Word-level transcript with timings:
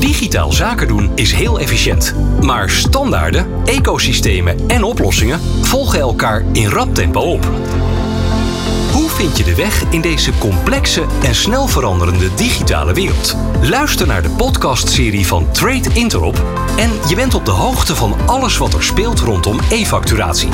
Digitaal 0.00 0.52
zaken 0.52 0.88
doen 0.88 1.10
is 1.14 1.32
heel 1.32 1.58
efficiënt. 1.60 2.14
Maar 2.40 2.70
standaarden, 2.70 3.46
ecosystemen 3.64 4.68
en 4.68 4.82
oplossingen 4.82 5.40
volgen 5.62 6.00
elkaar 6.00 6.44
in 6.52 6.68
rap 6.68 6.94
tempo 6.94 7.20
op. 7.20 7.44
Hoe 8.92 9.08
vind 9.08 9.36
je 9.36 9.44
de 9.44 9.54
weg 9.54 9.84
in 9.90 10.00
deze 10.00 10.32
complexe 10.38 11.04
en 11.22 11.34
snel 11.34 11.68
veranderende 11.68 12.34
digitale 12.34 12.92
wereld? 12.92 13.36
Luister 13.62 14.06
naar 14.06 14.22
de 14.22 14.30
podcastserie 14.30 15.26
van 15.26 15.52
Trade 15.52 15.88
Interop 15.92 16.42
en 16.76 16.90
je 17.08 17.14
bent 17.14 17.34
op 17.34 17.44
de 17.44 17.50
hoogte 17.50 17.96
van 17.96 18.14
alles 18.26 18.58
wat 18.58 18.74
er 18.74 18.82
speelt 18.82 19.20
rondom 19.20 19.58
e-facturatie. 19.70 20.50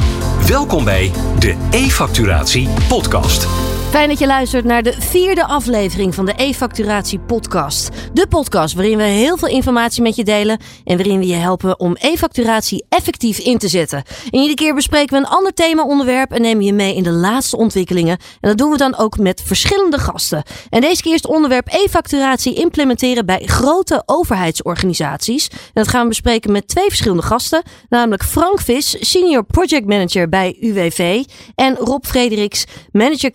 Welkom 0.46 0.84
bij 0.84 1.12
de 1.38 1.54
e-facturatie 1.70 2.68
podcast. 2.88 3.46
Fijn 3.90 4.08
dat 4.08 4.18
je 4.18 4.26
luistert 4.26 4.64
naar 4.64 4.82
de 4.82 4.94
vierde 4.98 5.44
aflevering 5.44 6.14
van 6.14 6.26
de 6.26 6.32
e-facturatie 6.36 7.18
podcast. 7.18 7.90
De 8.12 8.26
podcast 8.26 8.74
waarin 8.74 8.96
we 8.96 9.02
heel 9.02 9.36
veel 9.36 9.48
informatie 9.48 10.02
met 10.02 10.16
je 10.16 10.24
delen 10.24 10.60
en 10.84 10.96
waarin 10.96 11.18
we 11.18 11.26
je 11.26 11.34
helpen 11.34 11.80
om 11.80 11.96
e-facturatie 11.98 12.84
effectief 12.88 13.38
in 13.38 13.58
te 13.58 13.68
zetten. 13.68 14.02
En 14.30 14.38
iedere 14.38 14.54
keer 14.54 14.74
bespreken 14.74 15.12
we 15.12 15.16
een 15.16 15.36
ander 15.36 15.52
thema-onderwerp 15.52 16.32
en 16.32 16.42
nemen 16.42 16.64
je 16.64 16.72
mee 16.72 16.94
in 16.94 17.02
de 17.02 17.10
laatste 17.10 17.56
ontwikkelingen. 17.56 18.18
En 18.40 18.48
dat 18.48 18.58
doen 18.58 18.70
we 18.70 18.76
dan 18.76 18.96
ook 18.96 19.18
met 19.18 19.42
verschillende 19.44 19.98
gasten. 19.98 20.42
En 20.70 20.80
deze 20.80 21.02
keer 21.02 21.14
is 21.14 21.22
het 21.22 21.30
onderwerp 21.30 21.68
e-facturatie 21.68 22.54
implementeren 22.54 23.26
bij 23.26 23.42
grote 23.44 24.02
overheidsorganisaties. 24.06 25.48
En 25.48 25.58
dat 25.72 25.88
gaan 25.88 26.02
we 26.02 26.08
bespreken 26.08 26.52
met 26.52 26.68
twee 26.68 26.88
verschillende 26.88 27.22
gasten, 27.22 27.62
namelijk 27.88 28.24
Frank 28.24 28.60
Vis, 28.60 28.96
senior 29.00 29.44
project 29.44 29.86
manager 29.86 30.28
bij 30.28 30.56
UWV 30.60 31.24
en 31.54 31.76
Rob 31.76 32.04
Frederiks, 32.04 32.64
manager 32.92 33.30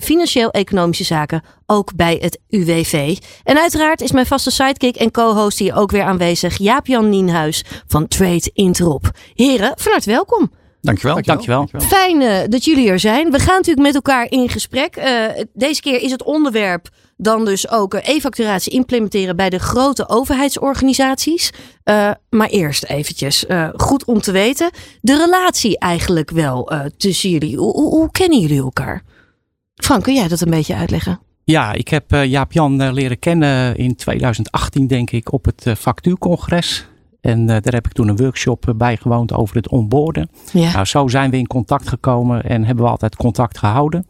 financieel-economische 0.00 1.04
zaken, 1.04 1.42
ook 1.66 1.94
bij 1.94 2.18
het 2.20 2.38
UWV. 2.48 3.16
En 3.44 3.58
uiteraard 3.58 4.00
is 4.00 4.12
mijn 4.12 4.26
vaste 4.26 4.50
sidekick 4.50 4.96
en 4.96 5.10
co-host 5.10 5.58
hier 5.58 5.76
ook 5.76 5.90
weer 5.90 6.02
aanwezig, 6.02 6.58
Jaap-Jan 6.58 7.08
Nienhuis 7.08 7.64
van 7.86 8.08
Trade 8.08 8.50
Interop. 8.52 9.10
Heren, 9.34 9.72
van 9.76 9.92
harte 9.92 10.10
welkom. 10.10 10.50
Dankjewel. 10.82 11.22
Dankjewel. 11.22 11.58
Dankjewel. 11.58 11.88
Fijn 11.88 12.20
uh, 12.20 12.38
dat 12.48 12.64
jullie 12.64 12.88
er 12.88 12.98
zijn. 12.98 13.30
We 13.30 13.38
gaan 13.38 13.56
natuurlijk 13.56 13.86
met 13.86 13.94
elkaar 13.94 14.30
in 14.30 14.48
gesprek. 14.48 14.96
Uh, 14.96 15.24
deze 15.52 15.80
keer 15.80 16.00
is 16.00 16.10
het 16.10 16.22
onderwerp 16.22 16.88
dan 17.16 17.44
dus 17.44 17.70
ook 17.70 17.94
uh, 17.94 18.08
e-facturatie 18.08 18.72
implementeren 18.72 19.36
bij 19.36 19.50
de 19.50 19.58
grote 19.58 20.08
overheidsorganisaties. 20.08 21.50
maar 22.30 22.48
eerst 22.48 22.84
eventjes, 22.84 23.44
goed 23.76 24.04
om 24.04 24.20
te 24.20 24.32
weten, 24.32 24.70
de 25.00 25.16
relatie 25.16 25.78
eigenlijk 25.78 26.30
wel 26.30 26.72
tussen 26.96 27.30
jullie. 27.30 27.56
Hoe, 27.56 27.72
hoe, 27.72 27.90
hoe 27.90 28.10
kennen 28.10 28.38
jullie 28.38 28.62
elkaar? 28.62 29.02
Frank, 29.82 30.02
kun 30.02 30.14
jij 30.14 30.28
dat 30.28 30.40
een 30.40 30.50
beetje 30.50 30.74
uitleggen? 30.74 31.20
Ja, 31.44 31.72
ik 31.72 31.88
heb 31.88 32.12
uh, 32.12 32.24
Jaap-Jan 32.24 32.82
uh, 32.82 32.92
leren 32.92 33.18
kennen 33.18 33.76
in 33.76 33.96
2018 33.96 34.86
denk 34.86 35.10
ik 35.10 35.32
op 35.32 35.44
het 35.44 35.66
uh, 35.66 35.74
factuurcongres. 35.74 36.86
En 37.20 37.46
daar 37.46 37.72
heb 37.72 37.86
ik 37.86 37.92
toen 37.92 38.08
een 38.08 38.16
workshop 38.16 38.74
bijgewoond 38.76 39.32
over 39.32 39.56
het 39.56 39.68
onboorden. 39.68 40.28
Ja. 40.52 40.72
Nou, 40.72 40.84
zo 40.84 41.08
zijn 41.08 41.30
we 41.30 41.36
in 41.36 41.46
contact 41.46 41.88
gekomen 41.88 42.42
en 42.42 42.64
hebben 42.64 42.84
we 42.84 42.90
altijd 42.90 43.16
contact 43.16 43.58
gehouden. 43.58 44.06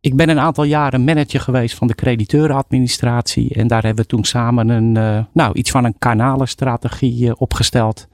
Ik 0.00 0.16
ben 0.16 0.28
een 0.28 0.38
aantal 0.38 0.64
jaren 0.64 1.04
manager 1.04 1.40
geweest 1.40 1.74
van 1.74 1.86
de 1.86 1.94
crediteurenadministratie. 1.94 3.54
En 3.54 3.66
daar 3.66 3.82
hebben 3.82 4.04
we 4.04 4.10
toen 4.10 4.24
samen 4.24 4.68
een, 4.68 4.92
nou, 5.32 5.52
iets 5.52 5.70
van 5.70 5.84
een 5.84 5.98
kanalenstrategie 5.98 7.36
opgesteld. 7.36 8.06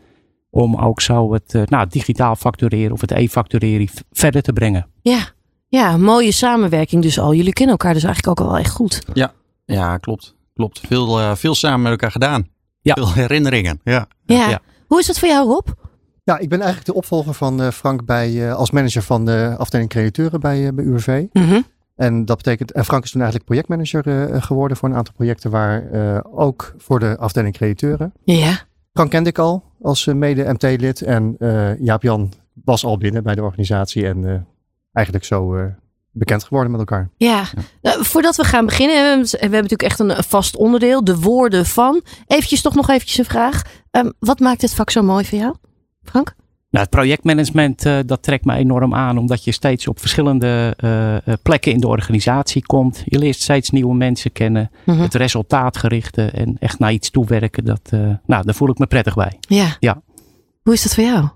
Om 0.50 0.76
ook 0.76 1.00
zo 1.00 1.32
het 1.32 1.70
nou, 1.70 1.86
digitaal 1.88 2.36
factureren 2.36 2.92
of 2.92 3.00
het 3.00 3.10
e-factureren 3.10 3.88
verder 4.10 4.42
te 4.42 4.52
brengen. 4.52 4.86
Ja, 5.02 5.32
ja, 5.68 5.96
mooie 5.96 6.32
samenwerking 6.32 7.02
dus 7.02 7.18
al. 7.18 7.34
Jullie 7.34 7.52
kennen 7.52 7.76
elkaar 7.76 7.94
dus 7.94 8.04
eigenlijk 8.04 8.40
ook 8.40 8.46
al 8.46 8.52
wel 8.52 8.62
echt 8.62 8.72
goed. 8.74 9.02
Ja, 9.12 9.32
ja 9.64 9.98
klopt. 9.98 10.36
Klopt. 10.54 10.80
Veel, 10.86 11.20
uh, 11.20 11.34
veel 11.34 11.54
samen 11.54 11.82
met 11.82 11.90
elkaar 11.90 12.10
gedaan. 12.10 12.48
Ja. 12.80 12.94
Veel 12.94 13.12
herinneringen. 13.12 13.80
Ja. 13.84 14.06
ja. 14.24 14.48
Ja. 14.48 14.60
Hoe 14.86 14.98
is 14.98 15.06
dat 15.06 15.18
voor 15.18 15.28
jou, 15.28 15.48
Rob? 15.48 15.68
Ja, 16.24 16.38
ik 16.38 16.48
ben 16.48 16.58
eigenlijk 16.58 16.90
de 16.90 16.94
opvolger 16.94 17.34
van 17.34 17.60
uh, 17.60 17.68
Frank 17.68 18.04
bij, 18.04 18.30
uh, 18.32 18.54
als 18.54 18.70
manager 18.70 19.02
van 19.02 19.24
de 19.24 19.54
afdeling 19.58 19.90
crediteuren 19.90 20.40
bij, 20.40 20.74
bij 20.74 20.84
UWV. 20.84 21.24
Mm 21.32 21.42
-hmm. 21.42 21.64
En 21.96 22.24
dat 22.24 22.36
betekent, 22.36 22.72
en 22.72 22.84
Frank 22.84 23.04
is 23.04 23.10
toen 23.10 23.20
eigenlijk 23.20 23.50
projectmanager 23.50 24.42
geworden 24.42 24.76
voor 24.76 24.88
een 24.88 24.94
aantal 24.94 25.14
projecten 25.14 25.50
waar 25.50 25.90
ook 26.32 26.74
voor 26.76 26.98
de 27.00 27.16
afdeling 27.18 27.54
crediteuren. 27.54 28.12
Ja. 28.24 28.58
Frank 28.92 29.10
kende 29.10 29.28
ik 29.28 29.38
al 29.38 29.64
als 29.82 30.04
mede-MT-lid 30.06 31.02
en 31.02 31.36
Jaap-Jan 31.80 32.32
was 32.64 32.84
al 32.84 32.98
binnen 32.98 33.22
bij 33.22 33.34
de 33.34 33.42
organisatie 33.42 34.06
en 34.06 34.46
eigenlijk 34.98 35.24
zo 35.24 35.56
uh, 35.56 35.64
bekend 36.10 36.44
geworden 36.44 36.70
met 36.70 36.80
elkaar. 36.80 37.10
Ja, 37.16 37.36
ja. 37.36 37.62
Nou, 37.82 38.04
voordat 38.04 38.36
we 38.36 38.44
gaan 38.44 38.66
beginnen, 38.66 38.96
we 38.96 39.02
hebben, 39.02 39.30
we 39.30 39.38
hebben 39.38 39.62
natuurlijk 39.62 39.82
echt 39.90 39.98
een 39.98 40.24
vast 40.24 40.56
onderdeel, 40.56 41.04
de 41.04 41.18
woorden 41.18 41.66
van. 41.66 42.02
Eventjes 42.26 42.62
toch 42.62 42.74
nog 42.74 42.88
eventjes 42.88 43.18
een 43.18 43.24
vraag. 43.24 43.62
Um, 43.90 44.12
wat 44.18 44.40
maakt 44.40 44.62
het 44.62 44.74
vak 44.74 44.90
zo 44.90 45.02
mooi 45.02 45.24
voor 45.24 45.38
jou, 45.38 45.54
Frank? 46.02 46.34
Nou, 46.70 46.84
het 46.84 46.94
projectmanagement 46.94 47.86
uh, 47.86 47.98
dat 48.06 48.22
trekt 48.22 48.44
me 48.44 48.54
enorm 48.54 48.94
aan, 48.94 49.18
omdat 49.18 49.44
je 49.44 49.52
steeds 49.52 49.88
op 49.88 50.00
verschillende 50.00 50.76
uh, 50.84 51.34
plekken 51.42 51.72
in 51.72 51.80
de 51.80 51.88
organisatie 51.88 52.66
komt. 52.66 53.02
Je 53.04 53.18
leert 53.18 53.36
steeds 53.36 53.70
nieuwe 53.70 53.94
mensen 53.94 54.32
kennen, 54.32 54.70
mm 54.84 54.94
-hmm. 54.94 55.02
het 55.02 55.14
resultaatgerichte 55.14 56.24
en 56.24 56.56
echt 56.58 56.78
naar 56.78 56.92
iets 56.92 57.10
toewerken. 57.10 57.64
Dat, 57.64 57.90
nou, 58.26 58.44
daar 58.44 58.54
voel 58.54 58.70
ik 58.70 58.78
me 58.78 58.86
prettig 58.86 59.14
bij. 59.14 59.38
Ja. 59.40 59.76
ja. 59.80 60.02
Hoe 60.62 60.72
is 60.72 60.82
dat 60.82 60.94
voor 60.94 61.04
jou? 61.04 61.28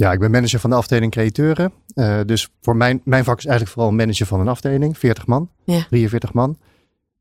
Ja, 0.00 0.12
ik 0.12 0.18
ben 0.18 0.30
manager 0.30 0.60
van 0.60 0.70
de 0.70 0.76
afdeling 0.76 1.12
crediteuren. 1.12 1.72
Uh, 1.94 2.20
dus 2.26 2.48
voor 2.60 2.76
mijn, 2.76 3.00
mijn 3.04 3.24
vak 3.24 3.38
is 3.38 3.44
eigenlijk 3.44 3.74
vooral 3.76 3.92
manager 3.92 4.26
van 4.26 4.40
een 4.40 4.48
afdeling. 4.48 4.98
40 4.98 5.26
man, 5.26 5.50
ja. 5.64 5.86
43 5.90 6.32
man. 6.32 6.58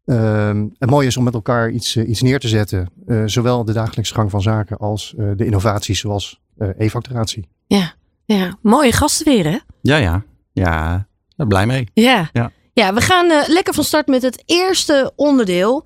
Uh, 0.06 0.62
het 0.78 0.90
mooie 0.90 1.08
is 1.08 1.18
om 1.18 1.24
met 1.24 1.34
elkaar 1.34 1.70
iets, 1.70 1.96
uh, 1.96 2.10
iets 2.10 2.22
neer 2.22 2.40
te 2.40 2.48
zetten. 2.48 2.90
Uh, 3.08 3.24
zowel 3.26 3.66
de 3.66 3.74
dagelijkse 3.74 4.14
gang 4.14 4.30
van 4.30 4.42
zaken 4.42 4.78
als 4.78 5.16
de 5.18 5.46
innovaties 5.46 6.00
zoals 6.00 6.42
e-facturatie. 6.78 7.48
Ja, 7.68 7.94
ja, 8.26 8.58
mooie 8.62 8.92
gasten 8.92 9.26
weer 9.26 9.46
hè? 9.46 9.58
Ja, 9.82 9.98
ja. 9.98 10.24
Ja, 10.52 11.08
daar 11.36 11.48
blij 11.48 11.66
mee. 11.66 11.88
Ja, 11.94 12.30
ja. 12.34 12.52
ja 12.74 12.94
we 12.94 13.02
gaan 13.02 13.28
lekker 13.48 13.74
van 13.74 13.84
start 13.84 14.08
met 14.08 14.22
het 14.22 14.44
eerste 14.46 15.12
onderdeel. 15.16 15.84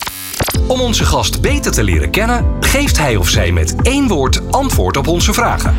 Om 0.68 0.82
onze 0.82 1.06
gast 1.06 1.42
beter 1.42 1.72
te 1.72 1.84
leren 1.84 2.10
kennen, 2.10 2.46
geeft 2.60 2.98
hij 2.98 3.16
of 3.16 3.30
zij 3.30 3.52
met 3.52 3.76
één 3.82 4.08
woord 4.08 4.52
antwoord 4.52 4.98
op 4.98 5.08
onze 5.08 5.34
vragen. 5.34 5.76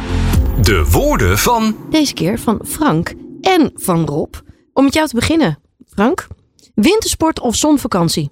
De 0.62 0.90
woorden 0.90 1.38
van. 1.38 1.76
Deze 1.90 2.14
keer 2.14 2.38
van 2.38 2.60
Frank 2.66 3.14
en 3.40 3.70
van 3.74 4.06
Rob. 4.06 4.34
Om 4.72 4.84
met 4.84 4.94
jou 4.94 5.08
te 5.08 5.14
beginnen, 5.14 5.58
Frank. 5.86 6.26
Wintersport 6.74 7.40
of 7.40 7.54
zonvakantie? 7.54 8.30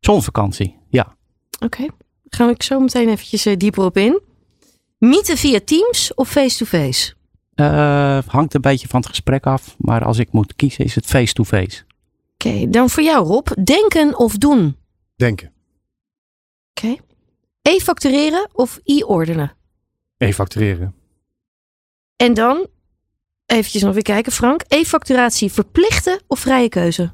Zonvakantie, 0.00 0.78
ja. 0.88 1.16
Oké, 1.54 1.64
okay. 1.64 1.90
gaan 2.28 2.48
we 2.48 2.54
zo 2.58 2.80
meteen 2.80 3.08
eventjes 3.08 3.46
uh, 3.46 3.56
dieper 3.56 3.84
op 3.84 3.96
in. 3.96 4.20
Mieten 4.98 5.36
via 5.36 5.60
Teams 5.64 6.14
of 6.14 6.28
face-to-face? 6.28 7.14
Uh, 7.54 8.18
hangt 8.26 8.54
een 8.54 8.60
beetje 8.60 8.88
van 8.88 9.00
het 9.00 9.08
gesprek 9.08 9.46
af, 9.46 9.74
maar 9.78 10.04
als 10.04 10.18
ik 10.18 10.32
moet 10.32 10.54
kiezen 10.54 10.84
is 10.84 10.94
het 10.94 11.06
face-to-face. 11.06 11.82
Oké, 12.34 12.48
okay, 12.48 12.70
dan 12.70 12.90
voor 12.90 13.02
jou 13.02 13.26
Rob. 13.26 13.48
Denken 13.64 14.18
of 14.18 14.36
doen? 14.38 14.76
Denken. 15.16 15.52
Oké. 16.70 16.86
Okay. 16.86 17.00
E-factureren 17.62 18.48
of 18.52 18.80
e-ordenen? 18.84 19.56
E-factureren. 20.16 20.94
En 22.20 22.34
dan, 22.34 22.66
eventjes 23.46 23.82
nog 23.82 23.92
weer 23.92 24.02
kijken 24.02 24.32
Frank. 24.32 24.62
E-facturatie 24.68 25.52
verplichten 25.52 26.20
of 26.26 26.40
vrije 26.40 26.68
keuze? 26.68 27.12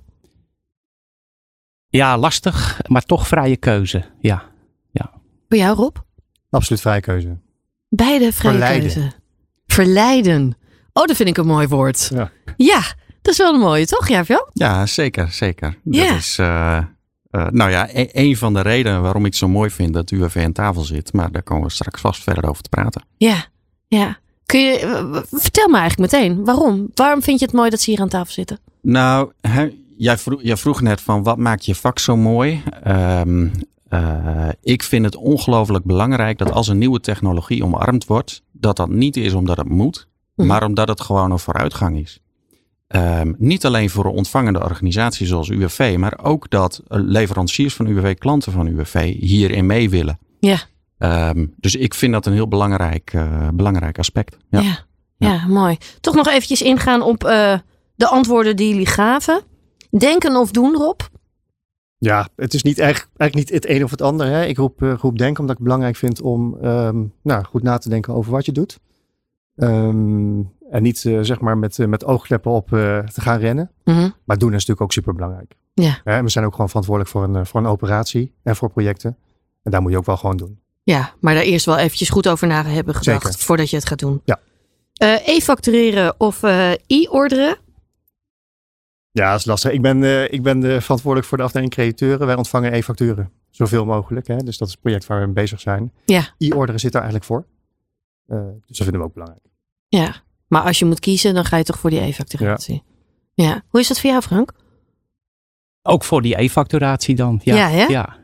Ja, 1.89 2.19
lastig, 2.19 2.81
maar 2.87 3.03
toch 3.03 3.29
vrije 3.29 3.57
keuze. 3.57 4.05
Ja. 4.21 4.43
ja. 4.91 5.11
Voor 5.49 5.59
jou 5.59 5.77
Rob? 5.77 5.97
Absoluut 6.51 6.83
vrije 6.83 7.01
keuze. 7.01 7.39
Beide 7.89 8.33
vrije 8.33 8.59
Verleiden. 8.59 8.93
keuze. 8.93 9.13
Verleiden. 9.67 10.57
Oh, 10.93 11.05
dat 11.05 11.17
vind 11.17 11.29
ik 11.29 11.37
een 11.37 11.47
mooi 11.47 11.69
woord. 11.69 12.11
Ja, 12.15 12.31
ja 12.57 12.81
dat 13.23 13.33
is 13.33 13.39
wel 13.39 13.55
een 13.55 13.61
mooie, 13.61 13.87
toch? 13.87 14.09
Ja, 14.09 14.23
Jan? 14.23 14.51
Ja, 14.53 14.87
zeker, 14.87 15.33
zeker. 15.33 15.79
Ja. 15.85 16.09
Dat 16.09 16.17
is, 16.17 16.39
uh, 16.39 16.79
uh, 17.31 17.47
nou 17.51 17.71
ja, 17.71 17.89
e 17.93 18.09
een 18.13 18.37
van 18.37 18.55
de 18.55 18.61
redenen 18.61 19.03
waarom 19.03 19.21
ik 19.21 19.31
het 19.31 19.37
zo 19.37 19.49
mooi 19.49 19.71
vind 19.71 19.95
dat 19.95 20.11
UWV 20.11 20.43
aan 20.45 20.53
tafel 20.53 20.83
zit. 20.83 21.13
Maar 21.13 21.33
daar 21.33 21.43
komen 21.43 21.67
we 21.67 21.73
straks 21.73 22.01
vast 22.01 22.23
verder 22.23 22.49
over 22.49 22.63
te 22.63 22.69
praten. 22.69 23.05
Ja, 23.17 23.45
ja. 23.89 24.19
Kun 24.47 24.61
je, 24.61 24.79
vertel 25.31 25.69
me 25.69 25.77
eigenlijk 25.79 26.13
meteen, 26.13 26.45
waarom? 26.45 26.91
Waarom 26.95 27.23
vind 27.23 27.39
je 27.39 27.45
het 27.45 27.55
mooi 27.55 27.71
dat 27.71 27.81
ze 27.81 27.91
hier 27.91 28.01
aan 28.01 28.09
tafel 28.09 28.33
zitten? 28.33 28.59
Nou, 28.81 29.33
hè, 29.41 29.69
jij, 29.97 30.19
vroeg, 30.19 30.43
jij 30.43 30.57
vroeg 30.57 30.81
net 30.81 31.01
van 31.01 31.23
wat 31.23 31.39
maakt 31.39 31.65
je 31.65 31.75
vak 31.75 31.99
zo 31.99 32.17
mooi? 32.17 32.63
Um, 32.87 33.53
uh, 33.91 34.49
ik 34.63 34.83
vind 34.83 35.05
het 35.05 35.17
ongelooflijk 35.17 35.85
belangrijk 35.85 36.39
dat 36.39 36.53
als 36.53 36.69
een 36.69 36.79
nieuwe 36.79 37.01
technologie 37.01 37.65
omarmd 37.65 38.07
wordt, 38.07 38.43
dat 38.53 38.77
dat 38.77 38.89
niet 38.89 39.17
is 39.17 39.33
omdat 39.33 39.57
het 39.57 39.69
moet, 39.69 40.09
Mhm. 40.37 40.49
maar 40.49 40.65
omdat 40.65 40.89
het 40.89 41.01
gewoon 41.01 41.31
een 41.31 41.39
vooruitgang 41.39 41.99
is. 41.99 42.21
Um, 42.89 43.35
niet 43.39 43.65
alleen 43.67 43.91
voor 43.91 44.05
een 44.05 44.11
ontvangende 44.11 44.63
organisatie 44.63 45.27
zoals 45.27 45.49
UWV, 45.49 45.95
maar 45.99 46.19
ook 46.23 46.51
dat 46.51 46.81
leveranciers 46.89 47.75
van 47.75 47.87
UWV, 47.87 48.15
klanten 48.19 48.53
van 48.53 48.67
UWV 48.67 49.15
hierin 49.21 49.67
mee 49.67 49.91
willen. 49.91 50.19
Ja. 50.41 50.59
Um, 50.99 51.55
dus 51.57 51.75
ik 51.75 51.95
vind 51.95 52.13
dat 52.13 52.27
een 52.27 52.33
heel 52.33 52.49
belangrijk, 52.49 53.13
uh, 53.15 53.49
belangrijk 53.55 53.99
aspect. 53.99 54.37
Ja. 54.49 54.61
Ja, 54.61 54.79
ja. 55.17 55.33
ja, 55.33 55.47
mooi. 55.47 55.77
Toch 56.01 56.15
nog 56.15 56.29
eventjes 56.29 56.63
ingaan 56.63 57.03
op 57.03 57.25
uh, 57.25 57.59
de 57.95 58.09
antwoorden 58.09 58.57
die 58.57 58.69
jullie 58.69 58.87
gaven. 58.87 59.43
Denken 59.91 60.37
of 60.37 60.51
doen, 60.51 60.75
Rob? 60.75 61.01
Ja, 61.99 62.29
het 62.37 62.55
is 62.55 62.63
niet 62.63 62.79
echt, 62.79 63.09
eigenlijk 63.17 63.35
niet 63.35 63.63
het 63.63 63.71
een 63.71 63.85
of 63.85 63.91
het 63.91 64.03
ander. 64.03 64.27
Hè. 64.27 64.45
Ik 64.45 64.57
roep, 64.57 64.83
uh, 64.83 64.95
roep 64.95 65.19
denken 65.19 65.41
omdat 65.41 65.57
ik 65.57 65.63
het 65.63 65.63
belangrijk 65.63 65.97
vind 65.97 66.21
om 66.21 66.59
ehm, 66.61 67.05
nou, 67.23 67.45
goed 67.45 67.63
na 67.63 67.79
te 67.79 67.89
denken 67.89 68.15
over 68.15 68.33
wat 68.33 68.47
je 68.47 68.53
doet. 68.53 68.79
Ehm, 69.57 70.41
en 70.71 70.83
niet 70.83 71.05
uh, 71.05 71.19
zeg 71.21 71.41
maar 71.41 71.59
met, 71.59 71.79
uh, 71.79 71.87
met 71.87 72.05
oogkleppen 72.05 72.51
op 72.51 72.69
te 72.69 73.21
gaan 73.21 73.39
rennen. 73.39 73.71
Mhm. 73.85 74.11
Maar 74.25 74.39
doen 74.39 74.49
is 74.49 74.55
natuurlijk 74.55 74.81
ook 74.81 74.93
super 74.93 75.15
belangrijk. 75.15 75.57
Ja. 75.75 76.23
we 76.23 76.29
zijn 76.29 76.45
ook 76.45 76.53
gewoon 76.53 76.69
verantwoordelijk 76.69 77.13
voor 77.15 77.25
een, 77.25 77.47
voor 77.47 77.61
een 77.61 77.67
operatie 77.67 78.35
en 78.43 78.57
voor 78.57 78.71
projecten. 78.71 79.17
En 79.63 79.71
daar 79.71 79.83
moet 79.83 79.91
je 79.91 79.97
ook 79.97 80.07
wel 80.07 80.17
gewoon 80.17 80.37
doen. 80.37 80.59
Ja, 80.87 81.15
maar 81.21 81.35
daar 81.35 81.43
eerst 81.43 81.67
wel 81.67 81.77
eventjes 81.77 82.09
goed 82.09 82.29
over 82.29 82.47
na 82.47 82.65
hebben 82.65 82.95
gedacht 82.95 83.23
Zeker. 83.23 83.39
voordat 83.39 83.71
je 83.71 83.77
het 83.77 83.87
gaat 83.87 83.99
doen. 83.99 84.23
Ja. 84.25 84.41
E-factureren 85.25 86.21
of 86.21 86.43
e-orderen? 86.87 87.59
Ja, 89.11 89.31
dat 89.31 89.39
is 89.39 89.45
lastig. 89.45 89.73
Ik 89.73 89.83
ben, 89.83 90.03
uh, 90.03 90.33
ik 90.33 90.43
ben 90.43 90.61
de 90.61 90.81
verantwoordelijk 90.81 91.29
voor 91.29 91.39
de 91.39 91.45
afdeling 91.45 91.71
crediteuren. 91.71 92.27
Wij 92.27 92.37
ontvangen 92.37 92.73
e-facturen. 92.73 93.31
Zoveel 93.51 93.85
mogelijk. 93.85 94.27
Hè? 94.27 94.37
Dus 94.37 94.59
dat 94.59 94.69
is 94.69 94.75
het 94.75 94.83
project 94.83 95.07
waar 95.07 95.21
we 95.21 95.25
mee 95.25 95.35
bezig 95.35 95.61
zijn. 95.61 95.93
Ja. 96.05 96.35
E-orderen 96.39 96.81
zit 96.81 96.93
daar 96.93 97.03
eigenlijk 97.03 97.31
voor. 97.31 97.47
Uh, 98.29 98.39
dus 98.67 98.77
dat 98.77 98.77
vinden 98.77 99.01
we 99.01 99.07
ook 99.07 99.13
belangrijk. 99.13 99.45
Ja, 99.89 100.15
maar 100.49 100.63
als 100.63 100.79
je 100.79 100.85
moet 100.85 101.01
kiezen, 101.01 101.35
dan 101.35 101.45
ga 101.45 101.57
je 101.57 101.65
toch 101.65 101.79
voor 101.79 101.91
die 101.91 102.01
e-facturatie. 102.01 102.83
Ja. 103.35 103.45
ja. 103.45 103.63
Hoe 103.69 103.81
is 103.81 103.89
dat 103.89 104.01
voor 104.01 104.11
jou, 104.11 104.23
Frank? 104.23 104.53
Ook 105.83 106.05
voor 106.05 106.23
die 106.23 106.41
e-facturatie 106.41 107.15
dan. 107.15 107.41
Ja, 107.43 107.57
ja, 107.57 107.69
hè? 107.69 107.85
Ja. 107.85 107.89
Ja. 107.89 108.17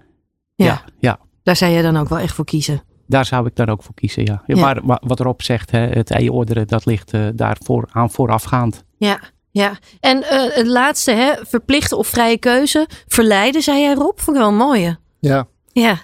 ja. 0.54 0.84
ja. 1.00 1.18
Daar 1.42 1.56
zou 1.56 1.72
jij 1.72 1.82
dan 1.82 1.96
ook 1.96 2.08
wel 2.08 2.18
echt 2.18 2.34
voor 2.34 2.44
kiezen. 2.44 2.82
Daar 3.06 3.24
zou 3.24 3.46
ik 3.46 3.56
dan 3.56 3.68
ook 3.68 3.82
voor 3.82 3.94
kiezen, 3.94 4.24
ja. 4.24 4.42
ja. 4.46 4.80
Maar 4.84 5.00
wat 5.02 5.20
erop 5.20 5.42
zegt, 5.42 5.70
hè, 5.70 5.78
het 5.78 6.10
e-orderen, 6.10 6.66
dat 6.66 6.86
ligt 6.86 7.14
uh, 7.14 7.28
daarvoor 7.34 7.88
aan 7.92 8.10
voorafgaand. 8.10 8.84
Ja, 8.96 9.20
ja, 9.50 9.78
en 10.00 10.16
uh, 10.18 10.54
het 10.54 10.66
laatste, 10.66 11.10
hè, 11.10 11.32
verplichte 11.46 11.96
of 11.96 12.06
vrije 12.06 12.38
keuze. 12.38 12.88
Verleiden, 13.06 13.62
zei 13.62 13.80
jij 13.80 13.94
Rob. 13.94 14.18
Vond 14.18 14.36
ik 14.36 14.42
wel 14.42 14.52
een 14.52 14.56
mooie. 14.56 14.98
Ja. 15.18 15.46
Ja. 15.72 15.98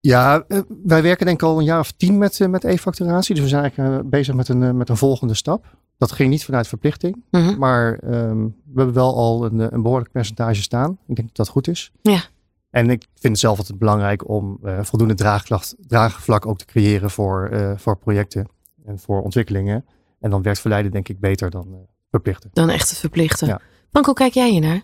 Ja, 0.00 0.44
uh, 0.48 0.60
wij 0.84 1.02
werken 1.02 1.26
denk 1.26 1.42
ik 1.42 1.48
al 1.48 1.58
een 1.58 1.64
jaar 1.64 1.78
of 1.78 1.90
tien 1.92 2.18
met, 2.18 2.48
met 2.48 2.64
e-facturatie. 2.64 3.34
Dus 3.34 3.44
we 3.44 3.50
zijn 3.50 3.62
eigenlijk 3.62 4.10
bezig 4.10 4.34
met 4.34 4.48
een, 4.48 4.76
met 4.76 4.88
een 4.88 4.96
volgende 4.96 5.34
stap. 5.34 5.76
Dat 5.98 6.12
ging 6.12 6.30
niet 6.30 6.44
vanuit 6.44 6.68
verplichting. 6.68 7.22
Mm 7.30 7.42
-hmm. 7.42 7.58
Maar 7.58 8.00
um, 8.04 8.56
we 8.64 8.76
hebben 8.76 8.94
wel 8.94 9.16
al 9.16 9.44
een, 9.44 9.74
een 9.74 9.82
behoorlijk 9.82 10.12
percentage 10.12 10.62
staan. 10.62 10.98
Ik 11.06 11.16
denk 11.16 11.28
dat 11.28 11.36
dat 11.36 11.48
goed 11.48 11.68
is. 11.68 11.92
Ja. 12.02 12.20
En 12.70 12.90
ik 12.90 13.06
vind 13.14 13.32
het 13.32 13.38
zelf 13.38 13.58
altijd 13.58 13.78
belangrijk 13.78 14.28
om 14.28 14.58
voldoende 14.80 15.14
draagvlak, 15.14 15.62
draagvlak 15.78 16.46
ook 16.46 16.58
te 16.58 16.64
creëren 16.64 17.10
voor, 17.10 17.50
voor 17.76 17.98
projecten 17.98 18.48
en 18.84 18.98
voor 18.98 19.22
ontwikkelingen. 19.22 19.84
En 20.20 20.30
dan 20.30 20.42
werkt 20.42 20.60
verleiden 20.60 20.92
denk 20.92 21.08
ik 21.08 21.20
beter 21.20 21.50
dan 21.50 21.86
verplichten. 22.10 22.50
Dan 22.52 22.68
echt 22.68 22.88
het 22.88 22.98
verplichten. 22.98 23.46
Ja. 23.46 23.60
Frank, 23.90 24.06
hoe 24.06 24.14
kijk 24.14 24.34
jij 24.34 24.50
hier 24.50 24.60
naar? 24.60 24.82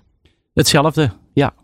Hetzelfde, 0.54 1.12
ja. 1.32 1.54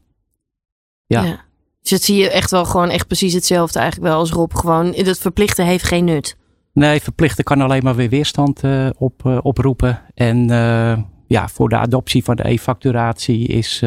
Ja. 1.07 1.23
ja. 1.23 1.45
Dus 1.81 1.91
dat 1.91 2.03
zie 2.03 2.17
je 2.17 2.31
echt 2.31 2.51
wel 2.51 2.65
gewoon 2.65 2.89
echt 2.89 3.07
precies 3.07 3.33
hetzelfde 3.33 3.79
eigenlijk 3.79 4.11
wel 4.11 4.19
als 4.19 4.31
Rob. 4.31 4.55
Gewoon, 4.55 4.95
het 4.95 5.19
verplichten 5.19 5.67
heeft 5.67 5.85
geen 5.85 6.05
nut. 6.05 6.37
Nee, 6.73 7.01
verplichten 7.01 7.45
kan 7.45 7.61
alleen 7.61 7.83
maar 7.83 7.95
weer 7.95 8.09
weerstand 8.09 8.65
uh, 8.65 8.91
op, 8.99 9.23
uh, 9.27 9.39
oproepen. 9.43 10.03
En 10.15 10.51
uh, 10.51 10.99
ja, 11.27 11.49
voor 11.49 11.69
de 11.69 11.77
adoptie 11.77 12.25
van 12.25 12.37
de 12.37 12.49
e-facturatie 12.49 13.47
is 13.47 13.83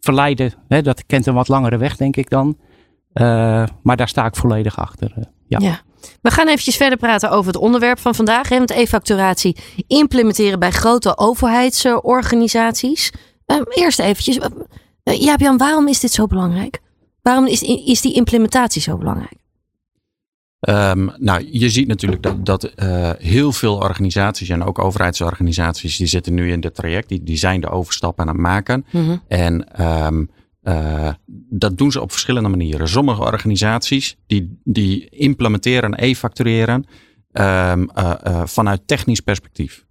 verleiden. 0.00 0.52
Hè, 0.68 0.82
dat 0.82 1.06
kent 1.06 1.26
een 1.26 1.34
wat 1.34 1.48
langere 1.48 1.76
weg, 1.76 1.96
denk 1.96 2.16
ik 2.16 2.30
dan. 2.30 2.58
maar 3.82 3.96
daar 3.96 4.08
sta 4.08 4.26
ik 4.26 4.36
volledig 4.36 4.78
achter. 4.78 5.12
ja. 5.46 5.58
ja. 5.58 5.80
We 6.22 6.30
gaan 6.30 6.48
eventjes 6.48 6.76
verder 6.76 6.98
praten 6.98 7.30
over 7.30 7.52
het 7.52 7.60
onderwerp 7.60 7.98
van 7.98 8.14
vandaag. 8.14 8.48
Hè, 8.48 8.56
want 8.56 8.70
e-facturatie 8.70 9.56
implementeren 9.86 10.58
bij 10.58 10.70
grote 10.70 11.18
overheidsorganisaties. 11.18 13.12
Uh, 13.46 13.60
eerst 13.70 13.98
eventjes. 13.98 14.38
Uh, 14.38 14.44
Jaap 15.20 15.40
Jan, 15.40 15.56
waarom 15.56 15.88
is 15.88 16.00
dit 16.00 16.12
zo 16.12 16.26
belangrijk? 16.26 16.80
Waarom 17.22 17.46
is, 17.46 17.62
is 17.62 18.00
die 18.00 18.14
implementatie 18.14 18.82
zo 18.82 18.96
belangrijk? 18.96 19.39
Um, 20.68 21.12
nou, 21.16 21.48
je 21.50 21.68
ziet 21.68 21.88
natuurlijk 21.88 22.22
dat, 22.22 22.46
dat 22.46 22.72
uh, 22.76 23.10
heel 23.18 23.52
veel 23.52 23.76
organisaties 23.76 24.48
en 24.48 24.64
ook 24.64 24.78
overheidsorganisaties, 24.78 25.96
die 25.96 26.06
zitten 26.06 26.34
nu 26.34 26.50
in 26.50 26.60
dit 26.60 26.74
traject, 26.74 27.08
die, 27.08 27.22
die 27.22 27.36
zijn 27.36 27.60
de 27.60 27.68
overstap 27.68 28.20
aan 28.20 28.28
het 28.28 28.36
maken. 28.36 28.84
Mm 28.90 29.04
-hmm. 29.04 29.22
En 29.28 29.82
um, 30.06 30.30
uh, 30.62 31.12
dat 31.48 31.78
doen 31.78 31.92
ze 31.92 32.00
op 32.00 32.10
verschillende 32.10 32.48
manieren. 32.48 32.88
Sommige 32.88 33.22
organisaties 33.22 34.16
die, 34.26 34.60
die 34.64 35.08
implementeren 35.08 35.94
en 35.94 36.04
e-factureren 36.08 36.86
um, 37.32 37.90
uh, 37.98 38.12
uh, 38.26 38.42
vanuit 38.44 38.80
technisch 38.86 39.20
perspectief. 39.20 39.84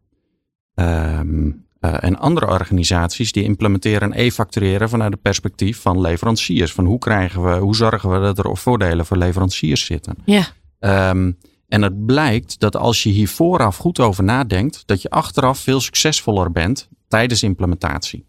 En 1.80 2.18
andere 2.20 2.48
organisaties 2.48 3.32
die 3.32 3.44
implementeren 3.44 4.14
en 4.14 4.20
e-factureren 4.20 4.90
vanuit 4.90 5.12
het 5.12 5.22
perspectief 5.22 5.82
van 5.82 6.02
leveranciers. 6.02 6.74
Van 6.74 6.86
hoe 6.86 7.00
krijgen 7.00 7.44
we, 7.44 7.56
hoe 7.58 7.76
zorgen 7.76 8.10
we 8.10 8.20
dat 8.20 8.38
er 8.38 8.58
voordelen 8.58 9.06
voor 9.06 9.18
leveranciers 9.18 9.86
zitten. 9.86 10.16
Ja. 10.26 10.48
En 10.80 11.82
het 11.82 12.06
blijkt 12.06 12.60
dat 12.60 12.76
als 12.76 13.04
je 13.04 13.10
hier 13.10 13.28
vooraf 13.28 13.78
goed 13.78 14.00
over 14.00 14.24
nadenkt, 14.24 14.84
dat 14.86 15.02
je 15.02 15.10
achteraf 15.10 15.60
veel 15.60 15.80
succesvoller 15.80 16.52
bent 16.52 16.90
tijdens 17.08 17.44
implementatie. 17.44 18.26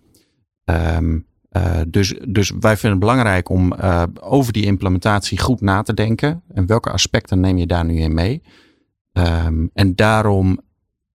Um, 0.64 1.28
uh, 1.52 1.80
dus, 1.88 2.14
dus 2.28 2.50
wij 2.60 2.76
vinden 2.76 2.90
het 2.90 3.00
belangrijk 3.00 3.48
om 3.48 3.72
uh, 3.72 4.02
over 4.20 4.52
die 4.52 4.64
implementatie 4.64 5.38
goed 5.38 5.60
na 5.60 5.82
te 5.82 5.94
denken. 5.94 6.42
En 6.48 6.66
welke 6.66 6.90
aspecten 6.90 7.40
neem 7.40 7.58
je 7.58 7.66
daar 7.66 7.84
nu 7.84 7.98
in 7.98 8.14
mee? 8.14 8.42
Um, 9.12 9.70
en 9.74 9.94
daarom 9.94 10.60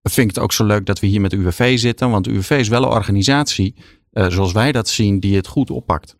vind 0.02 0.28
ik 0.28 0.34
het 0.34 0.44
ook 0.44 0.52
zo 0.52 0.64
leuk 0.64 0.86
dat 0.86 1.00
we 1.00 1.06
hier 1.06 1.20
met 1.20 1.32
UWV 1.32 1.78
zitten. 1.78 2.10
Want 2.10 2.26
UWV 2.26 2.50
is 2.50 2.68
wel 2.68 2.82
een 2.82 2.88
organisatie, 2.88 3.74
uh, 4.12 4.26
zoals 4.26 4.52
wij 4.52 4.72
dat 4.72 4.88
zien, 4.88 5.20
die 5.20 5.36
het 5.36 5.46
goed 5.46 5.70
oppakt. 5.70 6.16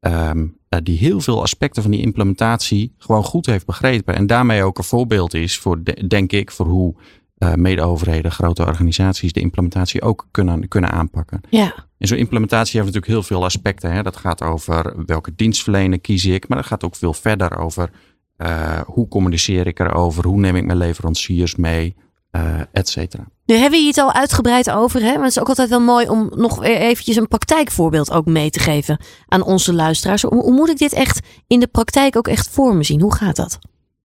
Um, 0.00 0.57
die 0.82 0.98
heel 0.98 1.20
veel 1.20 1.42
aspecten 1.42 1.82
van 1.82 1.90
die 1.90 2.00
implementatie 2.00 2.94
gewoon 2.98 3.24
goed 3.24 3.46
heeft 3.46 3.66
begrepen. 3.66 4.14
En 4.14 4.26
daarmee 4.26 4.62
ook 4.62 4.78
een 4.78 4.84
voorbeeld 4.84 5.34
is 5.34 5.58
voor, 5.58 5.82
de, 5.82 6.06
denk 6.06 6.32
ik, 6.32 6.50
voor 6.50 6.66
hoe 6.66 6.94
uh, 7.38 7.54
mede-overheden, 7.54 8.32
grote 8.32 8.66
organisaties 8.66 9.32
de 9.32 9.40
implementatie 9.40 10.02
ook 10.02 10.28
kunnen, 10.30 10.68
kunnen 10.68 10.90
aanpakken. 10.90 11.40
Ja. 11.50 11.74
En 11.98 12.08
zo'n 12.08 12.18
implementatie 12.18 12.80
heeft 12.80 12.94
natuurlijk 12.94 13.12
heel 13.12 13.36
veel 13.36 13.44
aspecten. 13.44 13.92
Hè. 13.92 14.02
Dat 14.02 14.16
gaat 14.16 14.42
over 14.42 15.04
welke 15.06 15.34
dienstverlener 15.34 16.00
kies 16.00 16.24
ik, 16.24 16.48
maar 16.48 16.58
dat 16.58 16.66
gaat 16.66 16.84
ook 16.84 16.96
veel 16.96 17.14
verder 17.14 17.58
over 17.58 17.90
uh, 18.38 18.80
hoe 18.80 19.08
communiceer 19.08 19.66
ik 19.66 19.80
erover, 19.80 20.26
hoe 20.26 20.40
neem 20.40 20.56
ik 20.56 20.64
mijn 20.64 20.78
leveranciers 20.78 21.56
mee, 21.56 21.94
uh, 22.32 22.60
et 22.72 22.88
cetera. 22.88 23.28
Nu 23.48 23.54
hebben 23.54 23.80
we 23.80 23.86
het 23.86 23.98
al 23.98 24.12
uitgebreid 24.12 24.70
over, 24.70 25.00
hè? 25.00 25.12
maar 25.12 25.22
het 25.22 25.30
is 25.30 25.40
ook 25.40 25.48
altijd 25.48 25.68
wel 25.68 25.80
mooi 25.80 26.08
om 26.08 26.30
nog 26.34 26.58
weer 26.58 26.76
eventjes 26.76 27.16
een 27.16 27.28
praktijkvoorbeeld 27.28 28.10
ook 28.10 28.26
mee 28.26 28.50
te 28.50 28.58
geven 28.58 29.00
aan 29.28 29.42
onze 29.42 29.72
luisteraars. 29.72 30.22
Hoe, 30.22 30.52
moet 30.52 30.68
ik 30.68 30.78
dit 30.78 30.92
echt 30.92 31.26
in 31.46 31.60
de 31.60 31.66
praktijk 31.66 32.16
ook 32.16 32.28
echt 32.28 32.48
voor 32.48 32.76
me 32.76 32.84
zien? 32.84 33.00
Hoe 33.00 33.14
gaat 33.14 33.36
dat? 33.36 33.58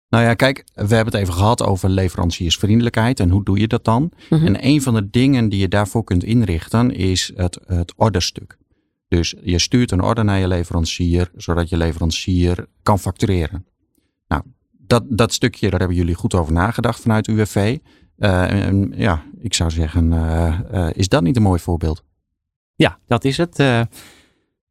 Nou 0.09 0.23
ja, 0.23 0.33
kijk, 0.33 0.63
we 0.73 0.95
hebben 0.95 1.13
het 1.13 1.21
even 1.21 1.33
gehad 1.33 1.63
over 1.63 1.89
leveranciersvriendelijkheid 1.89 3.19
en 3.19 3.29
hoe 3.29 3.43
doe 3.43 3.59
je 3.59 3.67
dat 3.67 3.85
dan? 3.85 4.01
Mhm. 4.01 4.35
Mm 4.35 4.39
-hmm. 4.39 4.55
En 4.55 4.65
een 4.65 4.81
van 4.81 4.93
de 4.93 5.09
dingen 5.09 5.49
die 5.49 5.59
je 5.59 5.67
daarvoor 5.67 6.03
kunt 6.03 6.23
inrichten 6.23 6.91
is 6.91 7.31
het, 7.35 7.59
het 7.65 7.93
orderstuk. 7.95 8.57
Dus 9.07 9.35
je 9.41 9.59
stuurt 9.59 9.91
een 9.91 10.03
order 10.03 10.25
naar 10.25 10.39
je 10.39 10.47
leverancier, 10.47 11.31
zodat 11.35 11.69
je 11.69 11.77
leverancier 11.77 12.65
kan 12.83 12.99
factureren. 12.99 13.65
Nou, 14.27 14.41
dat, 14.71 15.03
dat 15.07 15.33
stukje, 15.33 15.69
daar 15.69 15.79
hebben 15.79 15.97
jullie 15.97 16.15
goed 16.15 16.33
over 16.33 16.53
nagedacht 16.53 17.01
vanuit 17.01 17.27
UWV. 17.27 17.77
Uh, 18.17 18.65
en, 18.65 18.93
ja, 18.95 19.23
ik 19.39 19.53
zou 19.53 19.71
zeggen, 19.71 20.11
uh, 20.11 20.59
uh, 20.73 20.87
is 20.93 21.07
dat 21.07 21.23
niet 21.23 21.35
een 21.35 21.41
mooi 21.41 21.59
voorbeeld? 21.59 22.03
Ja, 22.75 22.99
dat 23.05 23.23
is 23.23 23.37
het. 23.37 23.59
Uh, 23.59 23.81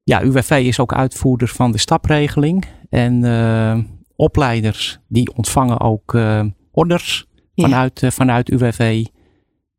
ja, 0.03 0.23
UWV 0.23 0.51
is 0.51 0.81
ook 0.81 0.93
uitvoerder 0.95 1.49
van 1.49 1.73
de 1.73 1.79
stapregeling. 1.79 2.65
En 2.91 3.23
uh, 3.25 3.79
opleiders 4.17 4.99
die 5.09 5.35
ontvangen 5.35 5.81
ook 5.81 6.15
uh, 6.15 6.45
orders 6.71 7.27
Ja. 7.55 7.65
vanuit, 7.65 8.03
uh, 8.03 8.11
vanuit 8.11 8.51
UWV 8.51 9.05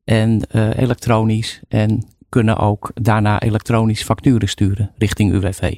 en 0.04 0.42
uh, 0.56 0.78
elektronisch. 0.78 1.62
En 1.68 2.06
kunnen 2.30 2.58
ook 2.58 2.92
daarna 2.94 3.40
elektronisch 3.40 4.04
facturen 4.04 4.50
sturen 4.50 4.92
richting 4.98 5.32
UWV. 5.32 5.76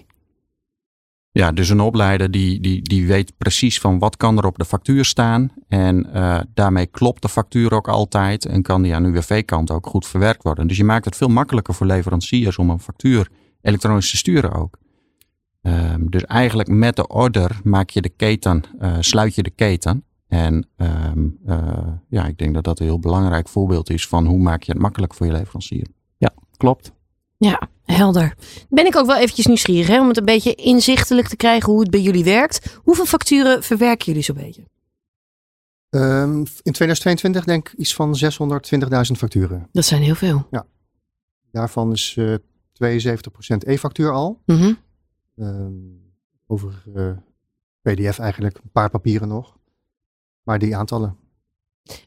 Ja, 1.32 1.52
dus 1.52 1.70
een 1.70 1.80
opleider 1.80 2.32
die, 2.32 2.60
die, 2.60 2.82
die 2.82 3.08
weet 3.08 3.38
precies 3.38 3.80
van 3.80 4.00
wat 4.00 4.18
kan 4.18 4.38
er 4.38 4.46
op 4.46 4.58
de 4.58 4.66
factuur 4.66 5.06
staan. 5.06 5.52
En 5.68 6.08
uh, 6.14 6.40
daarmee 6.54 6.86
klopt 6.86 7.22
de 7.22 7.30
factuur 7.30 7.74
ook 7.74 7.88
altijd 7.88 8.46
en 8.46 8.62
kan 8.62 8.82
die 8.82 8.96
aan 8.96 9.06
UWV-kant 9.06 9.72
ook 9.72 9.88
goed 9.88 10.08
verwerkt 10.08 10.44
worden. 10.44 10.68
Dus 10.68 10.78
je 10.78 10.84
maakt 10.84 11.06
het 11.06 11.16
veel 11.16 11.28
makkelijker 11.28 11.74
voor 11.74 11.88
leveranciers 11.88 12.58
om 12.58 12.70
een 12.70 12.80
factuur 12.80 13.30
elektronisch 13.62 14.10
te 14.10 14.18
sturen 14.18 14.52
ook. 14.52 14.78
Um, 15.62 16.10
dus 16.10 16.26
eigenlijk 16.26 16.70
met 16.70 16.96
de 16.96 17.08
order 17.08 17.60
maak 17.64 17.90
je 17.90 18.02
de 18.02 18.10
keten, 18.10 18.64
uh, 18.80 18.98
sluit 19.00 19.36
je 19.36 19.44
de 19.44 19.50
keten. 19.50 20.04
En 20.28 20.68
um, 20.78 21.38
uh, 21.46 21.58
ja, 22.10 22.26
ik 22.26 22.38
denk 22.38 22.54
dat 22.54 22.64
dat 22.64 22.80
een 22.80 22.86
heel 22.86 23.00
belangrijk 23.00 23.50
voorbeeld 23.50 23.90
is 23.90 24.08
van 24.08 24.26
hoe 24.26 24.40
maak 24.40 24.64
je 24.64 24.72
het 24.72 24.82
makkelijk 24.82 25.14
voor 25.14 25.26
je 25.26 25.32
leverancier. 25.32 25.88
Ja, 26.18 26.34
klopt. 26.58 26.94
Ja, 27.40 27.70
helder. 27.84 28.36
Ben 28.70 28.86
ik 28.86 28.96
ook 28.96 29.06
wel 29.06 29.18
eventjes 29.18 29.46
nieuwsgierig 29.46 29.88
hè, 29.88 30.02
om 30.02 30.08
het 30.08 30.18
een 30.18 30.26
beetje 30.26 30.56
inzichtelijk 30.56 31.28
te 31.28 31.36
krijgen 31.36 31.72
hoe 31.72 31.82
het 31.82 31.92
bij 31.92 32.02
jullie 32.02 32.24
werkt. 32.24 32.80
Hoeveel 32.84 33.06
facturen 33.06 33.64
verwerken 33.64 34.06
jullie 34.06 34.22
zo'n 34.22 34.36
beetje? 34.36 34.64
Um, 35.90 36.38
in 36.40 36.72
2022 36.72 37.44
denk 37.44 37.70
ik 37.70 37.80
iets 37.80 37.96
van 37.96 38.16
620.000 38.24 39.18
facturen. 39.18 39.68
Dat 39.72 39.86
zijn 39.86 40.02
heel 40.02 40.16
veel. 40.16 40.48
Daarvan 41.52 41.92
is 41.92 42.16
uh, 42.16 42.36
72% 42.36 42.38
e-factuur 43.58 44.12
al. 44.12 44.42
Mm 44.46 44.58
-hmm. 44.58 44.78
Ehm, 45.36 45.74
over 46.48 46.84
PDF 47.82 48.20
eigenlijk, 48.20 48.58
een 48.58 48.72
paar 48.72 48.90
papieren 48.90 49.28
nog. 49.28 49.58
Maar 50.44 50.60
die 50.60 50.76
aantallen. 50.76 51.18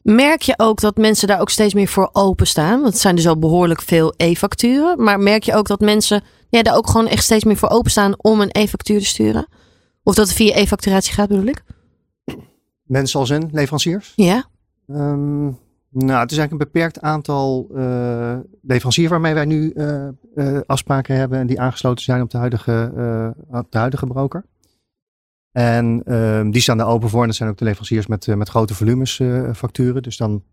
Merk 0.01 0.41
je 0.41 0.53
ook 0.57 0.81
dat 0.81 0.97
mensen 0.97 1.27
daar 1.27 1.39
ook 1.39 1.49
steeds 1.49 1.73
meer 1.73 1.87
voor 1.87 2.09
openstaan? 2.11 2.81
Want 2.81 2.93
het 2.93 3.01
zijn 3.01 3.15
dus 3.15 3.27
al 3.27 3.39
behoorlijk 3.39 3.81
veel 3.81 4.13
e-facturen. 4.17 5.03
Maar 5.03 5.19
merk 5.19 5.43
je 5.43 5.55
ook 5.55 5.67
dat 5.67 5.79
mensen 5.79 6.23
ja, 6.49 6.61
daar 6.61 6.75
ook 6.75 6.87
gewoon 6.87 7.07
echt 7.07 7.23
steeds 7.23 7.43
meer 7.43 7.57
voor 7.57 7.69
openstaan 7.69 8.13
om 8.17 8.41
een 8.41 8.51
e-factuur 8.51 8.99
te 8.99 9.05
sturen? 9.05 9.47
Of 10.03 10.15
dat 10.15 10.27
het 10.27 10.35
via 10.35 10.55
e-facturatie 10.55 11.13
gaat 11.13 11.27
bedoel 11.27 11.45
ik? 11.45 11.63
Mensen 12.83 13.19
als 13.19 13.29
in, 13.29 13.49
leveranciers? 13.51 14.13
Ja. 14.15 14.45
Um, 14.87 15.57
nou, 15.89 16.19
het 16.19 16.31
is 16.31 16.37
eigenlijk 16.37 16.51
een 16.51 16.71
beperkt 16.71 17.01
aantal 17.01 17.67
uh, 17.75 18.37
leveranciers 18.61 19.09
waarmee 19.09 19.33
wij 19.33 19.45
nu 19.45 19.71
uh, 19.75 20.07
uh, 20.35 20.59
afspraken 20.65 21.15
hebben 21.15 21.39
en 21.39 21.47
die 21.47 21.59
aangesloten 21.59 22.03
zijn 22.03 22.21
op 22.21 22.29
de 22.29 22.37
huidige, 22.37 22.91
op 23.51 23.71
de 23.71 23.77
huidige 23.77 24.05
broker. 24.05 24.45
En 25.53 26.01
ehm, 26.05 26.51
die 26.51 26.61
staan 26.61 26.77
daar 26.77 26.87
open 26.87 27.09
voor. 27.09 27.21
En 27.21 27.27
dat 27.27 27.35
zijn 27.35 27.49
ook 27.49 27.57
de 27.57 27.63
leveranciers 27.63 28.07
met, 28.07 28.27
met 28.27 28.49
grote 28.49 28.73
volumes 28.73 29.21
facturen. 29.53 30.03
Dus 30.03 30.17
dan 30.17 30.43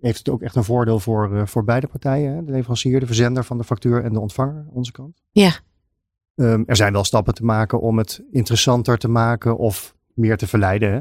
heeft 0.00 0.18
het 0.18 0.28
ook 0.28 0.42
echt 0.42 0.56
een 0.56 0.64
voordeel 0.64 1.00
voor, 1.00 1.48
voor 1.48 1.64
beide 1.64 1.86
partijen. 1.86 2.34
Hè? 2.34 2.44
De 2.44 2.52
leverancier, 2.52 3.00
de 3.00 3.06
verzender 3.06 3.44
van 3.44 3.58
de 3.58 3.64
factuur 3.64 4.04
en 4.04 4.12
de 4.12 4.20
ontvanger, 4.20 4.66
onze 4.70 4.92
kant. 4.92 5.22
Ja. 5.30 5.52
Um, 6.34 6.62
er 6.66 6.76
zijn 6.76 6.92
wel 6.92 7.04
stappen 7.04 7.34
te 7.34 7.44
maken 7.44 7.80
om 7.80 7.98
het 7.98 8.22
interessanter 8.30 8.98
te 8.98 9.08
maken 9.08 9.58
of 9.58 9.94
meer 10.14 10.36
te 10.36 10.46
verleiden. 10.46 10.92
Hè? 10.92 11.00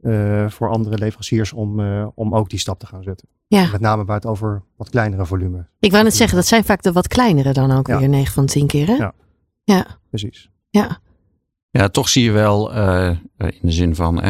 Uh, 0.00 0.50
voor 0.50 0.70
andere 0.70 0.98
leveranciers 0.98 1.52
om, 1.52 1.80
uh, 1.80 2.08
om 2.14 2.34
ook 2.34 2.50
die 2.50 2.58
stap 2.58 2.78
te 2.78 2.86
gaan 2.86 3.02
zetten. 3.02 3.28
Ja. 3.46 3.70
Met 3.70 3.80
name 3.80 4.04
waar 4.04 4.16
het 4.16 4.26
over 4.26 4.62
wat 4.76 4.90
kleinere 4.90 5.26
volume. 5.26 5.66
Ik 5.78 5.90
wou 5.90 6.04
net 6.04 6.14
zeggen, 6.14 6.36
dat 6.36 6.46
zijn 6.46 6.64
vaak 6.64 6.82
de 6.82 6.92
wat 6.92 7.08
kleinere 7.08 7.52
dan 7.52 7.70
ook 7.70 7.86
ja. 7.86 7.98
weer 7.98 8.08
9 8.08 8.32
van 8.32 8.46
10 8.46 8.66
keer. 8.66 8.86
Hè? 8.86 8.94
Ja. 8.94 9.14
ja, 9.64 9.86
precies. 10.08 10.50
Ja. 10.70 10.98
Ja, 11.70 11.88
toch 11.88 12.08
zie 12.08 12.24
je 12.24 12.30
wel 12.30 12.76
uh, 12.76 13.10
in 13.36 13.58
de 13.60 13.72
zin 13.72 13.94
van 13.94 14.22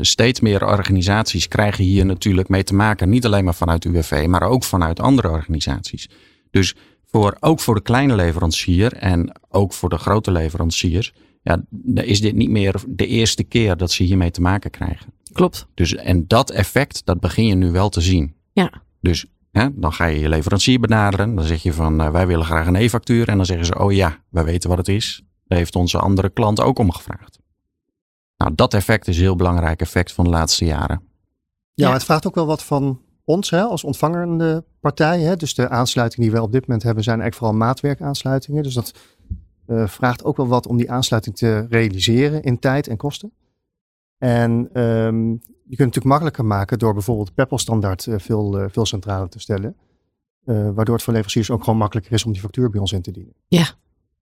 steeds 0.00 0.40
meer 0.40 0.66
organisaties 0.66 1.48
krijgen 1.48 1.84
hier 1.84 2.06
natuurlijk 2.06 2.48
mee 2.48 2.64
te 2.64 2.74
maken. 2.74 3.08
Niet 3.08 3.24
alleen 3.24 3.44
maar 3.44 3.54
vanuit 3.54 3.84
UWV, 3.84 4.26
maar 4.28 4.42
ook 4.42 4.64
vanuit 4.64 5.00
andere 5.00 5.28
organisaties. 5.28 6.08
Dus 6.50 6.74
voor, 7.06 7.36
ook 7.40 7.60
voor 7.60 7.74
de 7.74 7.82
kleine 7.82 8.14
leverancier 8.14 8.92
en 8.92 9.40
ook 9.48 9.72
voor 9.72 9.88
de 9.88 9.98
grote 9.98 10.32
leveranciers 10.32 11.12
ja, 11.42 11.62
is 11.94 12.20
dit 12.20 12.34
niet 12.34 12.50
meer 12.50 12.74
de 12.88 13.06
eerste 13.06 13.44
keer 13.44 13.76
dat 13.76 13.90
ze 13.90 14.02
hiermee 14.02 14.30
te 14.30 14.40
maken 14.40 14.70
krijgen. 14.70 15.12
Klopt. 15.32 15.66
Dus, 15.74 15.94
en 15.94 16.26
dat 16.26 16.50
effect, 16.50 17.02
dat 17.04 17.20
begin 17.20 17.46
je 17.46 17.54
nu 17.54 17.70
wel 17.70 17.88
te 17.88 18.00
zien. 18.00 18.34
Ja. 18.52 18.82
Dus 19.00 19.26
hè, 19.52 19.68
dan 19.74 19.92
ga 19.92 20.04
je 20.04 20.20
je 20.20 20.28
leverancier 20.28 20.80
benaderen. 20.80 21.34
Dan 21.34 21.44
zeg 21.44 21.62
je 21.62 21.72
van, 21.72 22.00
uh, 22.00 22.10
wij 22.10 22.26
willen 22.26 22.44
graag 22.44 22.66
een 22.66 22.76
e-factuur. 22.76 23.28
En 23.28 23.36
dan 23.36 23.46
zeggen 23.46 23.66
ze, 23.66 23.78
oh 23.78 23.92
ja, 23.92 24.22
wij 24.28 24.44
weten 24.44 24.68
wat 24.68 24.78
het 24.78 24.88
is. 24.88 25.22
Daar 25.50 25.58
heeft 25.58 25.76
onze 25.76 25.98
andere 25.98 26.30
klant 26.30 26.60
ook 26.60 26.78
om 26.78 26.92
gevraagd. 26.92 27.38
Nou, 28.36 28.54
dat 28.54 28.74
effect 28.74 29.08
is 29.08 29.16
een 29.16 29.22
heel 29.22 29.36
belangrijk 29.36 29.80
effect 29.80 30.12
van 30.12 30.24
de 30.24 30.30
laatste 30.30 30.64
jaren. 30.64 31.02
Ja, 31.74 31.84
maar 31.84 31.94
het 31.94 32.04
vraagt 32.04 32.26
ook 32.26 32.34
wel 32.34 32.46
wat 32.46 32.64
van 32.64 33.00
ons 33.24 33.50
hè, 33.50 33.62
als 33.62 33.84
ontvangerende 33.84 34.64
partij. 34.80 35.20
Hè. 35.20 35.36
Dus 35.36 35.54
de 35.54 35.68
aansluiting 35.68 36.22
die 36.22 36.32
we 36.32 36.42
op 36.42 36.52
dit 36.52 36.60
moment 36.60 36.82
hebben 36.82 37.04
zijn 37.04 37.20
eigenlijk 37.20 37.50
vooral 37.50 37.66
maatwerkaansluitingen. 37.68 38.62
Dus 38.62 38.74
dat 38.74 38.92
uh, 39.66 39.86
vraagt 39.86 40.24
ook 40.24 40.36
wel 40.36 40.46
wat 40.46 40.66
om 40.66 40.76
die 40.76 40.90
aansluiting 40.90 41.36
te 41.36 41.66
realiseren 41.68 42.42
in 42.42 42.58
tijd 42.58 42.88
en 42.88 42.96
kosten. 42.96 43.32
En 44.18 44.80
um, 44.80 45.30
je 45.30 45.38
kunt 45.38 45.68
het 45.68 45.78
natuurlijk 45.78 46.04
makkelijker 46.04 46.44
maken 46.44 46.78
door 46.78 46.92
bijvoorbeeld 46.92 47.34
Peppel-standaard 47.34 48.06
uh, 48.06 48.18
veel, 48.18 48.60
uh, 48.60 48.64
veel 48.68 48.86
centraler 48.86 49.28
te 49.28 49.40
stellen. 49.40 49.76
waardoor 50.44 50.94
het 50.94 51.04
voor 51.04 51.12
leveranciers 51.12 51.50
ook 51.50 51.64
gewoon 51.64 51.78
makkelijker 51.78 52.12
is 52.12 52.24
om 52.24 52.32
die 52.32 52.40
factuur 52.40 52.70
bij 52.70 52.80
ons 52.80 52.92
in 52.92 53.02
te 53.02 53.10
dienen. 53.10 53.34
Ja, 53.48 53.66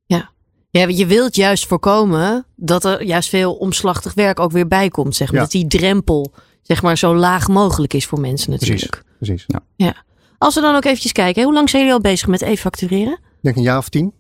ja. 0.04 0.30
Ja, 0.70 0.86
je 0.86 1.06
wilt 1.06 1.36
juist 1.36 1.66
voorkomen 1.66 2.46
dat 2.56 2.84
er 2.84 3.02
juist 3.02 3.28
veel 3.28 3.54
omslachtig 3.54 4.14
werk 4.14 4.40
ook 4.40 4.52
weer 4.52 4.68
bij 4.68 4.88
komt. 4.88 5.16
Zeg 5.16 5.26
maar. 5.26 5.36
Ja. 5.36 5.42
Dat 5.42 5.52
die 5.52 5.66
drempel 5.66 6.32
zeg 6.62 6.82
maar, 6.82 6.98
zo 6.98 7.14
laag 7.14 7.48
mogelijk 7.48 7.94
is 7.94 8.06
voor 8.06 8.20
mensen 8.20 8.50
natuurlijk. 8.50 9.02
Precies, 9.18 9.44
precies. 9.44 9.44
Ja. 9.46 9.86
ja. 9.86 10.04
Als 10.38 10.54
we 10.54 10.60
dan 10.60 10.74
ook 10.74 10.84
eventjes 10.84 11.12
kijken, 11.12 11.42
hoe 11.42 11.52
lang 11.52 11.70
zijn 11.70 11.82
jullie 11.82 11.96
al 11.96 12.02
bezig 12.02 12.28
met 12.28 12.42
e-factureren? 12.42 13.12
Ik 13.12 13.38
denk 13.40 13.56
een 13.56 13.62
jaar 13.62 13.78
of 13.78 13.88
tien. 13.88 14.12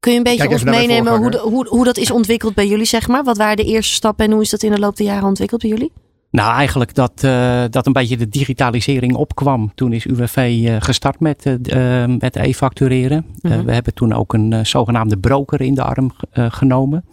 Kun 0.00 0.12
je 0.12 0.18
een 0.18 0.24
beetje 0.24 0.48
ons 0.48 0.64
meenemen 0.64 1.16
hoe, 1.16 1.30
de, 1.30 1.38
hoe, 1.38 1.68
hoe 1.68 1.84
dat 1.84 1.96
is 1.96 2.10
ontwikkeld 2.10 2.54
bij 2.54 2.66
jullie, 2.66 2.84
zeg 2.84 3.08
maar? 3.08 3.24
Wat 3.24 3.36
waren 3.36 3.56
de 3.56 3.64
eerste 3.64 3.94
stappen 3.94 4.24
en 4.24 4.32
hoe 4.32 4.42
is 4.42 4.50
dat 4.50 4.62
in 4.62 4.70
de 4.70 4.78
loop 4.78 4.96
der 4.96 5.06
jaren 5.06 5.28
ontwikkeld 5.28 5.60
bij 5.60 5.70
jullie? 5.70 5.92
Nou, 6.30 6.52
eigenlijk 6.54 6.94
dat, 6.94 7.22
uh, 7.24 7.64
dat 7.70 7.86
een 7.86 7.92
beetje 7.92 8.16
de 8.16 8.28
digitalisering 8.28 9.14
opkwam. 9.14 9.72
Toen 9.74 9.92
is 9.92 10.06
UWV 10.06 10.58
uh, 10.60 10.76
gestart 10.78 11.20
met, 11.20 11.46
uh, 11.46 12.04
met 12.18 12.36
e-factureren. 12.36 13.26
Mm 13.42 13.50
-hmm. 13.50 13.64
we 13.64 13.72
hebben 13.72 13.94
toen 13.94 14.12
ook 14.12 14.32
een 14.32 14.66
zogenaamde 14.66 15.18
broker 15.18 15.60
in 15.60 15.74
de 15.74 15.82
arm 15.82 16.12
genomen. 16.32 17.04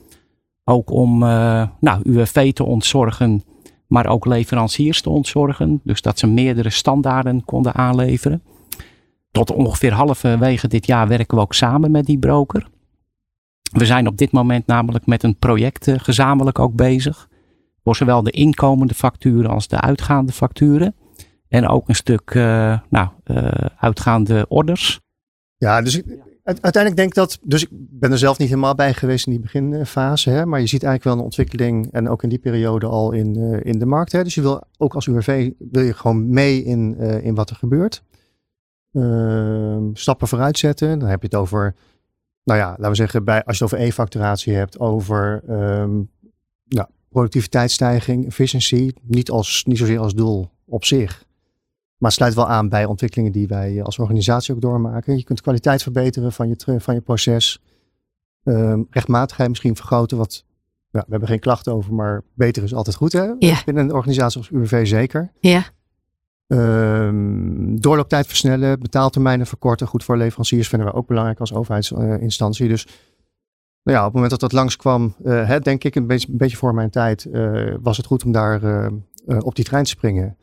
Ook 0.63 0.89
om 0.89 1.19
nou, 1.79 1.99
UWV 2.03 2.53
te 2.53 2.63
ontzorgen, 2.63 3.43
maar 3.87 4.07
ook 4.07 4.25
leveranciers 4.25 5.01
te 5.01 5.09
ontzorgen. 5.09 5.79
Dus 5.83 6.01
dat 6.01 6.19
ze 6.19 6.27
meerdere 6.27 6.69
standaarden 6.69 7.45
konden 7.45 7.73
aanleveren. 7.73 8.43
Tot 9.31 9.51
ongeveer 9.51 9.93
halverwege 9.93 10.67
dit 10.67 10.85
jaar 10.85 11.07
werken 11.07 11.37
we 11.37 11.43
ook 11.43 11.53
samen 11.53 11.91
met 11.91 12.05
die 12.05 12.19
broker. 12.19 12.67
We 13.71 13.85
zijn 13.85 14.07
op 14.07 14.17
dit 14.17 14.31
moment 14.31 14.67
namelijk 14.67 15.05
met 15.05 15.23
een 15.23 15.35
project 15.35 15.91
gezamenlijk 15.95 16.59
ook 16.59 16.75
bezig. 16.75 17.27
Voor 17.85 17.95
zowel 17.95 18.23
de 18.23 18.31
inkomende 18.31 18.93
facturen 18.93 19.49
als 19.49 19.67
de 19.67 19.81
uitgaande 19.81 20.31
facturen. 20.31 20.95
En 21.47 21.67
ook 21.67 21.89
een 21.89 21.95
stuk 21.95 22.33
uh, 22.33 22.79
nou, 22.89 23.09
uh, 23.25 23.47
uitgaande 23.77 24.45
orders. 24.47 24.99
Ja, 25.57 25.81
dus 25.81 25.97
ik, 25.97 26.05
uiteindelijk 26.43 26.95
denk 26.95 27.09
ik 27.09 27.15
dat. 27.15 27.39
Dus 27.41 27.63
ik 27.63 27.69
ben 27.71 28.11
er 28.11 28.17
zelf 28.17 28.37
niet 28.37 28.47
helemaal 28.47 28.75
bij 28.75 28.93
geweest 28.93 29.25
in 29.25 29.31
die 29.31 29.41
beginfase. 29.41 30.29
Hè, 30.29 30.45
maar 30.45 30.59
je 30.59 30.67
ziet 30.67 30.83
eigenlijk 30.83 31.03
wel 31.03 31.13
een 31.13 31.29
ontwikkeling. 31.29 31.91
En 31.91 32.09
ook 32.09 32.23
in 32.23 32.29
die 32.29 32.39
periode 32.39 32.85
al 32.85 33.11
in, 33.11 33.35
in 33.63 33.79
de 33.79 33.85
markt. 33.85 34.11
Hè. 34.11 34.23
Dus 34.23 34.35
je 34.35 34.41
wil 34.41 34.63
ook 34.77 34.93
als 34.93 35.07
UWV 35.07 35.51
wil 35.57 35.83
je 35.83 35.93
gewoon 35.93 36.29
mee 36.29 36.63
in, 36.63 36.97
in 36.99 37.35
wat 37.35 37.49
er 37.49 37.55
gebeurt. 37.55 38.03
Ehm, 38.91 39.83
stappen 39.93 40.27
vooruit 40.27 40.57
zetten. 40.57 40.99
Dan 40.99 41.09
heb 41.09 41.21
je 41.21 41.27
het 41.27 41.35
over 41.35 41.75
nou 42.43 42.59
ja, 42.59 42.69
laten 42.69 42.89
we 42.89 42.95
zeggen, 42.95 43.23
bij, 43.23 43.43
als 43.43 43.57
je 43.57 43.63
het 43.63 43.73
over 43.73 43.85
e-facturatie 43.85 44.53
hebt, 44.53 44.79
over 44.79 45.43
nou, 45.45 46.07
productiviteitsstijging, 47.15 48.25
efficiency, 48.25 48.91
niet, 49.01 49.29
als, 49.29 49.63
niet 49.67 49.77
zozeer 49.77 49.99
als 49.99 50.13
doel 50.13 50.49
op 50.65 50.85
zich. 50.85 51.25
Maar 51.97 52.09
het 52.09 52.13
sluit 52.13 52.33
wel 52.33 52.47
aan 52.47 52.69
bij 52.69 52.85
ontwikkelingen 52.85 53.31
die 53.31 53.47
wij 53.47 53.83
als 53.83 53.99
organisatie 53.99 54.53
ook 54.53 54.61
doormaken. 54.61 55.17
Je 55.17 55.23
kunt 55.23 55.41
kwaliteit 55.41 55.83
verbeteren 55.83 56.31
van 56.31 56.47
je, 56.47 56.79
van 56.79 56.93
je 56.93 57.01
proces. 57.01 57.61
Um, 58.43 58.87
rechtmatigheid 58.89 59.49
misschien 59.49 59.75
vergroten. 59.75 60.17
Wat, 60.17 60.43
ja, 60.91 60.99
we 60.99 61.09
hebben 61.09 61.29
geen 61.29 61.39
klachten 61.39 61.73
over, 61.73 61.93
maar 61.93 62.21
beter 62.33 62.63
is 62.63 62.73
altijd 62.73 62.95
goed. 62.95 63.11
Hè? 63.11 63.33
Ja. 63.39 63.61
Binnen 63.65 63.83
een 63.83 63.93
organisatie 63.93 64.39
als 64.39 64.49
UWV 64.49 64.87
zeker. 64.87 65.31
Ja. 65.39 65.63
Um, 66.47 67.81
doorlooptijd 67.81 68.27
versnellen, 68.27 68.79
betaaltermijnen 68.79 69.47
verkorten. 69.47 69.87
Goed 69.87 70.03
voor 70.03 70.17
leveranciers 70.17 70.67
vinden 70.67 70.87
we 70.87 70.93
ook 70.93 71.07
belangrijk 71.07 71.39
als 71.39 71.53
overheidsinstantie. 71.53 72.67
Dus 72.67 72.87
nou 73.85 73.97
ja, 73.97 73.99
op 73.99 74.03
het 74.05 74.13
moment 74.13 74.31
dat 74.31 74.39
dat 74.39 74.51
langskwam, 74.51 75.15
uh, 75.23 75.47
hè, 75.47 75.59
denk 75.59 75.83
ik 75.83 75.95
een 75.95 76.07
beetje, 76.07 76.27
een 76.31 76.37
beetje 76.37 76.57
voor 76.57 76.73
mijn 76.73 76.89
tijd, 76.89 77.25
uh, 77.31 77.73
was 77.81 77.97
het 77.97 78.05
goed 78.05 78.23
om 78.23 78.31
daar 78.31 78.63
uh, 78.63 78.87
op 79.39 79.55
die 79.55 79.65
trein 79.65 79.83
te 79.83 79.89
springen. 79.89 80.37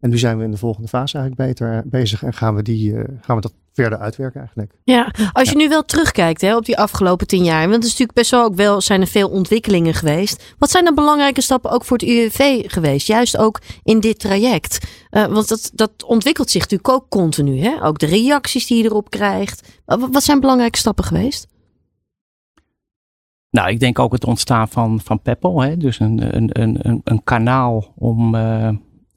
En 0.00 0.10
nu 0.10 0.18
zijn 0.18 0.38
we 0.38 0.44
in 0.44 0.50
de 0.50 0.56
volgende 0.56 0.88
fase 0.88 1.18
eigenlijk 1.18 1.48
beter 1.48 1.82
bezig 1.86 2.22
en 2.22 2.32
gaan 2.32 2.54
we, 2.54 2.62
die, 2.62 2.94
gaan 3.20 3.36
we 3.36 3.42
dat 3.42 3.52
verder 3.72 3.98
uitwerken 3.98 4.40
eigenlijk. 4.40 4.72
Ja, 4.84 5.12
als 5.32 5.50
je 5.50 5.56
nu 5.56 5.68
wel 5.68 5.84
terugkijkt 5.84 6.40
hè, 6.40 6.56
op 6.56 6.64
die 6.64 6.78
afgelopen 6.78 7.26
tien 7.26 7.44
jaar, 7.44 7.60
want 7.60 7.74
het 7.74 7.84
is 7.84 7.90
natuurlijk 7.90 8.18
best 8.18 8.30
wel 8.30 8.44
ook 8.44 8.54
wel, 8.54 8.80
zijn 8.80 9.00
er 9.00 9.06
veel 9.06 9.28
ontwikkelingen 9.28 9.94
geweest. 9.94 10.54
Wat 10.58 10.70
zijn 10.70 10.84
de 10.84 10.94
belangrijke 10.94 11.40
stappen 11.40 11.70
ook 11.70 11.84
voor 11.84 11.96
het 11.96 12.08
UWV 12.08 12.62
geweest? 12.70 13.06
Juist 13.06 13.36
ook 13.36 13.60
in 13.82 14.00
dit 14.00 14.18
traject. 14.18 14.86
Want 15.10 15.48
dat, 15.48 15.70
dat 15.74 16.04
ontwikkelt 16.04 16.50
zich 16.50 16.62
natuurlijk 16.62 16.88
ook 16.88 17.08
continu. 17.08 17.60
Hè? 17.60 17.84
Ook 17.84 17.98
de 17.98 18.06
reacties 18.06 18.66
die 18.66 18.78
je 18.78 18.84
erop 18.84 19.10
krijgt. 19.10 19.80
Wat 19.84 20.22
zijn 20.22 20.40
belangrijke 20.40 20.78
stappen 20.78 21.04
geweest? 21.04 21.48
Nou, 23.50 23.70
ik 23.70 23.80
denk 23.80 23.98
ook 23.98 24.12
het 24.12 24.24
ontstaan 24.24 24.68
van, 24.68 25.00
van 25.00 25.22
Peppel. 25.22 25.60
Hè? 25.60 25.76
Dus 25.76 26.00
een, 26.00 26.36
een, 26.36 26.60
een, 26.60 27.00
een 27.04 27.24
kanaal 27.24 27.92
om, 27.96 28.34
uh, 28.34 28.68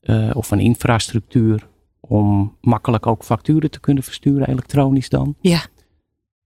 uh, 0.02 0.32
of 0.34 0.52
een 0.52 0.60
infrastructuur 0.60 1.68
om 2.00 2.58
makkelijk 2.62 3.08
ook 3.08 3.24
facturen 3.24 3.72
te 3.72 3.80
kunnen 3.80 4.04
versturen, 4.04 4.50
elektronisch 4.50 5.10
dan. 5.10 5.36
Ja. 5.42 5.62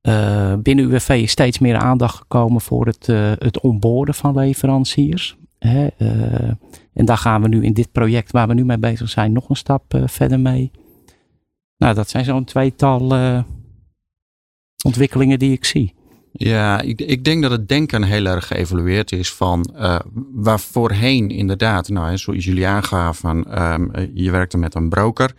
Uh, 0.02 0.54
binnen 0.62 0.86
UWV 0.86 1.10
is 1.10 1.32
steeds 1.32 1.60
meer 1.60 1.78
aandacht 1.78 2.18
gekomen 2.18 2.62
voor 2.62 2.86
het, 2.86 3.06
het 3.40 3.60
onboorden 3.60 4.16
van 4.16 4.36
leveranciers. 4.36 5.38
Hè, 5.60 5.88
en 6.94 7.06
daar 7.06 7.18
gaan 7.18 7.42
we 7.42 7.48
nu 7.48 7.64
in 7.64 7.74
dit 7.74 7.92
project 7.92 8.32
waar 8.32 8.48
we 8.48 8.54
nu 8.54 8.66
mee 8.66 8.78
bezig 8.78 9.10
zijn 9.10 9.32
nog 9.32 9.50
een 9.50 9.56
stap 9.56 10.02
verder 10.06 10.40
mee. 10.40 10.72
Nou, 11.78 11.94
dat 11.94 12.10
zijn 12.10 12.26
zo'n 12.26 12.44
tweetal 12.44 13.14
ontwikkelingen 14.86 15.40
die 15.40 15.52
ik 15.52 15.66
zie. 15.66 15.97
Ja, 16.40 16.82
ik, 16.82 17.02
ik, 17.02 17.24
denk 17.24 17.42
dat 17.42 17.52
het 17.52 17.68
denken 17.68 18.04
heel 18.04 18.26
erg 18.26 18.48
geëvolueerd 18.48 19.12
is 19.12 19.34
van 19.34 19.70
uh, 19.76 20.00
waar 20.34 20.60
voorheen 20.60 21.30
inderdaad, 21.30 21.90
nou, 21.90 22.18
zoals 22.18 22.46
jullie 22.46 22.68
aangaven, 22.68 23.64
um, 23.64 23.92
je 24.14 24.32
werkte 24.32 24.58
met 24.58 24.76
een 24.76 24.90
broker 24.90 25.34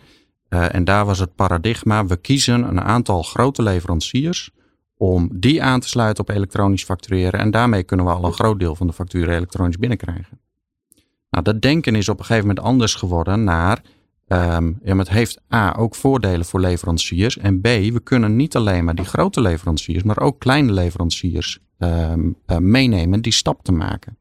uh, 0.49 0.75
en 0.75 0.83
daar 0.83 1.05
was 1.05 1.19
het 1.19 1.35
paradigma, 1.35 2.05
we 2.05 2.17
kiezen 2.17 2.63
een 2.63 2.81
aantal 2.81 3.23
grote 3.23 3.63
leveranciers 3.63 4.51
om 4.97 5.29
die 5.33 5.63
aan 5.63 5.79
te 5.79 5.87
sluiten 5.87 6.23
op 6.23 6.29
elektronisch 6.29 6.83
factureren. 6.83 7.39
En 7.39 7.51
daarmee 7.51 7.83
kunnen 7.83 8.05
we 8.05 8.11
al 8.11 8.23
een 8.23 8.33
groot 8.33 8.59
deel 8.59 8.75
van 8.75 8.87
de 8.87 8.93
facturen 8.93 9.35
elektronisch 9.35 9.77
binnenkrijgen. 9.77 10.39
Nou, 11.29 11.43
dat 11.43 11.61
denken 11.61 11.95
is 11.95 12.09
op 12.09 12.19
een 12.19 12.25
gegeven 12.25 12.47
moment 12.47 12.65
anders 12.65 12.95
geworden 12.95 13.43
naar. 13.43 13.81
Um, 14.31 14.79
ja, 14.83 14.97
het 14.97 15.09
heeft 15.09 15.41
A 15.53 15.75
ook 15.75 15.95
voordelen 15.95 16.45
voor 16.45 16.59
leveranciers. 16.59 17.37
En 17.37 17.61
B, 17.61 17.63
we 17.67 17.99
kunnen 18.03 18.35
niet 18.35 18.55
alleen 18.55 18.83
maar 18.83 18.95
die 18.95 19.05
grote 19.05 19.41
leveranciers, 19.41 20.03
maar 20.03 20.19
ook 20.19 20.39
kleine 20.39 20.71
leveranciers 20.71 21.59
um, 21.77 22.35
uh, 22.47 22.57
meenemen 22.57 23.21
die 23.21 23.31
stap 23.31 23.63
te 23.63 23.71
maken. 23.71 24.17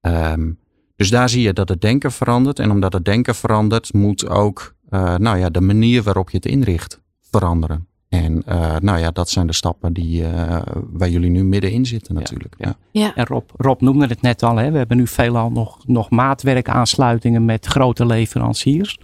Um, 0.00 0.58
dus 0.96 1.10
daar 1.10 1.28
zie 1.28 1.42
je 1.42 1.52
dat 1.52 1.68
het 1.68 1.80
denken 1.80 2.12
verandert. 2.12 2.58
En 2.58 2.70
omdat 2.70 2.92
het 2.92 3.04
denken 3.04 3.34
verandert, 3.34 3.92
moet 3.92 4.28
ook 4.28 4.74
uh, 4.90 5.16
nou 5.16 5.38
ja, 5.38 5.50
de 5.50 5.60
manier 5.60 6.02
waarop 6.02 6.30
je 6.30 6.36
het 6.36 6.46
inricht 6.46 7.00
veranderen. 7.30 7.86
En 8.08 8.42
uh, 8.48 8.76
nou 8.78 8.98
ja, 8.98 9.10
dat 9.10 9.30
zijn 9.30 9.46
de 9.46 9.52
stappen 9.52 9.92
die, 9.92 10.22
uh, 10.22 10.58
waar 10.92 11.08
jullie 11.08 11.30
nu 11.30 11.44
middenin 11.44 11.86
zitten 11.86 12.14
natuurlijk. 12.14 12.54
Ja, 12.58 12.76
ja. 12.90 13.00
ja. 13.00 13.14
En 13.14 13.26
Rob, 13.26 13.50
Rob 13.56 13.80
noemde 13.80 14.06
het 14.06 14.22
net 14.22 14.42
al. 14.42 14.56
Hè. 14.56 14.70
We 14.70 14.78
hebben 14.78 14.96
nu 14.96 15.06
veelal 15.06 15.50
nog, 15.50 15.86
nog 15.86 16.10
maatwerkaansluitingen 16.10 17.44
met 17.44 17.66
grote 17.66 18.06
leveranciers. 18.06 18.98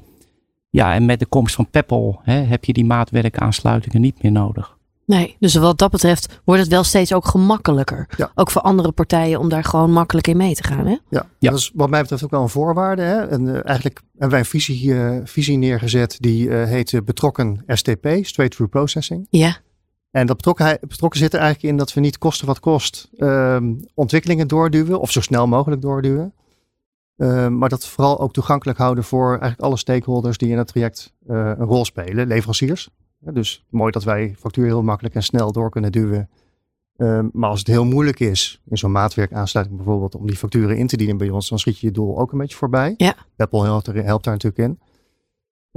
Ja, 0.71 0.95
en 0.95 1.05
met 1.07 1.19
de 1.19 1.27
komst 1.27 1.55
van 1.55 1.71
Peppel 1.71 2.21
hè, 2.23 2.35
heb 2.35 2.65
je 2.65 2.73
die 2.73 2.85
maatwerkaansluitingen 2.85 4.01
niet 4.01 4.23
meer 4.23 4.33
nodig. 4.33 4.77
Nee, 5.07 5.37
dus 5.39 5.55
wat 5.55 5.79
dat 5.79 5.91
betreft 5.91 6.41
wordt 6.45 6.61
het 6.61 6.71
wel 6.71 6.85
steeds 6.85 7.15
ook 7.15 7.27
gemakkelijker. 7.27 8.31
Ook 8.35 8.51
voor 8.51 8.63
andere 8.63 8.93
partijen 8.93 9.39
om 9.39 9.49
daar 9.49 9.65
gewoon 9.65 9.93
makkelijk 9.93 10.27
in 10.27 10.37
mee 10.37 10.55
te 10.55 10.63
gaan. 10.63 10.87
Hè? 10.87 10.97
Ja, 11.09 11.27
ja. 11.39 11.51
dat 11.51 11.59
is 11.59 11.71
wat 11.75 11.91
mij 11.91 12.01
betreft 12.01 12.25
ook 12.25 12.31
wel 12.31 12.43
een 12.43 12.49
voorwaarde. 12.49 13.03
Hè? 13.03 13.27
En, 13.27 13.47
uh, 13.47 13.67
eigenlijk 13.67 14.01
hebben 14.11 14.31
wij 14.31 14.39
een 14.39 14.45
visie, 14.45 14.85
uh, 14.85 15.17
visie 15.25 15.59
neergezet 15.59 16.17
die 16.21 16.47
uh, 16.47 16.65
heet 16.65 17.05
betrokken 17.05 17.65
STP, 17.67 18.07
Straight 18.21 18.55
Through 18.55 18.71
Processing. 18.71 19.27
Ja. 19.31 19.57
En 20.11 20.27
dat 20.27 20.37
betrokken, 20.37 20.79
betrokken 20.81 21.21
zit 21.21 21.33
er 21.33 21.41
eigenlijk 21.41 21.73
in 21.73 21.79
dat 21.79 21.93
we 21.93 22.01
niet 22.01 22.19
kosten 22.19 22.47
wat 22.47 22.61
kost 22.61 23.09
ehm, 23.17 23.75
ontwikkelingen 23.95 24.49
doorduwen 24.49 25.01
of 25.01 25.11
zo 25.11 25.21
snel 25.21 25.47
mogelijk 25.47 25.83
doorduwen. 25.83 26.35
Ehm, 27.17 27.59
maar 27.59 27.69
dat 27.69 27.87
vooral 27.87 28.21
ook 28.21 28.33
toegankelijk 28.33 28.79
houden 28.79 29.05
voor 29.05 29.29
eigenlijk 29.29 29.61
alle 29.61 29.77
stakeholders 29.77 30.39
die 30.39 30.51
in 30.51 30.59
het 30.59 30.67
traject 30.67 31.13
een 31.27 31.57
rol 31.57 31.85
spelen. 31.85 32.27
Leveranciers, 32.27 32.89
dus 33.25 33.67
mooi 33.71 33.93
dat 33.93 34.05
wij 34.05 34.35
factuur 34.39 34.65
heel 34.65 34.83
makkelijk 34.83 35.15
en 35.15 35.23
snel 35.23 35.53
door 35.53 35.71
kunnen 35.71 35.93
duwen. 35.93 36.31
Um, 36.97 37.31
maar 37.33 37.51
als 37.51 37.59
het 37.59 37.69
heel 37.69 37.85
moeilijk 37.85 38.21
is, 38.21 38.63
in 38.65 38.79
zo'n 38.79 38.93
maatwerkaansluiting 38.93 39.77
bijvoorbeeld, 39.77 40.15
om 40.15 40.27
die 40.27 40.37
facturen 40.37 40.77
in 40.77 40.87
te 40.87 40.97
dienen 40.97 41.17
bij 41.17 41.31
ons, 41.31 41.49
dan 41.49 41.59
schiet 41.59 41.79
je 41.79 41.87
je 41.87 41.93
doel 41.93 42.19
ook 42.19 42.33
een 42.33 42.39
beetje 42.39 42.57
voorbij. 42.57 42.95
Ja. 42.97 43.15
Apple 43.37 43.63
helpt, 43.63 43.87
helpt 43.87 44.25
daar 44.25 44.35
natuurlijk 44.35 44.59
in. 44.59 44.81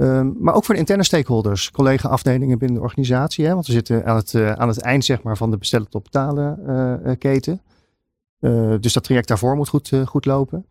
Um, 0.06 0.36
maar 0.38 0.54
ook 0.54 0.64
voor 0.64 0.74
de 0.74 0.80
interne 0.80 1.04
stakeholders, 1.04 1.70
collega-afdelingen 1.70 2.58
binnen 2.58 2.76
de 2.76 2.82
organisatie. 2.82 3.46
Hè, 3.46 3.54
want 3.54 3.66
we 3.66 3.72
zitten 3.72 4.06
aan 4.06 4.16
het, 4.16 4.32
uh, 4.32 4.52
aan 4.52 4.68
het 4.68 4.80
eind 4.80 5.04
zeg 5.04 5.22
maar, 5.22 5.36
van 5.36 5.50
de 5.50 5.56
bestellen 5.56 5.88
tot 5.88 6.02
betalen 6.02 6.60
uh, 7.06 7.14
keten. 7.18 7.60
Uh, 8.40 8.74
dus 8.80 8.92
dat 8.92 9.04
traject 9.04 9.28
daarvoor 9.28 9.56
moet 9.56 9.68
goed, 9.68 9.92
goed 10.04 10.24
lopen. 10.24 10.66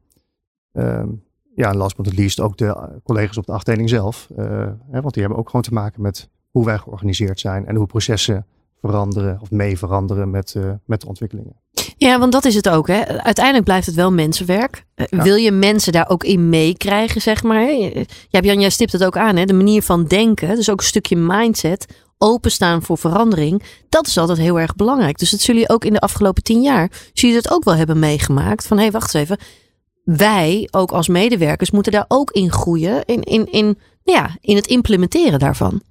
Um, 0.71 1.23
ja, 1.55 1.69
en 1.69 1.77
last 1.77 1.95
but 1.95 2.05
not 2.05 2.17
least 2.17 2.39
ook 2.39 2.57
de 2.57 2.99
collega's 3.03 3.37
op 3.37 3.45
de 3.45 3.51
afdeling 3.51 3.89
zelf. 3.89 4.29
Hè, 4.91 5.01
want 5.01 5.13
die 5.13 5.23
hebben 5.23 5.39
ook 5.39 5.45
gewoon 5.45 5.61
te 5.61 5.73
maken 5.73 6.01
met 6.01 6.29
hoe 6.55 6.65
wij 6.65 6.77
georganiseerd 6.77 7.39
zijn 7.39 7.65
en 7.65 7.75
hoe 7.75 7.85
processen 7.85 8.45
veranderen 8.81 9.37
of 9.41 9.51
mee 9.51 9.77
veranderen 9.77 10.29
met, 10.29 10.53
uh, 10.57 10.71
met 10.85 11.01
de 11.01 11.07
ontwikkelingen. 11.07 11.55
Ja, 11.97 12.19
want 12.19 12.31
dat 12.31 12.45
is 12.45 12.55
het 12.55 12.69
ook. 12.69 12.87
Hè. 12.87 13.23
Uiteindelijk 13.23 13.65
blijft 13.65 13.85
het 13.85 13.95
wel 13.95 14.11
mensenwerk. 14.11 14.85
Uh, 14.95 15.21
Wil 15.23 15.35
je 15.35 15.51
mensen 15.51 15.91
daar 15.91 16.09
ook 16.09 16.23
in 16.23 16.49
meekrijgen, 16.49 17.21
zeg 17.21 17.43
maar? 17.43 17.71
Ja, 18.29 18.39
Jan, 18.39 18.59
jij 18.59 18.69
stipt 18.69 18.91
het 18.91 19.03
ook 19.03 19.17
aan, 19.17 19.35
hè? 19.35 19.45
de 19.45 19.53
manier 19.53 19.81
van 19.81 20.05
denken. 20.05 20.55
Dus 20.55 20.69
ook 20.69 20.79
een 20.79 20.85
stukje 20.85 21.15
mindset, 21.15 21.85
openstaan 22.17 22.81
voor 22.81 22.97
verandering. 22.97 23.63
Dat 23.89 24.07
is 24.07 24.17
altijd 24.17 24.37
heel 24.37 24.59
erg 24.59 24.75
belangrijk. 24.75 25.17
Dus 25.17 25.31
dat 25.31 25.39
zullen 25.39 25.61
jullie 25.61 25.75
ook 25.75 25.85
in 25.85 25.93
de 25.93 25.99
afgelopen 25.99 26.43
tien 26.43 26.61
jaar, 26.61 26.91
zullen 27.13 27.41
dat 27.43 27.51
ook 27.51 27.63
wel 27.63 27.75
hebben 27.75 27.99
meegemaakt. 27.99 28.67
Van 28.67 28.77
hé, 28.77 28.83
hey, 28.83 28.91
wacht 28.91 29.13
eens 29.13 29.23
even. 29.23 29.37
Wij, 30.03 30.67
ook 30.71 30.91
als 30.91 31.07
medewerkers, 31.07 31.71
moeten 31.71 31.91
daar 31.91 32.05
ook 32.07 32.31
in 32.31 32.51
groeien. 32.51 33.05
In, 33.05 33.21
in, 33.23 33.51
in, 33.51 33.77
ja, 34.03 34.37
in 34.41 34.55
het 34.55 34.67
implementeren 34.67 35.39
daarvan. 35.39 35.81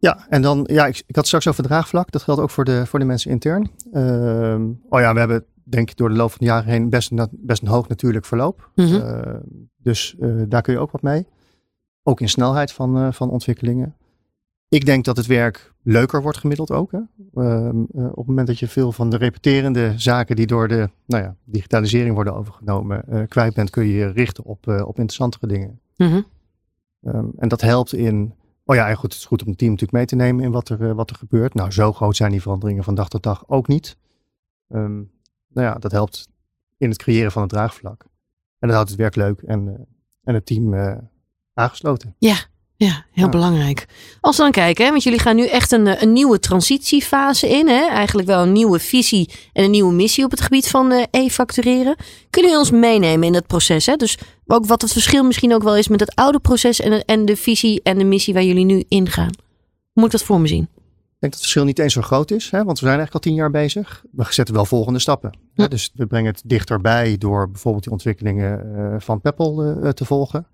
Ja, 0.00 0.26
en 0.28 0.42
dan, 0.42 0.68
ja, 0.70 0.86
ik, 0.86 1.02
ik 1.06 1.16
had 1.16 1.26
straks 1.26 1.48
over 1.48 1.62
draagvlak. 1.62 2.10
Dat 2.10 2.22
geldt 2.22 2.40
ook 2.40 2.50
voor 2.50 2.64
de, 2.64 2.86
voor 2.86 2.98
de 2.98 3.04
mensen 3.04 3.30
intern. 3.30 3.70
Uh, 3.92 4.54
oh 4.88 5.00
ja, 5.00 5.12
we 5.12 5.18
hebben 5.18 5.44
denk 5.70 5.90
ik 5.90 5.96
door 5.96 6.08
de 6.08 6.14
loop 6.14 6.30
van 6.30 6.38
de 6.40 6.44
jaren 6.44 6.70
heen 6.70 6.90
best 6.90 7.10
een, 7.10 7.28
best 7.30 7.62
een 7.62 7.68
hoog 7.68 7.88
natuurlijk 7.88 8.24
verloop. 8.24 8.70
Mm 8.74 8.86
-hmm. 8.86 8.94
uh, 8.94 9.34
dus 9.76 10.16
uh, 10.20 10.42
daar 10.48 10.62
kun 10.62 10.72
je 10.72 10.78
ook 10.78 10.90
wat 10.90 11.02
mee. 11.02 11.26
Ook 12.02 12.20
in 12.20 12.28
snelheid 12.28 12.72
van, 12.72 12.96
eh, 12.96 13.12
van 13.12 13.30
ontwikkelingen. 13.30 13.96
Ik 14.68 14.84
denk 14.86 15.04
dat 15.04 15.16
het 15.16 15.26
werk 15.26 15.72
leuker 15.82 16.22
wordt 16.22 16.38
gemiddeld 16.38 16.70
ook. 16.70 16.92
Hè? 16.92 16.98
Ehm, 17.34 17.80
op 17.92 18.16
het 18.16 18.26
moment 18.26 18.46
dat 18.46 18.58
je 18.58 18.68
veel 18.68 18.92
van 18.92 19.10
de 19.10 19.16
repeterende 19.16 19.92
zaken 19.96 20.36
die 20.36 20.46
door 20.46 20.68
de 20.68 20.90
nou 21.06 21.22
ja, 21.22 21.36
digitalisering 21.44 22.14
worden 22.14 22.34
overgenomen 22.34 23.26
kwijt 23.28 23.54
bent, 23.54 23.70
kun 23.70 23.86
je 23.86 23.94
je 23.94 24.06
richten 24.06 24.44
op, 24.44 24.66
op 24.66 24.98
interessantere 24.98 25.46
dingen. 25.46 25.80
Mm 25.96 26.08
-hmm. 26.08 26.24
um, 27.14 27.32
en 27.36 27.48
dat 27.48 27.60
helpt 27.60 27.92
in 27.92 28.34
Oh 28.68 28.76
ja, 28.76 28.88
en 28.88 28.96
goed, 28.96 29.12
het 29.12 29.20
is 29.20 29.26
goed 29.26 29.42
om 29.42 29.48
het 29.48 29.58
team 29.58 29.70
natuurlijk 29.70 29.98
mee 29.98 30.06
te 30.06 30.16
nemen 30.16 30.44
in 30.44 30.50
wat 30.50 30.68
er, 30.68 30.80
uh, 30.80 30.92
wat 30.92 31.10
er 31.10 31.16
gebeurt. 31.16 31.54
Nou, 31.54 31.70
zo 31.70 31.92
groot 31.92 32.16
zijn 32.16 32.30
die 32.30 32.42
veranderingen 32.42 32.84
van 32.84 32.94
dag 32.94 33.08
tot 33.08 33.22
dag 33.22 33.48
ook 33.48 33.68
niet. 33.68 33.96
Um, 34.68 35.10
nou 35.48 35.66
ja, 35.66 35.74
dat 35.74 35.92
helpt 35.92 36.28
in 36.76 36.88
het 36.88 36.98
creëren 36.98 37.32
van 37.32 37.42
het 37.42 37.50
draagvlak. 37.50 38.02
En 38.58 38.68
dat 38.68 38.70
houdt 38.70 38.88
het 38.88 38.98
werk 38.98 39.14
leuk 39.14 39.42
en, 39.42 39.66
uh, 39.66 39.74
en 40.22 40.34
het 40.34 40.46
team 40.46 40.74
uh, 40.74 40.96
aangesloten. 41.54 42.14
Ja, 42.18 42.36
ja, 42.86 43.04
heel 43.12 43.24
ja. 43.24 43.28
belangrijk. 43.28 43.86
Als 44.20 44.36
we 44.36 44.42
dan 44.42 44.52
kijken, 44.52 44.84
hè, 44.84 44.90
want 44.90 45.02
jullie 45.02 45.18
gaan 45.18 45.36
nu 45.36 45.46
echt 45.46 45.72
een, 45.72 46.02
een 46.02 46.12
nieuwe 46.12 46.38
transitiefase 46.38 47.48
in. 47.48 47.68
Hè? 47.68 47.86
Eigenlijk 47.86 48.28
wel 48.28 48.42
een 48.42 48.52
nieuwe 48.52 48.78
visie 48.78 49.30
en 49.52 49.64
een 49.64 49.70
nieuwe 49.70 49.92
missie 49.92 50.24
op 50.24 50.30
het 50.30 50.40
gebied 50.40 50.68
van 50.68 50.92
uh, 50.92 51.04
e-factureren. 51.10 51.96
Kunnen 52.30 52.50
jullie 52.50 52.58
ons 52.58 52.70
meenemen 52.70 53.26
in 53.26 53.32
dat 53.32 53.46
proces? 53.46 53.86
Hè? 53.86 53.96
Dus 53.96 54.18
ook 54.46 54.66
wat 54.66 54.82
het 54.82 54.92
verschil 54.92 55.24
misschien 55.24 55.54
ook 55.54 55.62
wel 55.62 55.76
is 55.76 55.88
met 55.88 56.00
het 56.00 56.14
oude 56.14 56.38
proces 56.38 56.80
en, 56.80 57.04
en 57.04 57.24
de 57.24 57.36
visie 57.36 57.80
en 57.82 57.98
de 57.98 58.04
missie 58.04 58.34
waar 58.34 58.42
jullie 58.42 58.64
nu 58.64 58.84
ingaan. 58.88 59.32
Hoe 59.92 60.02
moet 60.02 60.04
ik 60.04 60.10
dat 60.10 60.22
voor 60.22 60.40
me 60.40 60.46
zien? 60.46 60.62
Ik 60.62 61.24
denk 61.24 61.32
dat 61.32 61.32
het 61.32 61.40
verschil 61.40 61.64
niet 61.64 61.78
eens 61.78 61.92
zo 61.92 62.02
groot 62.02 62.30
is, 62.30 62.50
hè, 62.50 62.64
want 62.64 62.80
we 62.80 62.86
zijn 62.86 62.98
eigenlijk 62.98 63.14
al 63.14 63.30
tien 63.30 63.34
jaar 63.34 63.50
bezig. 63.50 64.04
We 64.10 64.26
zetten 64.28 64.54
wel 64.54 64.64
volgende 64.64 64.98
stappen. 64.98 65.30
Ja. 65.54 65.62
Hè, 65.62 65.68
dus 65.68 65.90
we 65.94 66.06
brengen 66.06 66.32
het 66.32 66.42
dichterbij 66.44 67.18
door 67.18 67.50
bijvoorbeeld 67.50 67.84
die 67.84 67.92
ontwikkelingen 67.92 68.66
uh, 68.76 68.94
van 68.98 69.20
Peppel 69.20 69.64
uh, 69.64 69.88
te 69.88 70.04
volgen. 70.04 70.46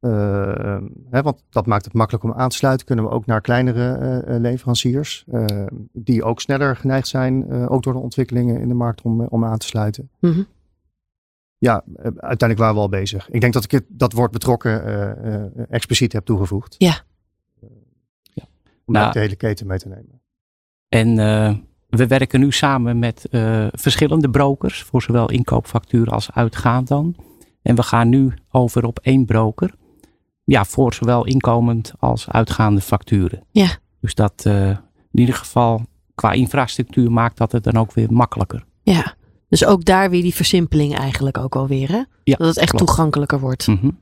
Uh, 0.00 0.78
hè, 1.10 1.22
want 1.22 1.44
dat 1.50 1.66
maakt 1.66 1.84
het 1.84 1.94
makkelijk 1.94 2.24
om 2.24 2.32
aan 2.32 2.48
te 2.48 2.56
sluiten. 2.56 2.86
Kunnen 2.86 3.04
we 3.04 3.10
ook 3.10 3.26
naar 3.26 3.40
kleinere 3.40 4.24
uh, 4.28 4.40
leveranciers, 4.40 5.24
uh, 5.32 5.66
die 5.92 6.24
ook 6.24 6.40
sneller 6.40 6.76
geneigd 6.76 7.08
zijn, 7.08 7.68
ook 7.68 7.82
door 7.82 7.92
de 7.92 7.98
ontwikkelingen 7.98 8.60
in 8.60 8.68
de 8.68 8.74
markt, 8.74 9.02
om, 9.02 9.20
om 9.20 9.44
aan 9.44 9.58
te 9.58 9.66
sluiten. 9.66 10.10
Mm 10.20 10.32
-hmm. 10.32 10.46
Ja, 11.58 11.84
uiteindelijk 12.02 12.58
waren 12.58 12.74
we 12.74 12.80
al 12.80 12.88
bezig. 12.88 13.30
Ik 13.30 13.40
denk 13.40 13.52
dat 13.52 13.64
ik 13.64 13.70
het, 13.70 13.84
dat 13.88 14.12
woord 14.12 14.30
betrokken 14.30 15.68
expliciet 15.68 16.12
heb 16.12 16.24
toegevoegd. 16.24 16.74
Ja. 16.78 16.94
ja. 18.22 18.42
Om 18.84 18.94
nou, 18.94 19.12
de 19.12 19.18
hele 19.18 19.36
keten 19.36 19.66
mee 19.66 19.78
te 19.78 19.88
nemen. 19.88 20.20
En 20.88 21.16
we 21.88 22.06
werken 22.06 22.40
nu 22.40 22.52
samen 22.52 22.98
met 22.98 23.28
verschillende 23.72 24.30
brokers, 24.30 24.82
voor 24.82 25.02
zowel 25.02 25.30
inkoopfacturen 25.30 26.12
als 26.12 26.32
uitgaand 26.32 26.88
dan. 26.88 27.16
En 27.62 27.74
we 27.74 27.82
gaan 27.82 28.08
nu 28.08 28.34
over 28.50 28.84
op 28.84 28.98
één 28.98 29.24
broker 29.24 29.74
ja, 30.50 30.64
voor 30.64 30.94
zowel 30.94 31.26
inkomend 31.26 31.92
als 31.98 32.28
uitgaande 32.28 32.80
facturen. 32.80 33.42
Ja. 33.50 33.68
Dus 34.00 34.14
dat 34.14 34.44
uh, 34.46 34.68
in 35.10 35.20
ieder 35.20 35.34
geval 35.34 35.86
qua 36.14 36.32
infrastructuur 36.32 37.12
maakt 37.12 37.36
dat 37.36 37.52
het 37.52 37.64
dan 37.64 37.76
ook 37.76 37.92
weer 37.92 38.12
makkelijker. 38.12 38.64
Ja, 38.82 39.14
dus 39.48 39.64
ook 39.64 39.84
daar 39.84 40.10
weer 40.10 40.22
die 40.22 40.34
versimpeling 40.34 40.96
eigenlijk 40.96 41.38
ook 41.38 41.56
alweer 41.56 41.88
hè? 41.88 42.02
Ja, 42.24 42.36
dat 42.36 42.46
het 42.46 42.56
echt 42.56 42.70
klopt. 42.70 42.86
toegankelijker 42.86 43.40
wordt. 43.40 43.66
Mm 43.66 43.78
-hmm. 43.80 44.00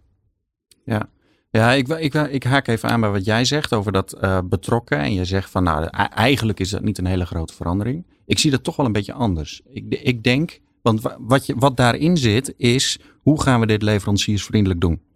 Ja, 0.84 1.08
ja, 1.50 1.72
ik, 1.72 1.88
ik, 1.88 2.14
ik, 2.14 2.44
haak 2.44 2.68
even 2.68 2.88
aan 2.88 3.00
bij 3.00 3.10
wat 3.10 3.24
jij 3.24 3.44
zegt 3.44 3.74
over 3.74 3.92
dat 3.92 4.16
uh, 4.20 4.38
betrokken. 4.44 4.98
En 4.98 5.14
je 5.14 5.24
zegt 5.24 5.50
van 5.50 5.62
nou, 5.62 5.84
eigenlijk 6.14 6.60
is 6.60 6.70
dat 6.70 6.82
niet 6.82 6.98
een 6.98 7.06
hele 7.06 7.26
grote 7.26 7.54
verandering. 7.54 8.06
Ik 8.26 8.38
zie 8.38 8.50
dat 8.50 8.64
toch 8.64 8.76
wel 8.76 8.86
een 8.86 8.92
beetje 8.92 9.12
anders. 9.12 9.60
Ik, 9.72 9.94
ik 10.02 10.22
denk, 10.22 10.60
want 10.82 11.00
wat, 11.18 11.46
je, 11.46 11.54
wat 11.58 11.76
daarin 11.76 12.16
zit 12.16 12.54
is, 12.56 12.98
hoe 13.22 13.42
gaan 13.42 13.60
we 13.60 13.66
dit 13.66 13.82
leveranciersvriendelijk 13.82 14.80
doen? 14.80 15.06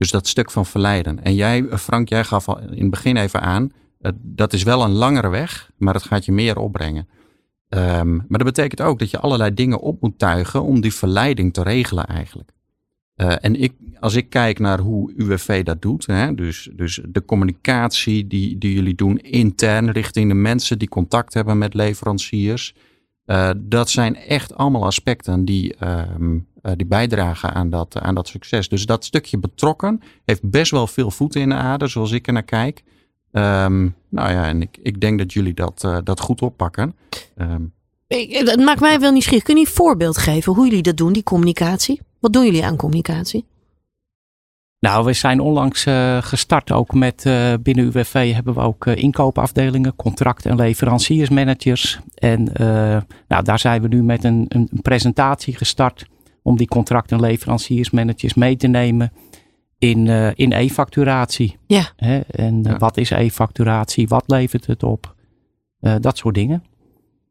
Dus 0.00 0.10
dat 0.10 0.26
stuk 0.26 0.50
van 0.50 0.66
verleiden. 0.66 1.22
En 1.22 1.34
jij, 1.34 1.64
Frank, 1.64 2.08
jij 2.08 2.24
gaf 2.24 2.48
al 2.48 2.58
in 2.60 2.80
het 2.80 2.90
begin 2.90 3.16
even 3.16 3.40
aan, 3.40 3.72
dat 4.22 4.52
is 4.52 4.62
wel 4.62 4.84
een 4.84 4.90
langere 4.90 5.28
weg, 5.28 5.70
maar 5.76 5.94
het 5.94 6.02
gaat 6.02 6.24
je 6.24 6.32
meer 6.32 6.58
opbrengen. 6.58 7.08
Um, 7.68 8.16
maar 8.16 8.38
dat 8.38 8.44
betekent 8.54 8.80
ook 8.80 8.98
dat 8.98 9.10
je 9.10 9.18
allerlei 9.18 9.54
dingen 9.54 9.80
op 9.80 10.00
moet 10.00 10.18
tuigen 10.18 10.62
om 10.62 10.80
die 10.80 10.94
verleiding 10.94 11.52
te 11.52 11.62
regelen 11.62 12.06
eigenlijk. 12.06 12.50
Uh, 13.16 13.34
en 13.40 13.60
ik, 13.60 13.72
als 13.98 14.14
ik 14.14 14.30
kijk 14.30 14.58
naar 14.58 14.78
hoe 14.78 15.12
UWV 15.16 15.62
dat 15.62 15.82
doet, 15.82 16.06
hè, 16.06 16.34
dus, 16.34 16.70
dus 16.72 17.00
de 17.08 17.24
communicatie 17.24 18.26
die, 18.26 18.58
die 18.58 18.74
jullie 18.74 18.94
doen 18.94 19.18
intern 19.18 19.90
richting 19.90 20.28
de 20.28 20.34
mensen 20.34 20.78
die 20.78 20.88
contact 20.88 21.34
hebben 21.34 21.58
met 21.58 21.74
leveranciers, 21.74 22.74
uh, 23.30 23.50
dat 23.56 23.90
zijn 23.90 24.16
echt 24.16 24.54
allemaal 24.54 24.84
aspecten 24.84 25.44
die, 25.44 25.86
um, 25.86 26.46
uh, 26.62 26.72
die 26.76 26.86
bijdragen 26.86 27.54
aan 27.54 27.70
dat, 27.70 27.98
aan 27.98 28.14
dat 28.14 28.28
succes. 28.28 28.68
Dus 28.68 28.86
dat 28.86 29.04
stukje 29.04 29.38
betrokken 29.38 30.00
heeft 30.24 30.50
best 30.50 30.70
wel 30.70 30.86
veel 30.86 31.10
voeten 31.10 31.40
in 31.40 31.48
de 31.48 31.54
aarde, 31.54 31.86
zoals 31.86 32.12
ik 32.12 32.26
er 32.26 32.32
naar 32.32 32.42
kijk. 32.42 32.82
Ehm, 33.32 33.88
nou 34.08 34.30
ja, 34.30 34.46
en 34.46 34.62
ik, 34.62 34.78
ik 34.82 35.00
denk 35.00 35.18
dat 35.18 35.32
jullie 35.32 35.54
dat, 35.54 35.88
dat 36.04 36.20
goed 36.20 36.42
oppakken. 36.42 36.96
Um, 37.36 37.72
het 38.08 38.60
maakt 38.60 38.80
mij 38.80 39.00
wel 39.00 39.12
nieuwsgierig. 39.12 39.44
Kun 39.44 39.54
je 39.54 39.60
een 39.60 39.66
voorbeeld 39.66 40.18
geven 40.18 40.54
hoe 40.54 40.66
jullie 40.66 40.82
dat 40.82 40.96
doen, 40.96 41.12
die 41.12 41.22
communicatie? 41.22 42.00
Wat 42.20 42.32
doen 42.32 42.44
jullie 42.44 42.64
aan 42.64 42.76
communicatie? 42.76 43.44
Nou, 44.80 45.04
we 45.04 45.12
zijn 45.12 45.40
onlangs 45.40 45.86
uh, 45.86 46.22
gestart 46.22 46.72
ook 46.72 46.94
met 46.94 47.24
uh, 47.26 47.52
binnen 47.62 47.84
UWV 47.84 48.32
hebben 48.34 48.54
we 48.54 48.60
ook 48.60 48.86
uh, 48.86 48.96
inkoopafdelingen, 48.96 49.96
contract- 49.96 50.46
en 50.46 50.56
leveranciersmanagers. 50.56 52.00
En 52.14 52.52
nou, 53.28 53.44
daar 53.44 53.58
zijn 53.58 53.82
we 53.82 53.88
nu 53.88 54.02
met 54.02 54.24
een, 54.24 54.44
een, 54.48 54.68
presentatie 54.82 55.56
gestart 55.56 56.06
om 56.42 56.56
die 56.56 56.68
contract- 56.68 57.12
en 57.12 57.20
leveranciersmanagers 57.20 58.34
mee 58.34 58.56
te 58.56 58.66
nemen 58.66 59.12
in, 59.78 60.06
in 60.34 60.52
e-facturatie. 60.52 61.56
Ja. 61.66 61.92
Hè? 61.96 62.20
En 62.20 62.78
wat 62.78 62.96
is 62.96 63.10
e-facturatie? 63.10 64.08
Wat 64.08 64.24
levert 64.26 64.66
het 64.66 64.82
op? 64.82 65.14
dat 66.00 66.16
soort 66.16 66.34
dingen. 66.34 66.64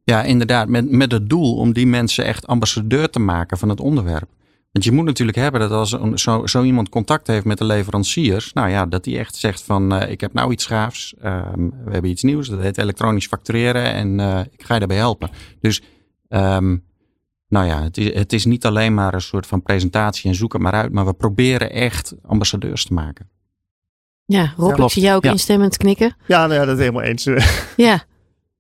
Ja, 0.04 0.24
inderdaad. 0.24 0.68
Met, 0.68 0.92
met 0.92 1.12
het 1.12 1.30
doel 1.30 1.56
om 1.56 1.74
die 1.74 1.88
mensen 1.88 2.26
echt 2.26 2.48
ambassadeur 2.48 3.10
te 3.10 3.20
maken 3.20 3.58
van 3.58 3.70
het 3.70 3.80
onderwerp. 3.80 4.30
Want 4.72 4.86
je 4.86 4.92
moet 4.92 5.06
natuurlijk 5.06 5.38
hebben 5.38 5.60
dat 5.62 5.72
als 5.72 6.22
zo, 6.22 6.46
zo 6.46 6.64
iemand 6.64 6.90
contact 6.90 7.28
heeft 7.28 7.46
met 7.46 7.58
de 7.58 7.64
leveranciers, 7.64 8.54
nou 8.54 8.70
ja, 8.70 8.86
dat 8.86 9.04
die 9.04 9.18
echt 9.18 9.36
zegt 9.36 9.64
van 9.64 9.94
uh, 9.94 10.12
ik 10.12 10.22
heb 10.22 10.34
nou 10.34 10.52
iets 10.52 10.66
gaafs, 10.66 11.16
um, 11.24 11.74
we 11.86 11.92
hebben 11.92 12.12
iets 12.12 12.24
nieuws, 12.24 12.48
dat 12.48 12.60
heet 12.60 12.78
elektronisch 12.78 13.28
factureren 13.28 13.94
en 13.94 14.20
uh, 14.20 14.40
ik 14.52 14.64
ga 14.64 14.74
je 14.74 14.80
daarbij 14.80 14.98
helpen. 14.98 15.30
Dus 15.60 15.82
um, 16.30 16.84
nou 17.48 17.68
ja, 17.68 17.84
het 17.84 17.98
is, 17.98 18.14
het 18.14 18.34
is 18.34 18.46
niet 18.46 18.66
alleen 18.66 18.94
maar 18.94 19.14
een 19.14 19.22
soort 19.22 19.48
van 19.48 19.62
presentatie 19.62 20.30
en 20.30 20.36
zoek 20.36 20.54
het 20.54 20.62
maar 20.62 20.74
uit, 20.74 20.92
maar 20.92 21.06
we 21.06 21.14
proberen 21.14 21.72
echt 21.72 22.16
ambassadeurs 22.26 22.86
te 22.86 22.94
maken. 22.94 23.30
Ja, 24.26 24.54
Rob, 24.58 24.78
ja, 24.78 24.84
ik 24.84 24.92
zie 24.92 25.02
jou 25.02 25.16
ook 25.16 25.24
ja. 25.24 25.32
instemmend 25.32 25.78
knikken. 25.78 26.16
Ja, 26.28 26.48
nou 26.48 26.60
ja, 26.60 26.66
dat 26.66 26.76
is 26.76 26.82
helemaal 26.82 27.04
eens. 27.04 27.24
ja. 27.76 28.04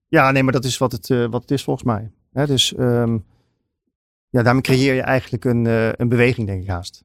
Ja, 0.07 0.31
nee, 0.31 0.43
maar 0.43 0.53
dat 0.53 0.65
is 0.65 0.77
wat 0.77 0.91
het, 0.91 1.09
uh, 1.09 1.25
wat 1.29 1.41
het 1.41 1.51
is 1.51 1.63
volgens 1.63 1.85
mij. 1.85 2.11
Hè, 2.31 2.45
dus 2.45 2.73
um, 2.77 3.25
ja, 4.29 4.43
daarmee 4.43 4.61
creëer 4.61 4.93
je 4.93 5.01
eigenlijk 5.01 5.45
een, 5.45 5.65
uh, 5.65 5.91
een 5.91 6.09
beweging, 6.09 6.47
denk 6.47 6.61
ik 6.61 6.69
haast. 6.69 7.03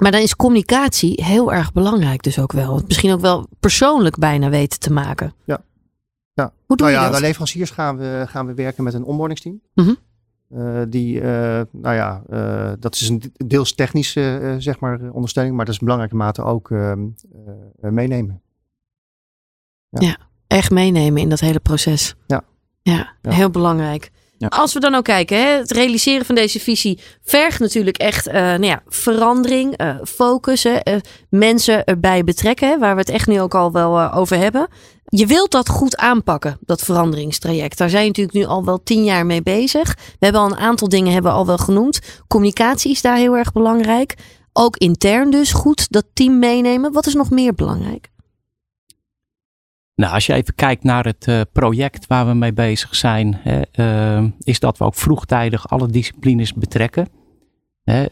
Maar 0.00 0.10
dan 0.10 0.20
is 0.20 0.36
communicatie 0.36 1.24
heel 1.24 1.52
erg 1.52 1.72
belangrijk 1.72 2.22
dus 2.22 2.38
ook 2.38 2.52
wel. 2.52 2.82
Misschien 2.86 3.12
ook 3.12 3.20
wel 3.20 3.48
persoonlijk 3.60 4.18
bijna 4.18 4.48
weten 4.48 4.80
te 4.80 4.92
maken. 4.92 5.34
Ja. 5.44 5.62
ja. 6.32 6.52
Hoe 6.66 6.76
doe 6.76 6.86
nou 6.86 6.90
je 6.90 6.96
ja, 6.96 7.02
dat? 7.02 7.10
Bij 7.10 7.20
leveranciers 7.20 7.70
gaan 7.70 7.96
we, 7.96 8.24
gaan 8.28 8.46
we 8.46 8.54
werken 8.54 8.84
met 8.84 8.94
een 8.94 9.04
onboardingsteam. 9.04 9.60
Mm 9.74 9.84
-hmm. 9.84 9.96
uh, 10.60 10.82
die, 10.88 11.20
uh, 11.20 11.22
nou 11.70 11.94
ja, 11.94 12.22
uh, 12.30 12.72
dat 12.78 12.94
is 12.94 13.08
een 13.08 13.32
deels 13.32 13.74
technische 13.74 14.54
zeg 14.58 14.80
maar, 14.80 15.10
ondersteuning, 15.10 15.56
maar 15.56 15.64
dat 15.64 15.74
is 15.74 15.80
in 15.80 15.86
belangrijke 15.86 16.16
mate 16.16 16.42
ook 16.42 16.70
ehm, 16.70 17.06
meenemen. 17.80 18.42
Ja. 19.88 20.06
ja. 20.06 20.16
echt 20.46 20.70
meenemen 20.70 21.22
in 21.22 21.28
dat 21.28 21.40
hele 21.40 21.60
proces. 21.60 22.14
Ja. 22.26 22.42
Ja, 22.82 23.14
ja. 23.22 23.30
heel 23.30 23.50
belangrijk. 23.50 24.10
Als 24.38 24.72
we 24.72 24.80
dan 24.80 24.94
ook 24.94 25.04
kijken, 25.04 25.38
hè, 25.38 25.48
het 25.48 25.70
realiseren 25.70 26.26
van 26.26 26.34
deze 26.34 26.60
visie 26.60 27.00
vergt 27.24 27.60
natuurlijk 27.60 27.96
echt 27.96 28.26
uh, 28.26 28.34
nou 28.34 28.64
ja, 28.64 28.82
verandering, 28.88 29.80
uh, 29.80 29.96
focus, 30.04 30.64
uh, 30.64 30.76
mensen 31.30 31.84
erbij 31.84 32.24
betrekken, 32.24 32.78
waar 32.78 32.94
we 32.94 33.00
het 33.00 33.10
echt 33.10 33.26
nu 33.26 33.40
ook 33.40 33.54
al 33.54 33.72
wel 33.72 34.12
over 34.12 34.38
hebben. 34.38 34.68
Je 35.04 35.26
wilt 35.26 35.50
dat 35.50 35.68
goed 35.68 35.96
aanpakken, 35.96 36.58
dat 36.60 36.82
veranderingstraject. 36.82 37.78
Daar 37.78 37.90
zijn 37.90 38.02
je 38.02 38.08
natuurlijk 38.08 38.36
nu 38.36 38.44
al 38.44 38.64
wel 38.64 38.82
tien 38.82 39.04
jaar 39.04 39.26
mee 39.26 39.42
bezig. 39.42 39.94
We 39.94 40.16
hebben 40.18 40.40
al 40.40 40.50
een 40.50 40.56
aantal 40.56 40.88
dingen 40.88 41.12
hebben 41.12 41.30
we 41.30 41.38
al 41.38 41.46
wel 41.46 41.58
genoemd. 41.58 42.00
Communicatie 42.28 42.90
is 42.90 43.02
daar 43.02 43.16
heel 43.16 43.36
erg 43.36 43.52
belangrijk. 43.52 44.14
Ook 44.52 44.76
intern 44.76 45.30
dus 45.30 45.52
goed 45.52 45.92
dat 45.92 46.04
team 46.12 46.38
meenemen. 46.38 46.92
Wat 46.92 47.06
is 47.06 47.14
nog 47.14 47.30
meer 47.30 47.54
belangrijk? 47.54 48.08
Nou, 49.96 50.12
als 50.14 50.26
je 50.26 50.32
even 50.32 50.54
kijkt 50.54 50.84
naar 50.84 51.04
het 51.04 51.26
uh, 51.26 51.40
project 51.52 52.06
waar 52.06 52.26
we 52.26 52.34
mee 52.34 52.52
bezig 52.52 52.94
zijn, 52.94 53.40
hè, 53.42 53.62
uh, 54.20 54.28
is 54.38 54.60
dat 54.60 54.78
we 54.78 54.84
ook 54.84 54.94
vroegtijdig 54.94 55.68
alle 55.68 55.88
disciplines 55.88 56.52
betrekken. 56.52 57.08
Hè, 57.84 58.02
uh, 58.02 58.06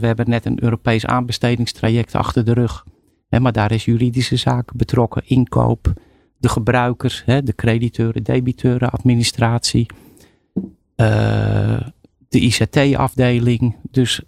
we 0.00 0.06
hebben 0.06 0.30
net 0.30 0.44
een 0.44 0.62
Europees 0.62 1.06
aanbestedingstraject 1.06 2.14
achter 2.14 2.44
de 2.44 2.52
rug, 2.52 2.84
hè, 3.28 3.40
maar 3.40 3.52
daar 3.52 3.72
is 3.72 3.84
juridische 3.84 4.36
zaken 4.36 4.76
betrokken, 4.76 5.22
inkoop, 5.26 5.92
de 6.38 6.48
gebruikers, 6.48 7.22
de 7.26 7.54
crediteuren, 7.56 8.22
debiteuren, 8.22 8.90
administratie, 8.90 9.86
de 12.28 12.40
ICT-afdeling. 12.40 13.76
Dus 13.90 14.22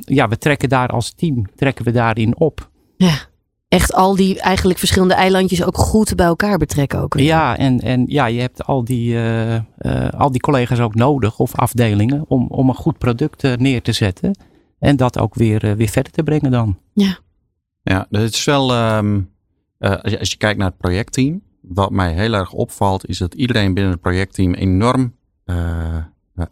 ja, 0.00 0.28
we 0.28 0.38
trekken 0.38 0.68
daar 0.68 0.88
als 0.88 1.12
team, 1.12 1.46
trekken 1.54 1.84
we 1.84 1.90
daarin 1.90 2.36
op. 2.36 2.70
Ja 2.96 3.28
echt 3.68 3.94
al 3.94 4.16
die 4.16 4.40
eigenlijk 4.40 4.78
verschillende 4.78 5.14
eilandjes 5.14 5.64
ook 5.64 5.76
goed 5.76 6.14
bij 6.16 6.26
elkaar 6.26 6.58
betrekken. 6.58 7.00
Ook. 7.00 7.18
Ja, 7.18 7.56
en, 7.56 7.80
en 7.80 8.04
ja, 8.06 8.26
je 8.26 8.40
hebt 8.40 8.64
al 8.64 8.84
die, 8.84 9.12
uh, 9.12 9.54
uh, 9.54 9.60
al 10.10 10.30
die 10.30 10.40
collega's 10.40 10.78
ook 10.78 10.94
nodig 10.94 11.38
of 11.38 11.54
afdelingen 11.54 12.24
om, 12.28 12.46
om 12.46 12.68
een 12.68 12.74
goed 12.74 12.98
product 12.98 13.44
uh, 13.44 13.54
neer 13.54 13.82
te 13.82 13.92
zetten. 13.92 14.38
En 14.78 14.96
dat 14.96 15.18
ook 15.18 15.34
weer, 15.34 15.76
weer 15.76 15.88
verder 15.88 16.12
te 16.12 16.22
brengen 16.22 16.50
dan. 16.50 16.78
Ja, 16.92 17.18
ja 17.82 18.06
het 18.10 18.34
is 18.34 18.44
wel, 18.44 18.96
um, 18.96 19.30
als, 19.78 20.12
je, 20.12 20.18
als 20.18 20.30
je 20.30 20.36
kijkt 20.36 20.58
naar 20.58 20.68
het 20.68 20.78
projectteam, 20.78 21.42
wat 21.60 21.90
mij 21.90 22.12
heel 22.12 22.32
erg 22.32 22.52
opvalt, 22.52 23.08
is 23.08 23.18
dat 23.18 23.34
iedereen 23.34 23.74
binnen 23.74 23.92
het 23.92 24.00
projectteam 24.00 24.54
enorm 24.54 25.16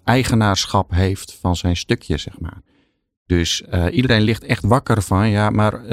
eigenaarschap 0.05 0.91
heeft 0.91 1.39
van 1.41 1.57
zijn 1.57 1.77
stukje, 1.77 2.17
zeg 2.17 2.41
maar. 2.41 2.63
Dus 3.27 3.63
uh, 3.75 3.85
iedereen 3.91 4.23
ligt 4.23 4.45
echt 4.45 4.65
wakker 4.65 5.03
van, 5.03 5.29
ja, 5.29 5.51
maar 5.51 5.83
uh, 5.83 5.89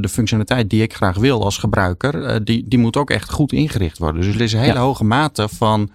de 0.00 0.08
functionaliteit 0.08 0.70
die 0.70 0.82
ik 0.82 0.94
graag 0.94 1.16
wil 1.16 1.44
als 1.44 1.58
gebruiker, 1.58 2.14
uh, 2.14 2.36
die, 2.44 2.68
die 2.68 2.78
moet 2.78 2.96
ook 2.96 3.10
echt 3.10 3.30
goed 3.30 3.52
ingericht 3.52 3.98
worden. 3.98 4.22
Dus 4.22 4.34
er 4.34 4.40
is 4.40 4.52
een 4.52 4.60
hele 4.60 4.72
ja. 4.72 4.80
hoge 4.80 5.04
mate 5.04 5.48
van, 5.48 5.90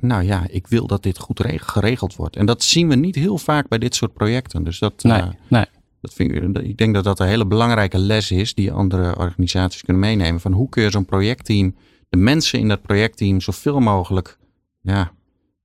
nou 0.00 0.22
ja, 0.22 0.46
ik 0.50 0.66
wil 0.66 0.86
dat 0.86 1.02
dit 1.02 1.18
goed 1.18 1.44
geregeld 1.56 2.16
wordt. 2.16 2.36
En 2.36 2.46
dat 2.46 2.62
zien 2.62 2.88
we 2.88 2.94
niet 2.94 3.14
heel 3.14 3.38
vaak 3.38 3.68
bij 3.68 3.78
dit 3.78 3.94
soort 3.94 4.12
projecten. 4.12 4.64
Dus 4.64 4.78
dat, 4.78 5.02
nee, 5.02 5.22
nee. 5.48 5.64
dat 6.00 6.12
vind 6.14 6.32
ik, 6.32 6.58
ik 6.58 6.76
denk 6.76 6.94
dat 6.94 7.04
dat 7.04 7.20
een 7.20 7.26
hele 7.26 7.46
belangrijke 7.46 7.98
les 7.98 8.30
is 8.30 8.54
die 8.54 8.72
andere 8.72 9.16
organisaties 9.16 9.82
kunnen 9.82 10.02
meenemen. 10.02 10.40
Van 10.40 10.52
hoe 10.52 10.68
kun 10.68 10.82
je 10.82 10.90
zo'n 10.90 11.04
projectteam, 11.04 11.74
de 12.08 12.16
mensen 12.16 12.58
in 12.58 12.68
dat 12.68 12.82
projectteam 12.82 13.40
zoveel 13.40 13.80
mogelijk, 13.80 14.38
ja, 14.80 15.12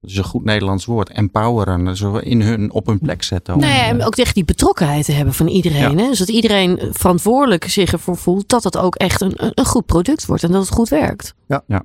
dat 0.01 0.09
is 0.09 0.17
een 0.17 0.23
goed 0.23 0.43
Nederlands 0.43 0.85
woord, 0.85 1.09
empoweren, 1.09 1.97
zo 1.97 2.17
in 2.17 2.41
hun, 2.41 2.71
op 2.71 2.85
hun 2.85 2.99
plek 2.99 3.23
zetten. 3.23 3.57
Nee, 3.57 3.79
en 3.79 4.03
ook 4.03 4.15
echt 4.15 4.35
die 4.35 4.45
betrokkenheid 4.45 5.05
te 5.05 5.11
hebben 5.11 5.33
van 5.33 5.47
iedereen. 5.47 5.97
Ja. 5.97 6.03
Hè? 6.03 6.13
Zodat 6.13 6.35
iedereen 6.35 6.79
verantwoordelijk 6.91 7.65
zich 7.65 7.91
ervoor 7.91 8.17
voelt 8.17 8.49
dat 8.49 8.63
het 8.63 8.77
ook 8.77 8.95
echt 8.95 9.21
een, 9.21 9.33
een 9.35 9.65
goed 9.65 9.85
product 9.85 10.25
wordt 10.25 10.43
en 10.43 10.51
dat 10.51 10.61
het 10.61 10.73
goed 10.73 10.89
werkt. 10.89 11.33
Ja, 11.47 11.63
ja. 11.67 11.83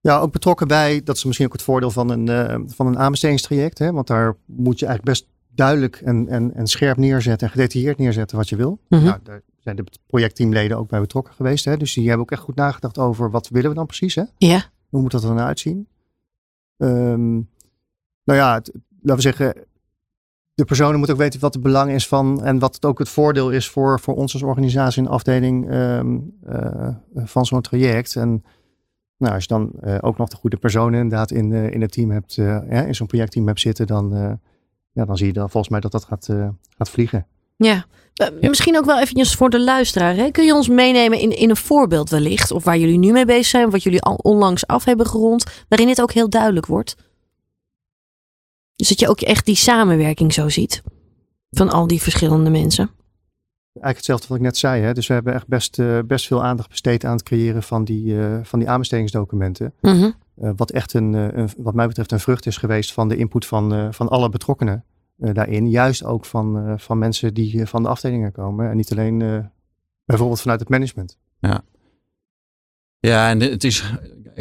ja 0.00 0.18
ook 0.18 0.32
betrokken 0.32 0.68
bij, 0.68 1.00
dat 1.04 1.16
is 1.16 1.24
misschien 1.24 1.46
ook 1.46 1.52
het 1.52 1.62
voordeel 1.62 1.90
van 1.90 2.10
een, 2.10 2.26
uh, 2.26 2.54
van 2.66 2.86
een 2.86 2.98
aanbestedingstraject. 2.98 3.78
Hè? 3.78 3.92
Want 3.92 4.06
daar 4.06 4.36
moet 4.46 4.78
je 4.78 4.86
eigenlijk 4.86 5.18
best 5.18 5.32
duidelijk 5.54 6.00
en, 6.04 6.28
en, 6.28 6.54
en 6.54 6.66
scherp 6.66 6.96
neerzetten 6.96 7.46
en 7.46 7.52
gedetailleerd 7.52 7.98
neerzetten 7.98 8.36
wat 8.36 8.48
je 8.48 8.56
wil. 8.56 8.78
Mhm. 8.88 9.04
Nou, 9.04 9.18
daar 9.22 9.42
zijn 9.60 9.76
de 9.76 9.84
projectteamleden 10.06 10.78
ook 10.78 10.88
bij 10.88 11.00
betrokken 11.00 11.34
geweest. 11.34 11.64
Hè? 11.64 11.76
Dus 11.76 11.94
die 11.94 12.04
hebben 12.04 12.22
ook 12.22 12.30
echt 12.30 12.42
goed 12.42 12.56
nagedacht 12.56 12.98
over 12.98 13.30
wat 13.30 13.48
willen 13.48 13.70
we 13.70 13.76
dan 13.76 13.86
precies. 13.86 14.14
Hè? 14.14 14.22
Ja. 14.38 14.64
Hoe 14.88 15.00
moet 15.00 15.10
dat 15.10 15.22
er 15.22 15.28
dan 15.28 15.40
uitzien? 15.40 15.86
Um, 16.76 17.48
nou 18.24 18.38
ja, 18.38 18.52
laten 18.52 18.74
we 19.00 19.20
zeggen, 19.20 19.54
de 20.54 20.64
personen 20.64 20.96
moeten 20.96 21.14
ook 21.14 21.22
weten 21.22 21.40
wat 21.40 21.54
het 21.54 21.62
belang 21.62 21.90
is 21.90 22.08
van 22.08 22.44
en 22.44 22.58
wat 22.58 22.74
het 22.74 22.84
ook 22.84 22.98
het 22.98 23.08
voordeel 23.08 23.50
is 23.50 23.68
voor, 23.68 24.00
voor 24.00 24.14
ons 24.14 24.32
als 24.32 24.42
organisatie 24.42 25.02
en 25.02 25.08
afdeling 25.08 25.72
um, 25.72 26.36
uh, 26.48 26.88
van 27.14 27.46
zo'n 27.46 27.60
traject. 27.60 28.16
En 28.16 28.44
nou, 29.16 29.34
als 29.34 29.42
je 29.42 29.48
dan 29.48 29.72
uh, 29.80 29.98
ook 30.00 30.16
nog 30.16 30.28
de 30.28 30.36
goede 30.36 30.56
personen 30.56 31.00
inderdaad 31.00 31.30
in, 31.30 31.52
in 31.52 31.80
het 31.80 31.92
team 31.92 32.10
hebt, 32.10 32.34
ja, 32.34 32.62
in 32.62 32.94
zo'n 32.94 33.06
projectteam 33.06 33.46
hebt 33.46 33.60
zitten, 33.60 33.86
dan, 33.86 34.38
ja, 34.92 35.04
dan 35.04 35.16
zie 35.16 35.26
je 35.26 35.32
dan 35.32 35.50
volgens 35.50 35.72
mij 35.72 35.80
dat 35.80 35.92
dat 35.92 36.04
gaat, 36.04 36.28
gaat 36.68 36.90
vliegen. 36.90 37.26
Ja. 37.56 37.86
ja. 38.12 38.30
misschien 38.40 38.76
ook 38.76 38.84
wel 38.84 39.00
eventjes 39.00 39.34
voor 39.34 39.50
de 39.50 39.60
luisteraar. 39.60 40.14
Hè? 40.14 40.30
Kun 40.30 40.44
je 40.44 40.54
ons 40.54 40.68
meenemen 40.68 41.18
in, 41.18 41.36
in 41.36 41.50
een 41.50 41.56
voorbeeld 41.56 42.10
wellicht? 42.10 42.50
Of 42.50 42.64
waar 42.64 42.78
jullie 42.78 42.98
nu 42.98 43.12
mee 43.12 43.24
bezig 43.24 43.46
zijn, 43.46 43.70
wat 43.70 43.82
jullie 43.82 44.02
al 44.02 44.14
onlangs 44.14 44.66
af 44.66 44.84
hebben 44.84 45.06
gerond, 45.06 45.44
waarin 45.68 45.88
dit 45.88 46.00
ook 46.00 46.12
heel 46.12 46.30
duidelijk 46.30 46.66
wordt? 46.66 46.96
Dus 48.76 48.88
dat 48.88 49.00
je 49.00 49.08
ook 49.08 49.20
echt 49.20 49.46
die 49.46 49.56
samenwerking 49.56 50.32
zo 50.32 50.48
ziet 50.48 50.82
van 51.50 51.70
al 51.70 51.86
die 51.86 52.02
verschillende 52.02 52.50
mensen. 52.50 52.90
Eigenlijk 53.72 53.96
hetzelfde 53.96 54.26
wat 54.28 54.36
ik 54.36 54.42
net 54.42 54.56
zei. 54.56 54.82
Hè? 54.82 54.92
Dus 54.92 55.06
we 55.06 55.14
hebben 55.14 55.34
echt 55.34 55.46
best, 55.46 55.78
uh, 55.78 55.98
best 56.06 56.26
veel 56.26 56.42
aandacht 56.42 56.68
besteed 56.68 57.04
aan 57.04 57.12
het 57.12 57.22
creëren 57.22 57.62
van 57.62 57.84
die, 57.84 58.14
uh, 58.14 58.38
van 58.42 58.58
die 58.58 58.68
aanbestedingsdocumenten. 58.68 59.72
Mm 59.80 59.92
-hmm. 59.92 60.14
uh, 60.42 60.50
wat 60.56 60.70
echt 60.70 60.94
een, 60.94 61.12
een, 61.12 61.48
wat 61.56 61.74
mij 61.74 61.86
betreft 61.86 62.12
een 62.12 62.20
vrucht 62.20 62.46
is 62.46 62.56
geweest 62.56 62.92
van 62.92 63.08
de 63.08 63.16
input 63.16 63.46
van, 63.46 63.94
van 63.94 64.08
alle 64.08 64.28
betrokkenen 64.28 64.84
daarin. 65.16 65.70
Juist 65.70 66.04
ook 66.04 66.24
van, 66.24 66.74
van 66.80 66.98
mensen 66.98 67.34
die 67.34 67.66
van 67.66 67.82
de 67.82 67.88
afdelingen 67.88 68.32
komen. 68.32 68.70
En 68.70 68.76
niet 68.76 68.90
alleen 68.92 69.50
bijvoorbeeld 70.04 70.40
vanuit 70.40 70.60
het 70.60 70.68
management. 70.68 71.18
Ja. 71.38 71.62
Ja, 72.98 73.30
en 73.30 73.40
het 73.40 73.64
is, 73.64 73.92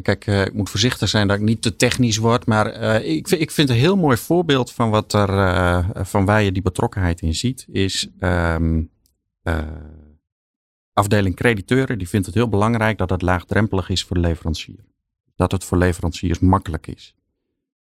kijk, 0.01 0.25
ik 0.27 0.53
moet 0.53 0.69
voorzichtig 0.69 1.09
zijn 1.09 1.27
dat 1.27 1.37
ik 1.37 1.43
niet 1.43 1.61
te 1.61 1.75
technisch 1.75 2.17
word, 2.17 2.45
maar 2.45 2.81
uh, 2.81 3.15
ik, 3.15 3.29
ik 3.29 3.51
vind 3.51 3.69
een 3.69 3.75
heel 3.75 3.97
mooi 3.97 4.17
voorbeeld 4.17 4.71
van 4.71 4.89
wat 4.89 5.13
er, 5.13 6.05
van 6.05 6.25
waar 6.25 6.43
je 6.43 6.51
die 6.51 6.61
betrokkenheid 6.61 7.21
in 7.21 7.35
ziet, 7.35 7.65
is 7.71 8.09
um, 8.19 8.89
afdeling 10.95 11.35
crediteuren 11.35 11.97
die 11.97 12.09
vindt 12.09 12.25
het 12.25 12.35
heel 12.35 12.49
belangrijk 12.49 12.97
dat 12.97 13.09
het 13.09 13.21
laagdrempelig 13.21 13.89
is 13.89 14.03
voor 14.03 14.15
de 14.15 14.21
leverancier. 14.21 14.85
Dat 15.35 15.51
het 15.51 15.63
voor 15.63 15.77
leveranciers 15.77 16.39
makkelijk 16.39 16.87
is. 16.87 17.15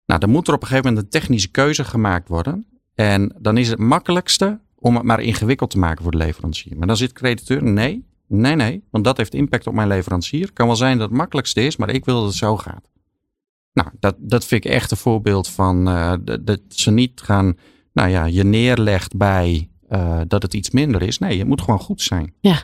Nou, 0.06 0.20
dan 0.20 0.30
moet 0.30 0.48
er 0.48 0.54
op 0.54 0.60
een 0.62 0.66
gegeven 0.66 0.88
moment 0.88 1.04
een 1.04 1.20
technische 1.20 1.50
keuze 1.50 1.84
gemaakt 1.84 2.28
worden. 2.28 2.66
En 2.96 3.34
dan 3.38 3.56
is 3.56 3.68
het 3.68 3.78
makkelijkste 3.78 4.60
om 4.74 4.94
het 4.94 5.04
maar 5.04 5.20
ingewikkeld 5.20 5.70
te 5.70 5.78
maken 5.78 6.02
voor 6.02 6.12
de 6.12 6.18
leverancier. 6.18 6.76
Maar 6.76 6.86
dan 6.86 6.96
zit 6.96 7.12
crediteur, 7.12 7.62
nee, 7.62 8.04
nee, 8.26 8.54
nee, 8.54 8.84
want 8.90 9.04
dat 9.04 9.16
heeft 9.16 9.34
impact 9.34 9.66
op 9.66 9.74
mijn 9.74 9.88
leverancier. 9.88 10.52
Kan 10.52 10.66
wel 10.66 10.76
zijn 10.76 10.98
dat 10.98 11.08
het 11.08 11.16
makkelijkste 11.16 11.60
is, 11.60 11.76
maar 11.76 11.90
ik 11.90 12.04
wil 12.04 12.14
dat 12.14 12.24
het 12.24 12.34
zo 12.34 12.56
gaat. 12.56 12.90
Nou, 13.72 13.88
dat, 14.00 14.14
dat 14.18 14.44
vind 14.44 14.64
ik 14.64 14.70
echt 14.70 14.90
een 14.90 14.96
voorbeeld 14.96 15.48
van 15.48 15.88
uh, 15.88 16.12
dat 16.40 16.60
ze 16.68 16.90
niet 16.90 17.20
gaan, 17.20 17.56
nou 17.92 18.08
ja, 18.08 18.24
je 18.24 18.44
neerlegt 18.44 19.16
bij 19.16 19.68
uh, 19.88 20.20
dat 20.28 20.42
het 20.42 20.54
iets 20.54 20.70
minder 20.70 21.02
is. 21.02 21.18
Nee, 21.18 21.38
het 21.38 21.48
moet 21.48 21.60
gewoon 21.62 21.80
goed 21.80 22.02
zijn. 22.02 22.34
Ja, 22.40 22.62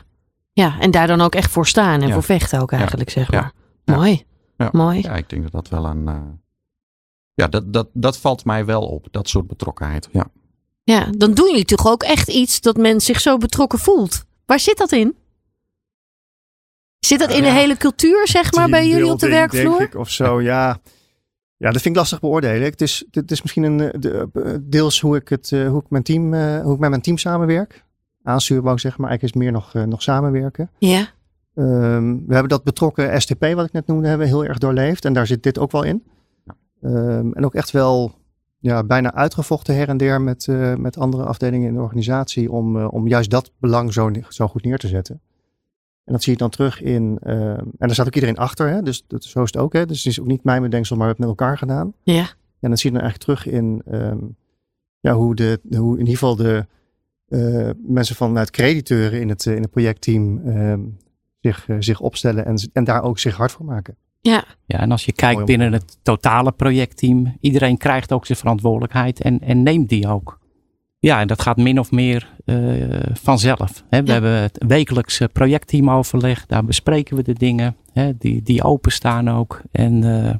ja 0.53 0.79
en 0.79 0.91
daar 0.91 1.07
dan 1.07 1.21
ook 1.21 1.35
echt 1.35 1.51
voor 1.51 1.67
staan 1.67 2.01
en 2.01 2.11
voor 2.11 2.23
vechten 2.23 2.61
ook 2.61 2.71
eigenlijk, 2.71 3.09
zeg 3.09 3.31
maar. 3.31 3.51
Mooi. 3.85 4.23
Mooi. 4.71 5.01
Ja, 5.01 5.15
ik 5.15 5.29
denk 5.29 5.43
dat 5.43 5.51
dat 5.51 5.69
wel 5.69 5.85
een. 5.85 6.09
Ja, 7.33 7.47
dat, 7.47 7.73
dat, 7.73 7.87
dat 7.93 8.17
valt 8.17 8.45
mij 8.45 8.65
wel 8.65 8.81
op, 8.81 9.07
dat 9.11 9.29
soort 9.29 9.47
betrokkenheid. 9.47 10.09
Ja. 10.11 10.27
Ja, 10.83 11.07
dan 11.17 11.33
doen 11.33 11.49
jullie 11.49 11.65
toch 11.65 11.87
ook 11.87 12.03
echt 12.03 12.29
iets 12.29 12.61
dat 12.61 12.77
men 12.77 13.01
zich 13.01 13.21
zo 13.21 13.37
betrokken 13.37 13.79
voelt. 13.79 14.23
Waar 14.45 14.59
zit 14.59 14.77
dat 14.77 14.91
in? 14.91 15.15
Zit 16.99 17.19
dat 17.19 17.31
in 17.31 17.43
de 17.43 17.51
hele 17.51 17.77
cultuur, 17.77 18.27
zeg 18.27 18.53
maar, 18.53 18.69
bij 18.69 18.87
jullie 18.87 19.11
op 19.11 19.19
de 19.19 19.29
werkvloer? 19.29 19.77
Denk 19.77 19.93
ik, 19.93 19.99
of 19.99 20.09
zo, 20.09 20.41
ja. 20.41 20.79
Ja, 21.57 21.71
dat 21.71 21.81
vind 21.81 21.95
ik 21.95 21.95
lastig 21.95 22.19
beoordelen. 22.19 22.63
Het 22.63 22.81
is, 22.81 23.05
het 23.11 23.31
is 23.31 23.41
misschien 23.41 23.63
een, 23.63 23.79
eh, 23.79 23.99
de, 23.99 24.29
eh, 24.33 24.53
deels 24.61 24.99
hoe 24.99 25.15
ik, 25.15 25.29
het, 25.29 25.49
hoe, 25.49 25.81
ik 25.81 25.89
mijn 25.89 26.03
team, 26.03 26.33
hoe 26.63 26.73
ik 26.73 26.79
met 26.79 26.89
mijn 26.89 27.01
team 27.01 27.17
samenwerk. 27.17 27.83
Aanstuurbank, 28.23 28.79
zeg 28.79 28.97
maar. 28.97 29.09
Eigenlijk 29.09 29.35
is 29.35 29.41
meer 29.41 29.51
nog, 29.51 29.73
nog 29.73 30.01
samenwerken. 30.01 30.69
Ja. 30.77 31.07
Um, 31.55 32.23
we 32.27 32.33
hebben 32.33 32.49
dat 32.49 32.63
betrokken 32.63 33.21
STP, 33.21 33.45
wat 33.53 33.65
ik 33.65 33.71
net 33.71 33.87
noemde, 33.87 34.07
hebben 34.07 34.27
heel 34.27 34.45
erg 34.45 34.57
doorleefd. 34.57 35.05
En 35.05 35.13
daar 35.13 35.27
zit 35.27 35.43
dit 35.43 35.59
ook 35.59 35.71
wel 35.71 35.83
in. 35.83 36.03
Um, 36.85 37.33
en 37.33 37.45
ook 37.45 37.55
echt 37.55 37.71
wel 37.71 38.11
ja, 38.57 38.83
bijna 38.83 39.13
uitgevochten 39.13 39.75
her 39.75 39.89
en 39.89 39.97
der 39.97 40.21
met, 40.21 40.47
uh, 40.47 40.75
met 40.75 40.97
andere 40.97 41.23
afdelingen 41.23 41.67
in 41.67 41.73
de 41.73 41.81
organisatie. 41.81 42.51
Om, 42.51 42.77
uh, 42.77 42.93
om 42.93 43.07
juist 43.07 43.29
dat 43.29 43.51
belang 43.59 43.93
zo, 43.93 44.11
zo 44.29 44.47
goed 44.47 44.63
neer 44.63 44.77
te 44.77 44.87
zetten. 44.87 45.21
En 46.03 46.13
dat 46.13 46.23
zie 46.23 46.31
je 46.31 46.37
dan 46.37 46.49
terug 46.49 46.81
in. 46.81 47.17
Uh, 47.23 47.49
en 47.57 47.73
daar 47.77 47.93
staat 47.93 48.07
ook 48.07 48.15
iedereen 48.15 48.37
achter, 48.37 48.69
hè? 48.69 48.81
dus 48.81 49.03
dat, 49.07 49.23
zo 49.23 49.43
is 49.43 49.51
het 49.51 49.61
ook. 49.61 49.73
Hè? 49.73 49.85
Dus 49.85 49.97
het 49.97 50.05
is 50.05 50.19
ook 50.19 50.27
niet 50.27 50.43
mijn 50.43 50.61
bedenksel, 50.61 50.95
maar 50.95 51.07
we 51.07 51.11
hebben 51.11 51.29
het 51.29 51.37
met 51.37 51.47
elkaar 51.47 51.57
gedaan. 51.57 51.93
Ja. 52.03 52.29
En 52.59 52.69
dat 52.69 52.79
zie 52.79 52.91
je 52.91 52.97
dan 52.97 53.05
eigenlijk 53.05 53.39
terug 53.39 53.53
in 53.53 53.81
um, 53.91 54.35
ja, 54.99 55.13
hoe, 55.13 55.35
de, 55.35 55.59
hoe 55.69 55.93
in 55.93 56.05
ieder 56.05 56.13
geval 56.13 56.35
de 56.35 56.65
uh, 57.27 57.69
mensen 57.87 58.15
vanuit 58.15 58.51
crediteuren 58.51 59.21
in 59.21 59.29
het, 59.29 59.45
in 59.45 59.61
het 59.61 59.71
projectteam 59.71 60.47
um, 60.47 60.97
zich, 61.39 61.67
zich 61.79 61.99
opstellen 61.99 62.45
en, 62.45 62.69
en 62.73 62.83
daar 62.83 63.03
ook 63.03 63.19
zich 63.19 63.35
hard 63.35 63.51
voor 63.51 63.65
maken. 63.65 63.95
Ja. 64.23 64.43
ja, 64.65 64.79
en 64.79 64.91
als 64.91 65.05
je 65.05 65.13
kijkt 65.13 65.45
binnen 65.45 65.73
het 65.73 65.97
totale 66.01 66.51
projectteam, 66.51 67.37
iedereen 67.39 67.77
krijgt 67.77 68.11
ook 68.11 68.25
zijn 68.25 68.37
verantwoordelijkheid 68.37 69.21
en, 69.21 69.39
en 69.39 69.63
neemt 69.63 69.89
die 69.89 70.07
ook. 70.07 70.39
Ja, 70.99 71.19
en 71.19 71.27
dat 71.27 71.41
gaat 71.41 71.57
min 71.57 71.79
of 71.79 71.91
meer 71.91 72.29
uh, 72.45 72.99
vanzelf. 73.13 73.83
Hè. 73.89 74.01
We 74.01 74.07
ja. 74.07 74.13
hebben 74.13 74.31
het 74.31 74.63
wekelijks 74.67 75.21
projectteamoverleg, 75.33 76.45
daar 76.45 76.65
bespreken 76.65 77.15
we 77.15 77.23
de 77.23 77.33
dingen 77.33 77.75
hè, 77.93 78.17
die, 78.17 78.43
die 78.43 78.63
openstaan 78.63 79.29
ook. 79.29 79.61
En 79.71 79.93
uh, 79.93 80.33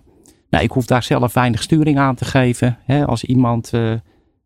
nou, 0.49 0.63
ik 0.63 0.71
hoef 0.71 0.85
daar 0.85 1.03
zelf 1.03 1.33
weinig 1.33 1.61
sturing 1.61 1.99
aan 1.99 2.15
te 2.15 2.25
geven. 2.25 2.77
Hè. 2.85 3.05
Als 3.05 3.23
iemand 3.23 3.73
uh, 3.73 3.91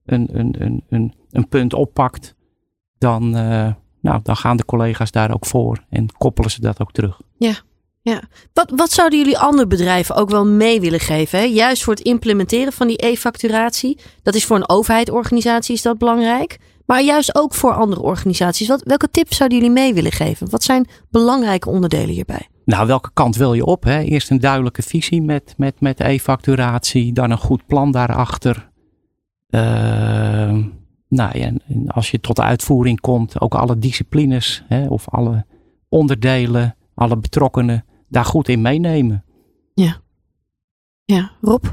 een, 0.06 0.28
een, 0.32 0.56
een, 0.60 0.84
een, 0.90 1.14
een 1.32 1.48
punt 1.48 1.74
oppakt, 1.74 2.36
dan, 2.98 3.30
nou, 4.02 4.20
dan 4.24 4.36
gaan 4.36 4.58
de 4.58 4.66
collega's 4.66 5.12
daar 5.12 5.34
ook 5.34 5.46
voor 5.46 5.84
en 5.90 6.08
koppelen 6.18 6.52
ze 6.52 6.62
dat 6.62 6.82
ook 6.82 6.92
terug. 6.92 7.22
Ja. 7.38 7.54
Ja. 8.10 8.22
Wat, 8.54 8.72
wat 8.76 8.92
zouden 8.92 9.20
jullie 9.20 9.38
andere 9.38 9.68
bedrijven 9.68 10.16
ook 10.16 10.30
wel 10.30 10.46
mee 10.46 10.82
willen 10.82 11.00
geven? 11.00 11.54
Juist 11.54 11.84
voor 11.84 11.94
het 11.94 12.04
implementeren 12.04 12.74
van 12.74 12.88
die 12.88 13.06
e-facturatie. 13.06 14.00
Dat 14.24 14.36
is 14.36 14.46
voor 14.46 14.56
een 14.56 14.70
overheidsorganisatie 14.70 15.76
is 15.76 15.82
dat 15.82 15.98
belangrijk. 15.98 16.58
Maar 16.86 17.04
juist 17.04 17.36
ook 17.36 17.54
voor 17.54 17.74
andere 17.74 18.02
organisaties. 18.02 18.68
Wat, 18.68 18.82
welke 18.84 19.12
tips 19.12 19.38
zouden 19.38 19.58
jullie 19.58 19.74
mee 19.74 19.94
willen 19.94 20.12
geven? 20.12 20.50
Wat 20.50 20.64
zijn 20.64 20.88
belangrijke 21.10 21.70
onderdelen 21.70 22.10
hierbij? 22.10 22.48
Nou, 22.66 22.88
welke 22.88 23.10
kant 23.14 23.36
wil 23.36 23.54
je 23.54 23.66
op? 23.66 23.84
Hè? 23.84 24.00
Eerst 24.00 24.30
een 24.30 24.40
duidelijke 24.40 24.82
visie 24.82 25.22
met, 25.22 25.54
met, 25.58 25.82
met 25.82 26.00
e-facturatie. 26.00 27.14
Dan 27.14 27.32
een 27.32 27.38
goed 27.38 27.66
plan 27.66 27.92
daarachter. 27.92 28.70
Uh, 29.50 29.62
nou 31.10 31.40
ja, 31.40 31.52
als 31.88 32.12
je 32.12 32.20
tot 32.20 32.36
de 32.36 32.42
uitvoering 32.42 33.00
komt, 33.00 33.42
ook 33.42 33.56
alle 33.56 33.80
disciplines 33.80 34.64
hè, 34.68 34.88
of 34.88 35.10
alle 35.10 35.46
onderdelen, 35.90 36.76
alle 36.94 37.18
betrokkenen 37.18 37.86
daar 38.08 38.26
goed 38.26 38.48
in 38.48 38.62
meenemen. 38.62 39.24
Ja. 39.74 40.02
Ja, 41.04 41.32
Rob, 41.42 41.66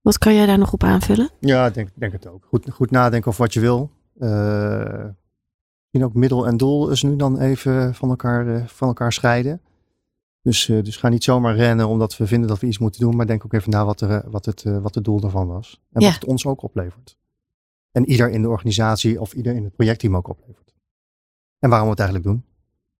wat 0.00 0.18
kan 0.18 0.34
jij 0.34 0.46
daar 0.46 0.58
nog 0.58 0.72
op 0.72 0.82
aanvullen? 0.82 1.30
Ja, 1.40 1.66
ik 1.66 1.74
denk, 1.74 1.88
denk 1.94 2.12
het 2.12 2.26
ook. 2.26 2.44
Goed, 2.48 2.70
goed 2.70 2.90
nadenken 2.90 3.28
over 3.28 3.42
wat 3.42 3.52
je 3.52 3.60
wil. 3.60 3.90
Uh, 4.18 5.04
ook 6.00 6.14
middel 6.14 6.46
en 6.46 6.56
doel 6.56 6.90
is 6.90 7.02
nu 7.02 7.16
dan 7.16 7.40
even 7.40 7.94
van 7.94 8.08
elkaar, 8.08 8.46
uh, 8.46 8.66
van 8.66 8.88
elkaar 8.88 9.12
scheiden. 9.12 9.60
Dus, 10.42 10.68
uh, 10.68 10.82
dus 10.82 10.96
ga 10.96 11.08
niet 11.08 11.24
zomaar 11.24 11.54
rennen 11.54 11.88
omdat 11.88 12.16
we 12.16 12.26
vinden 12.26 12.48
dat 12.48 12.60
we 12.60 12.66
iets 12.66 12.78
moeten 12.78 13.00
doen, 13.00 13.16
maar 13.16 13.26
denk 13.26 13.44
ook 13.44 13.52
even 13.52 13.70
na 13.70 13.84
wat, 13.84 14.00
er, 14.00 14.30
wat, 14.30 14.44
het, 14.44 14.62
wat 14.62 14.94
het 14.94 15.04
doel 15.04 15.20
daarvan 15.20 15.46
was. 15.46 15.80
En 15.92 16.00
ja. 16.00 16.06
wat 16.06 16.14
het 16.14 16.24
ons 16.24 16.46
ook 16.46 16.62
oplevert. 16.62 17.16
En 17.92 18.08
ieder 18.08 18.30
in 18.30 18.42
de 18.42 18.48
organisatie 18.48 19.20
of 19.20 19.32
ieder 19.32 19.54
in 19.54 19.64
het 19.64 19.76
projectteam 19.76 20.16
ook 20.16 20.28
oplevert. 20.28 20.74
En 21.58 21.68
waarom 21.68 21.88
we 21.88 21.94
het 21.94 22.00
eigenlijk 22.00 22.28
doen. 22.28 22.44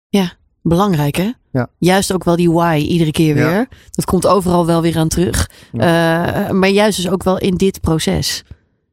Ja, 0.09 0.33
belangrijk 0.63 1.17
hè? 1.17 1.31
Ja. 1.57 1.69
Juist 1.79 2.13
ook 2.13 2.25
wel 2.25 2.37
die 2.37 2.51
why 2.51 2.85
iedere 2.89 3.11
keer 3.11 3.35
weer. 3.35 3.51
Ja. 3.51 3.69
Dat 3.91 4.05
komt 4.05 4.27
overal 4.27 4.67
wel 4.67 4.83
weer 4.83 4.99
aan 4.99 5.09
terug. 5.09 5.51
Ja. 5.73 6.49
Uh, 6.49 6.51
maar 6.51 6.69
juist 6.69 6.97
dus 6.97 7.11
ook 7.11 7.23
wel 7.23 7.39
in 7.39 7.55
dit 7.55 7.81
proces. 7.81 8.45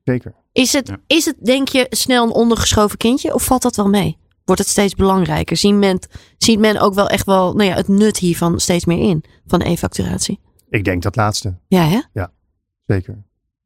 Zeker. 0.03 0.33
Is 0.51 0.73
het, 0.73 0.91
is 1.07 1.25
het 1.25 1.35
denk 1.39 1.67
je 1.67 1.85
snel 1.89 2.23
een 2.23 2.31
ondergeschoven 2.31 2.97
kindje 2.97 3.33
of 3.33 3.43
valt 3.43 3.61
dat 3.61 3.75
wel 3.75 3.89
mee? 3.89 4.17
Wordt 4.45 4.61
het 4.61 4.69
steeds 4.69 4.95
belangrijker? 4.95 5.57
Ziet 5.57 5.73
men, 5.73 5.99
ziet 6.37 6.59
men 6.59 6.79
ook 6.79 6.93
wel 6.93 7.07
echt 7.07 7.25
wel 7.25 7.53
nou 7.53 7.69
ja, 7.69 7.75
het 7.75 7.87
nut 7.87 8.17
hiervan 8.17 8.59
steeds 8.59 8.85
meer 8.85 9.09
in? 9.09 9.23
Van 9.47 9.61
e-facturatie? 9.61 10.39
Ik 10.69 10.83
denk 10.83 11.03
dat 11.03 11.15
laatste. 11.15 11.57
Ja 11.67 11.87
hè? 11.87 11.99
Ja, 12.13 12.31
zeker. 12.85 13.23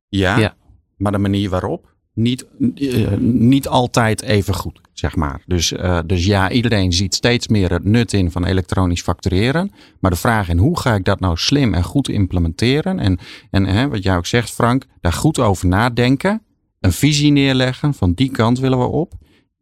Ja, 0.07 0.37
ja. 0.37 0.55
maar 0.97 1.11
de 1.11 1.17
manier 1.17 1.49
waarop? 1.49 1.95
Niet, 2.17 2.45
uh, 2.75 3.17
niet 3.19 3.67
altijd 3.67 4.21
even 4.21 4.53
goed 4.53 4.81
zeg 4.93 5.15
maar. 5.15 5.41
Dus, 5.45 5.71
uh, 5.71 5.99
dus 6.05 6.25
ja, 6.25 6.51
iedereen 6.51 6.93
ziet 6.93 7.15
steeds 7.15 7.47
meer 7.47 7.71
het 7.71 7.83
nut 7.83 8.13
in 8.13 8.31
van 8.31 8.45
elektronisch 8.45 9.01
factureren. 9.01 9.71
Maar 9.99 10.11
de 10.11 10.17
vraag 10.17 10.49
in 10.49 10.57
hoe 10.57 10.79
ga 10.79 10.95
ik 10.95 11.05
dat 11.05 11.19
nou 11.19 11.37
slim 11.37 11.73
en 11.73 11.83
goed 11.83 12.09
implementeren? 12.09 12.99
En, 12.99 13.19
en 13.51 13.65
hè, 13.65 13.87
wat 13.87 14.03
jij 14.03 14.15
ook 14.17 14.25
zegt, 14.25 14.49
Frank, 14.49 14.85
daar 15.01 15.13
goed 15.13 15.39
over 15.39 15.67
nadenken. 15.67 16.41
Een 16.79 16.91
visie 16.91 17.31
neerleggen, 17.31 17.93
van 17.93 18.13
die 18.13 18.31
kant 18.31 18.59
willen 18.59 18.79
we 18.79 18.85
op. 18.85 19.13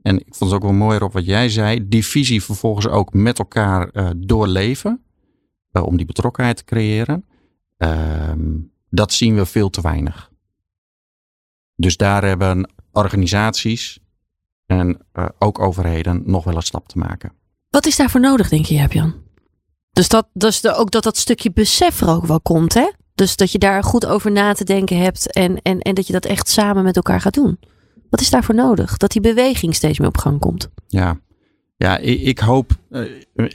En 0.01 0.19
ik 0.19 0.35
vond 0.35 0.51
het 0.51 0.59
ook 0.59 0.69
wel 0.69 0.77
mooi 0.77 0.99
op 0.99 1.13
wat 1.13 1.25
jij 1.25 1.49
zei. 1.49 1.87
Die 1.87 2.05
visie 2.05 2.43
vervolgens 2.43 2.87
ook 2.87 3.13
met 3.13 3.39
elkaar 3.39 3.89
uh, 3.93 4.09
doorleven. 4.17 4.99
Om 5.71 5.97
die 5.97 6.05
betrokkenheid 6.05 6.57
te 6.57 6.63
creëren. 6.63 7.25
dat 8.89 9.13
zien 9.13 9.35
we 9.35 9.45
veel 9.45 9.69
te 9.69 9.81
weinig. 9.81 10.31
Dus 11.75 11.97
daar 11.97 12.23
hebben 12.23 12.73
organisaties 12.91 13.99
en 14.65 14.97
uh, 15.13 15.25
ook 15.39 15.59
overheden 15.59 16.23
nog 16.25 16.43
wel 16.43 16.55
een 16.55 16.61
stap 16.61 16.87
te 16.87 16.97
maken. 16.97 17.33
Wat 17.69 17.85
is 17.85 17.95
daarvoor 17.95 18.21
nodig, 18.21 18.49
denk 18.49 18.65
je, 18.65 18.87
Jan? 18.89 19.13
Dus, 19.91 20.07
dat, 20.07 20.27
dus 20.33 20.61
de, 20.61 20.73
ook 20.73 20.91
dat 20.91 21.03
dat 21.03 21.17
stukje 21.17 21.51
besef 21.51 22.01
er 22.01 22.09
ook 22.09 22.25
wel 22.25 22.41
komt, 22.41 22.73
hè? 22.73 22.91
Dus 23.15 23.35
dat 23.35 23.51
je 23.51 23.57
daar 23.57 23.83
goed 23.83 24.05
over 24.05 24.31
na 24.31 24.53
te 24.53 24.63
denken 24.63 24.97
hebt 24.97 25.31
en, 25.31 25.61
en, 25.61 25.79
en 25.79 25.95
dat 25.95 26.07
je 26.07 26.13
dat 26.13 26.25
echt 26.25 26.49
samen 26.49 26.83
met 26.83 26.95
elkaar 26.95 27.21
gaat 27.21 27.33
doen. 27.33 27.59
Wat 28.09 28.21
is 28.21 28.29
daarvoor 28.29 28.55
nodig? 28.55 28.97
Dat 28.97 29.11
die 29.11 29.21
beweging 29.21 29.75
steeds 29.75 29.99
meer 29.99 30.07
op 30.07 30.17
gang 30.17 30.39
komt. 30.39 30.69
Ja, 30.87 31.19
ja 31.77 31.97
ik, 31.97 32.21
ik 32.21 32.39
hoop, 32.39 32.71
uh, 32.89 33.01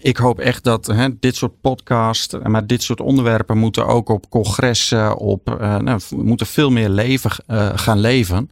ik 0.01 0.17
hoop 0.17 0.39
echt 0.39 0.65
dat 0.65 0.87
hè, 0.87 1.19
dit 1.19 1.37
soort 1.37 1.61
podcasts, 1.61 2.37
maar 2.43 2.67
dit 2.67 2.83
soort 2.83 3.01
onderwerpen 3.01 3.59
moeten 3.59 3.87
ook 3.87 4.09
op 4.09 4.29
congressen, 4.29 5.17
op, 5.17 5.57
uh, 5.61 5.77
nou, 5.79 6.01
moeten 6.17 6.47
veel 6.47 6.71
meer 6.71 6.89
leven, 6.89 7.31
gaan 7.75 7.99
leven. 7.99 8.51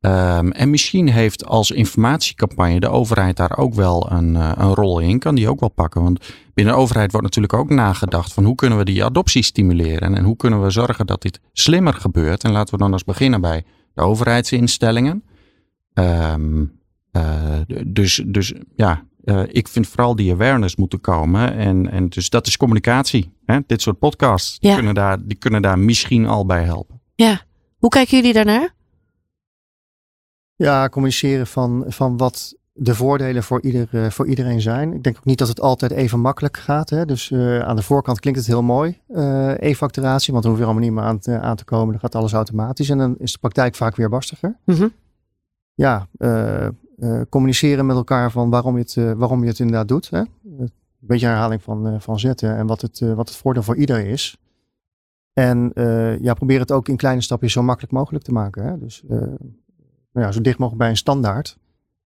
Um, 0.00 0.52
en 0.52 0.70
misschien 0.70 1.08
heeft 1.08 1.46
als 1.46 1.70
informatiecampagne 1.70 2.80
de 2.80 2.88
overheid 2.88 3.36
daar 3.36 3.58
ook 3.58 3.74
wel 3.74 4.10
een, 4.10 4.34
een 4.34 4.74
rol 4.74 4.98
in. 4.98 5.18
Kan 5.18 5.34
die 5.34 5.48
ook 5.48 5.60
wel 5.60 5.68
pakken. 5.68 6.02
Want 6.02 6.34
binnen 6.54 6.74
de 6.74 6.80
overheid 6.80 7.10
wordt 7.10 7.26
natuurlijk 7.26 7.52
ook 7.52 7.70
nagedacht 7.70 8.32
van 8.32 8.44
hoe 8.44 8.54
kunnen 8.54 8.78
we 8.78 8.84
die 8.84 9.04
adoptie 9.04 9.42
stimuleren. 9.42 10.14
En 10.14 10.24
hoe 10.24 10.36
kunnen 10.36 10.62
we 10.62 10.70
zorgen 10.70 11.06
dat 11.06 11.22
dit 11.22 11.40
slimmer 11.52 11.94
gebeurt. 11.94 12.44
En 12.44 12.52
laten 12.52 12.74
we 12.74 12.80
dan 12.80 12.92
eens 12.92 13.04
beginnen 13.04 13.40
bij 13.40 13.64
de 13.94 14.02
overheidsinstellingen. 14.02 15.24
Uh, 15.94 16.34
dus, 17.86 18.22
dus 18.26 18.52
ja, 18.76 19.04
uh, 19.28 19.42
ik 19.46 19.68
vind 19.68 19.86
vooral 19.86 20.16
die 20.16 20.32
awareness 20.32 20.76
moeten 20.76 21.00
komen. 21.00 21.54
En, 21.54 21.90
en 21.90 22.08
dus 22.08 22.30
dat 22.30 22.46
is 22.46 22.56
communicatie. 22.56 23.32
Hè? 23.44 23.58
Dit 23.66 23.82
soort 23.82 23.98
podcasts 23.98 24.56
ja. 24.60 24.74
kunnen, 24.74 24.94
daar, 24.94 25.26
die 25.26 25.36
kunnen 25.36 25.62
daar 25.62 25.78
misschien 25.78 26.26
al 26.26 26.46
bij 26.46 26.64
helpen. 26.64 27.00
Ja, 27.14 27.40
hoe 27.78 27.90
kijken 27.90 28.16
jullie 28.16 28.32
daarnaar? 28.32 28.74
Ja, 30.56 30.88
communiceren 30.88 31.46
van, 31.46 31.84
van 31.86 32.16
wat, 32.16 32.56
de 32.72 32.94
voordelen 32.94 33.42
voor, 33.42 33.62
ieder, 33.62 34.12
voor 34.12 34.26
iedereen 34.26 34.60
zijn. 34.60 34.92
Ik 34.92 35.02
denk 35.02 35.16
ook 35.16 35.24
niet 35.24 35.38
dat 35.38 35.48
het 35.48 35.60
altijd 35.60 35.92
even 35.92 36.20
makkelijk 36.20 36.56
gaat. 36.56 36.90
Hè? 36.90 37.04
Dus 37.04 37.32
aan 37.62 37.76
de 37.76 37.82
voorkant 37.82 38.20
klinkt 38.20 38.38
het 38.38 38.48
heel 38.48 38.62
mooi, 38.62 39.00
e-facturatie, 39.58 40.32
want 40.32 40.44
dan 40.44 40.52
hoef 40.52 40.60
je 40.60 40.66
allemaal 40.66 40.84
niet 40.84 40.92
meer 40.92 41.04
aan, 41.04 41.42
aan, 41.42 41.56
te 41.56 41.64
komen. 41.64 41.90
Dan 41.90 42.00
gaat 42.00 42.14
alles 42.14 42.32
automatisch 42.32 42.88
en 42.88 42.98
dan 42.98 43.16
is 43.18 43.32
de 43.32 43.38
praktijk 43.38 43.74
vaak 43.74 43.96
weer 43.96 44.08
barstiger. 44.08 44.56
Mm 44.64 44.92
Ja, 45.74 46.08
communiceren 47.28 47.86
met 47.86 47.96
elkaar 47.96 48.30
van 48.30 48.50
waarom 48.50 48.78
je 48.78 48.82
het, 48.82 49.16
waarom 49.16 49.42
je 49.42 49.48
het 49.48 49.58
inderdaad 49.58 49.88
doet. 49.88 50.10
Hè? 50.10 50.18
Een 50.18 50.70
beetje 50.98 51.26
herhaling 51.26 51.62
van, 51.62 52.00
van 52.00 52.18
zetten 52.18 52.56
en 52.56 52.66
wat 52.66 52.80
het, 52.80 52.98
wat 52.98 53.28
het 53.28 53.36
voordeel 53.36 53.62
voor 53.62 53.76
ieder 53.76 54.06
is. 54.06 54.38
En 55.38 55.70
uh, 55.74 56.18
ja, 56.18 56.34
probeer 56.34 56.60
het 56.60 56.72
ook 56.72 56.88
in 56.88 56.96
kleine 56.96 57.20
stapjes 57.20 57.52
zo 57.52 57.62
makkelijk 57.62 57.92
mogelijk 57.92 58.24
te 58.24 58.32
maken. 58.32 58.64
Hè? 58.64 58.78
Dus 58.78 59.02
uh, 59.02 59.18
nou 60.12 60.26
ja, 60.26 60.32
zo 60.32 60.40
dicht 60.40 60.58
mogelijk 60.58 60.82
bij 60.82 60.90
een 60.90 60.96
standaard. 60.96 61.58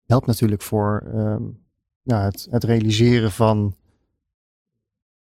Helpt 0.07 0.27
natuurlijk 0.27 0.63
voor 0.63 1.03
um, 1.15 1.59
ja, 2.03 2.23
het, 2.23 2.47
het, 2.51 2.65
realiseren 2.65 3.31
van 3.31 3.75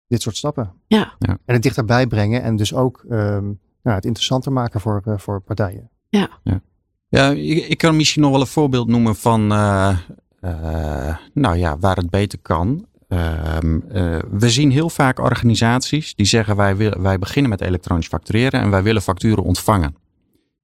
dit 0.07 0.21
soort 0.21 0.35
stappen. 0.35 0.73
Ja. 0.87 1.15
ja. 1.19 1.37
En 1.45 1.53
het 1.53 1.63
dichterbij 1.63 2.07
brengen 2.07 2.41
en 2.41 2.55
dus 2.55 2.73
ook 2.73 3.03
um, 3.09 3.59
nou, 3.81 3.95
het 3.95 4.05
interessanter 4.05 4.51
maken 4.51 4.81
voor, 4.81 5.01
uh, 5.07 5.17
voor 5.17 5.41
partijen. 5.41 5.89
Ja. 6.09 6.29
Ja, 6.43 6.61
ja 7.15 7.29
ik, 7.29 7.67
ik, 7.67 7.77
kan 7.77 7.95
misschien 7.95 8.21
nog 8.21 8.31
wel 8.31 8.41
een 8.41 8.47
voorbeeld 8.47 8.87
noemen 8.87 9.15
van 9.15 9.47
nou 11.33 11.55
ja, 11.55 11.77
waar 11.77 11.95
het 11.95 12.09
beter 12.09 12.39
kan. 12.41 12.87
Ehm, 13.07 13.79
eh, 13.89 14.19
we 14.31 14.49
zien 14.49 14.71
heel 14.71 14.89
vaak 14.89 15.19
organisaties 15.19 16.15
die 16.15 16.25
zeggen 16.25 16.55
wij, 16.55 16.77
wij 16.77 17.19
beginnen 17.19 17.49
met 17.49 17.61
elektronisch 17.61 18.07
factureren 18.07 18.61
en 18.61 18.69
wij 18.69 18.83
willen 18.83 19.01
facturen 19.01 19.43
ontvangen. 19.43 19.95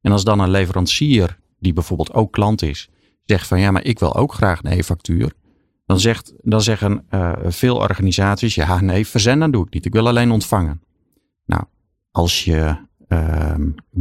En 0.01 0.11
als 0.11 0.23
dan 0.23 0.39
een 0.39 0.49
leverancier, 0.49 1.39
die 1.59 1.73
bijvoorbeeld 1.73 2.13
ook 2.13 2.31
klant 2.31 2.61
is, 2.61 2.89
zegt 3.23 3.47
van 3.47 3.59
ja, 3.59 3.71
maar 3.71 3.83
ik 3.83 3.99
wil 3.99 4.15
ook 4.15 4.33
graag 4.33 4.63
een 4.63 4.71
e-factuur. 4.71 5.33
Dan, 5.85 5.99
zegt, 5.99 6.33
dan 6.41 6.61
zeggen 6.61 7.05
veel 7.43 7.75
organisaties, 7.75 8.55
ja 8.55 8.81
nee, 8.81 9.07
verzenden 9.07 9.51
doe 9.51 9.65
ik 9.65 9.73
niet. 9.73 9.85
Ik 9.85 9.93
wil 9.93 10.07
alleen 10.07 10.31
ontvangen. 10.31 10.81
Nou, 11.45 11.63
als 12.11 12.45
je 12.45 12.77
uh, 13.13 13.55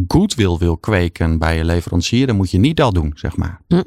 goodwill 0.06 0.56
wil 0.58 0.78
kweken 0.78 1.38
bij 1.38 1.56
je 1.56 1.64
leverancier, 1.64 2.26
dan 2.26 2.36
moet 2.36 2.50
je 2.50 2.58
niet 2.58 2.76
dat 2.76 2.94
doen, 2.94 3.12
zeg 3.14 3.36
maar. 3.36 3.60
Hm. 3.68 3.82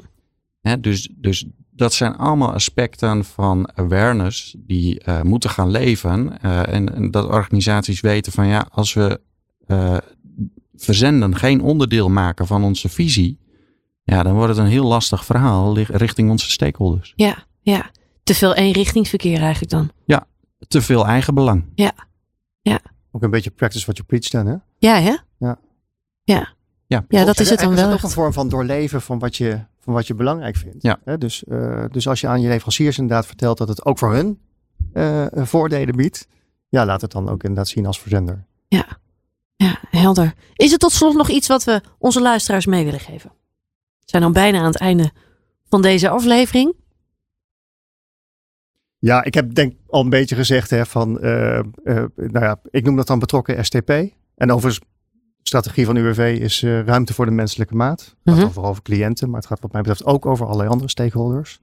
dus, 0.80 1.10
dus 1.16 1.46
dat 1.70 1.92
zijn 1.92 2.16
allemaal 2.16 2.52
aspecten 2.52 3.24
van 3.24 3.70
awareness 3.74 4.56
die 4.58 5.02
uh, 5.08 5.22
moeten 5.22 5.50
gaan 5.50 5.70
leven. 5.70 6.32
Uh, 6.44 6.68
en, 6.68 6.94
en, 6.94 7.10
dat 7.10 7.28
organisaties 7.28 8.00
weten 8.00 8.32
van 8.32 8.46
ja, 8.46 8.66
als 8.70 8.92
we 8.92 9.20
uh, 9.66 9.96
verzenden 10.74 11.36
geen 11.36 11.62
onderdeel 11.62 12.08
maken 12.08 12.46
van 12.46 12.64
onze 12.64 12.88
visie, 12.88 13.38
ja, 14.02 14.22
dan 14.22 14.34
wordt 14.34 14.48
het 14.48 14.58
een 14.58 14.70
heel 14.70 14.86
lastig 14.86 15.24
verhaal 15.24 15.78
richting 15.78 16.30
onze 16.30 16.50
stakeholders. 16.50 17.12
Ja, 17.16 17.46
ja. 17.60 17.90
Te 18.22 18.34
veel 18.34 18.54
eenrichtingsverkeer 18.54 19.40
eigenlijk 19.40 19.70
dan. 19.70 19.90
Ja, 20.06 20.26
te 20.68 20.82
veel 20.82 21.06
eigen 21.06 21.34
belang. 21.34 21.64
Ja, 21.74 21.92
ja. 22.62 22.80
Ook 23.10 23.22
een 23.22 23.30
beetje 23.30 23.50
practice 23.50 23.84
what 23.84 23.96
you 23.96 24.08
preach 24.08 24.28
dan, 24.28 24.46
hè? 24.46 24.56
Ja, 24.84 25.00
hè? 25.00 25.16
Ja. 25.38 25.58
Ja. 26.22 26.48
Ja, 26.86 27.04
ja 27.08 27.24
dat 27.24 27.40
is 27.40 27.50
het 27.50 27.58
dan 27.58 27.74
wel. 27.74 27.78
Het 27.78 27.88
is 27.88 27.94
ook 27.94 28.02
een 28.02 28.10
vorm 28.10 28.32
van 28.32 28.48
doorleven 28.48 29.02
van 29.02 29.18
wat 29.18 29.36
je 29.36 29.60
van 29.78 29.94
wat 29.94 30.06
je 30.06 30.14
belangrijk 30.14 30.56
vindt. 30.56 30.82
Ja. 30.82 31.16
dus, 31.16 31.44
uh, 31.48 31.84
dus 31.90 32.08
als 32.08 32.20
je 32.20 32.26
aan 32.26 32.40
je 32.40 32.48
leveranciers 32.48 32.98
inderdaad 32.98 33.26
vertelt 33.26 33.58
dat 33.58 33.68
het 33.68 33.84
ook 33.84 33.98
voor 33.98 34.12
hun 34.12 34.40
uh, 34.94 35.26
voordelen 35.32 35.96
biedt, 35.96 36.28
ja, 36.68 36.84
laat 36.84 37.00
het 37.00 37.12
dan 37.12 37.28
ook 37.28 37.42
inderdaad 37.42 37.68
zien 37.68 37.86
als 37.86 38.00
verzender. 38.00 38.44
Ja. 38.68 38.86
ja, 39.56 39.78
helder. 39.90 40.34
Is 40.54 40.72
er 40.72 40.78
tot 40.78 40.92
slot 40.92 41.14
nog 41.14 41.28
iets 41.28 41.48
wat 41.48 41.64
we 41.64 41.80
onze 41.98 42.20
luisteraars 42.20 42.66
mee 42.66 42.84
willen 42.84 43.00
geven? 43.00 43.30
We 43.98 44.04
zijn 44.04 44.22
dan 44.22 44.32
bijna 44.32 44.58
aan 44.58 44.64
het 44.64 44.76
einde 44.76 45.10
van 45.68 45.82
deze 45.82 46.08
aflevering. 46.08 46.74
Ja, 48.98 49.24
ik 49.24 49.34
heb 49.34 49.54
denk 49.54 49.74
al 49.86 50.00
een 50.00 50.08
beetje 50.08 50.36
gezegd 50.36 50.70
hè, 50.70 50.86
van, 50.86 51.10
uh, 51.10 51.60
nou 52.16 52.44
ja, 52.44 52.60
ik 52.70 52.84
noem 52.84 52.96
dat 52.96 53.06
dan 53.06 53.18
betrokken 53.18 53.64
STP. 53.64 53.92
En 54.34 54.52
overigens 54.52 54.86
strategie 55.42 55.86
van 55.86 55.96
UWV 55.96 56.38
is 56.40 56.62
uh, 56.62 56.84
ruimte 56.84 57.14
voor 57.14 57.24
de 57.24 57.32
menselijke 57.32 57.74
maat. 57.74 58.00
Het 58.00 58.34
gaat 58.34 58.44
mm 58.44 58.52
-hmm. 58.54 58.64
over 58.64 58.82
cliënten, 58.82 59.30
maar 59.30 59.40
het 59.40 59.48
gaat 59.48 59.60
wat 59.60 59.72
mij 59.72 59.80
betreft 59.80 60.04
ook 60.04 60.26
over 60.26 60.46
allerlei 60.46 60.68
andere 60.68 60.90
stakeholders. 60.90 61.60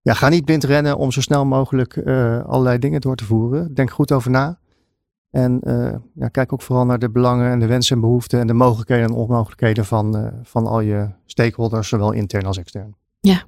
Ja, 0.00 0.14
ga 0.14 0.28
niet 0.28 0.44
blind 0.44 0.64
rennen 0.64 0.96
om 0.96 1.12
zo 1.12 1.20
snel 1.20 1.44
mogelijk 1.44 1.96
uh, 1.96 2.44
allerlei 2.44 2.78
dingen 2.78 3.00
door 3.00 3.16
te 3.16 3.24
voeren. 3.24 3.74
Denk 3.74 3.90
goed 3.90 4.12
over 4.12 4.30
na. 4.30 4.58
En 5.30 5.60
uh, 5.62 5.94
ja, 6.14 6.28
kijk 6.28 6.52
ook 6.52 6.62
vooral 6.62 6.84
naar 6.84 6.98
de 6.98 7.10
belangen 7.10 7.50
en 7.50 7.58
de 7.58 7.66
wensen 7.66 7.94
en 7.94 8.00
behoeften 8.00 8.40
en 8.40 8.46
de 8.46 8.52
mogelijkheden 8.52 9.04
en 9.04 9.12
onmogelijkheden 9.12 9.84
van, 9.84 10.32
van 10.42 10.66
al 10.66 10.80
je 10.80 11.08
stakeholders, 11.26 11.88
zowel 11.88 12.12
intern 12.12 12.46
als 12.46 12.58
extern. 12.58 12.94
Ja, 13.20 13.42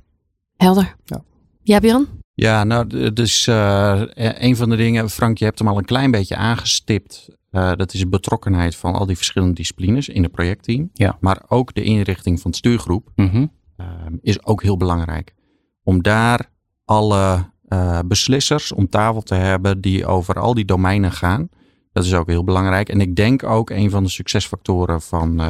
helder. 0.56 0.96
Ja, 1.04 1.22
ja 1.62 1.80
Björn? 1.80 2.19
Ja, 2.40 2.64
nou, 2.64 3.12
dus 3.12 3.46
een 4.14 4.56
van 4.56 4.70
de 4.70 4.76
dingen, 4.76 5.10
Frank, 5.10 5.38
je 5.38 5.44
hebt 5.44 5.58
hem 5.58 5.68
al 5.68 5.78
een 5.78 5.84
klein 5.84 6.10
beetje 6.10 6.36
aangestipt. 6.36 7.28
Uh, 7.50 7.72
dat 7.76 7.92
is 7.94 8.00
de 8.00 8.08
betrokkenheid 8.08 8.76
van 8.76 8.94
al 8.94 9.06
die 9.06 9.16
verschillende 9.16 9.54
disciplines 9.54 10.08
in 10.08 10.22
het 10.22 10.32
projectteam. 10.32 10.90
Ja. 10.92 11.16
Maar 11.20 11.42
ook 11.48 11.74
de 11.74 11.82
inrichting 11.82 12.40
van 12.40 12.50
het 12.50 12.58
stuurgroep 12.58 13.10
mm 13.14 13.28
-hmm. 13.28 13.52
uh, 13.76 13.86
is 14.20 14.44
ook 14.44 14.62
heel 14.62 14.76
belangrijk. 14.76 15.34
Om 15.82 16.02
daar 16.02 16.50
alle 16.84 17.50
uh, 17.68 17.98
beslissers 18.06 18.72
om 18.72 18.88
tafel 18.88 19.22
te 19.22 19.34
hebben 19.34 19.80
die 19.80 20.06
over 20.06 20.34
al 20.40 20.54
die 20.54 20.64
domeinen 20.64 21.12
gaan. 21.12 21.48
Dat 21.92 22.04
is 22.04 22.14
ook 22.14 22.28
heel 22.28 22.44
belangrijk. 22.44 22.88
En 22.88 23.00
ik 23.00 23.16
denk 23.16 23.42
ook 23.42 23.70
een 23.70 23.90
van 23.90 24.02
de 24.02 24.10
succesfactoren 24.10 25.00
van, 25.00 25.40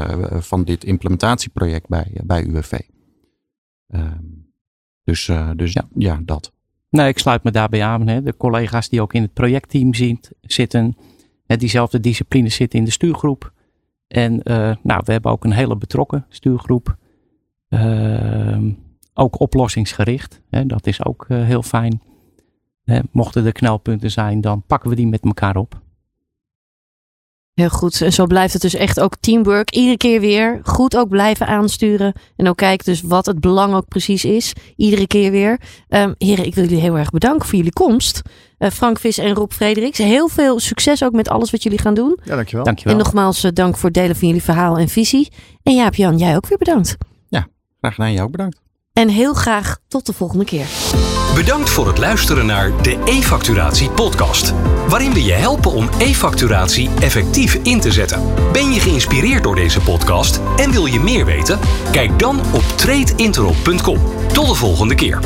van 0.43 0.65
dit 0.65 0.85
implementatieproject 0.85 1.89
bij, 1.89 2.21
bij 2.25 2.45
UWV. 2.45 2.79
Ehm, 3.87 4.25
dus 5.05 5.31
dus 5.57 5.73
ja. 5.73 5.89
ja, 5.95 6.21
dat. 6.25 6.53
Nee, 6.91 7.09
ik 7.09 7.19
sluit 7.19 7.43
me 7.43 7.51
daarbij 7.51 7.85
aan. 7.85 8.07
Hè. 8.07 8.23
De 8.23 8.37
collega's 8.37 8.89
die 8.89 9.01
ook 9.01 9.15
in 9.15 9.23
het 9.23 9.33
projectteam 9.33 9.95
zitten 10.41 10.97
diezelfde 11.59 12.01
discipline 12.01 12.49
zit 12.49 12.75
in 12.75 12.85
de 12.85 12.91
stuurgroep. 12.91 13.53
En 14.09 14.33
uh, 14.33 14.75
nou, 14.83 15.03
we 15.05 15.13
hebben 15.13 15.31
ook 15.31 15.45
een 15.45 15.53
hele 15.53 15.77
betrokken 15.77 16.27
stuurgroep. 16.29 16.97
Uh, 17.69 18.59
ook 19.15 19.41
oplossingsgericht. 19.41 20.43
Hè, 20.51 20.67
dat 20.67 20.87
is 20.87 21.05
ook 21.05 21.27
uh, 21.29 21.45
heel 21.45 21.63
fijn. 21.63 22.03
Hè, 22.85 23.01
mochten 23.11 23.47
er 23.47 23.53
knelpunten 23.53 24.11
zijn, 24.11 24.41
dan 24.41 24.63
pakken 24.67 24.91
we 24.91 24.97
die 24.97 25.07
met 25.07 25.25
elkaar 25.25 25.57
op. 25.57 25.81
Heel 27.61 27.69
goed. 27.69 28.01
En 28.01 28.13
zo 28.13 28.27
blijft 28.27 28.53
het 28.53 28.63
dus 28.63 28.75
echt 28.75 29.01
ook 29.01 29.15
teamwork. 29.21 29.71
Iedere 29.71 29.97
keer 29.97 30.21
weer 30.21 30.61
goed 30.63 30.97
ook 30.97 31.09
blijven 31.09 31.47
aansturen. 31.47 32.13
En 32.37 32.49
ook 32.49 32.57
kijken 32.57 32.85
dus 32.85 33.03
wat 33.03 33.27
het 33.27 33.41
belang 33.41 33.75
ook 33.75 33.89
precies 33.89 34.25
is. 34.25 34.53
Iedere 34.77 35.07
keer 35.07 35.31
weer. 35.31 35.61
Um, 35.89 36.15
heren, 36.19 36.47
ik 36.47 36.55
wil 36.55 36.65
jullie 36.65 36.81
heel 36.81 36.99
erg 36.99 37.11
bedanken 37.11 37.49
voor 37.49 37.57
jullie 37.57 37.73
komst. 37.73 38.23
Uh, 38.59 38.71
Frank 38.71 38.99
Vis 38.99 39.19
en 39.19 39.35
Rob 39.35 39.51
Frederiks. 39.51 39.99
Heel 39.99 40.29
veel 40.29 40.61
succes 40.61 41.05
ook 41.05 41.13
met 41.13 41.29
alles 41.29 41.51
wat 41.51 41.63
jullie 41.63 41.79
gaan 41.79 41.95
doen. 41.95 42.19
Ja, 42.25 42.35
dankjewel. 42.35 42.65
dankjewel. 42.65 42.93
En 42.93 42.99
nogmaals 42.99 43.45
uh, 43.45 43.51
dank 43.55 43.77
voor 43.77 43.89
het 43.89 43.99
delen 43.99 44.17
van 44.17 44.29
jullie 44.29 44.43
verhaal 44.43 44.79
en 44.79 44.89
visie. 44.89 45.29
En 45.63 45.75
Jaap 45.75 45.95
Jan, 45.95 46.19
jij 46.19 46.37
ook 46.37 46.47
weer 46.47 46.59
bedankt. 46.59 46.97
Ja, 47.29 47.47
graag 47.81 47.95
gedaan. 47.95 48.13
Jij 48.13 48.23
ook 48.23 48.31
bedankt. 48.31 48.61
En 49.01 49.09
heel 49.09 49.35
graag 49.35 49.79
tot 49.89 50.07
de 50.07 50.13
volgende 50.13 50.45
keer. 50.45 50.67
Bedankt 51.35 51.71
voor 51.71 51.87
het 51.87 51.99
luisteren 51.99 52.47
naar 52.47 52.83
de 52.83 52.99
e-facturatie 53.05 53.91
podcast. 53.91 54.53
Waarin 54.89 55.13
we 55.13 55.25
je 55.25 55.33
helpen 55.33 55.73
om 55.73 55.89
e-facturatie 55.99 56.91
effectief 57.01 57.55
in 57.55 57.81
te 57.81 57.93
zetten. 57.93 58.23
Ben 58.53 58.73
je 58.73 58.81
geïnspireerd 58.81 59.43
door 59.43 59.55
deze 59.55 59.81
podcast 59.81 60.41
en 60.57 60.71
wil 60.71 60.87
je 60.87 61.01
meer 61.01 61.25
weten? 61.25 61.59
Kijk 61.93 62.19
dan 62.19 62.41
op 62.53 62.63
tradeinterop.com. 62.77 63.99
Tot 64.33 64.47
de 64.49 64.55
volgende 64.55 64.95
keer. 64.95 65.21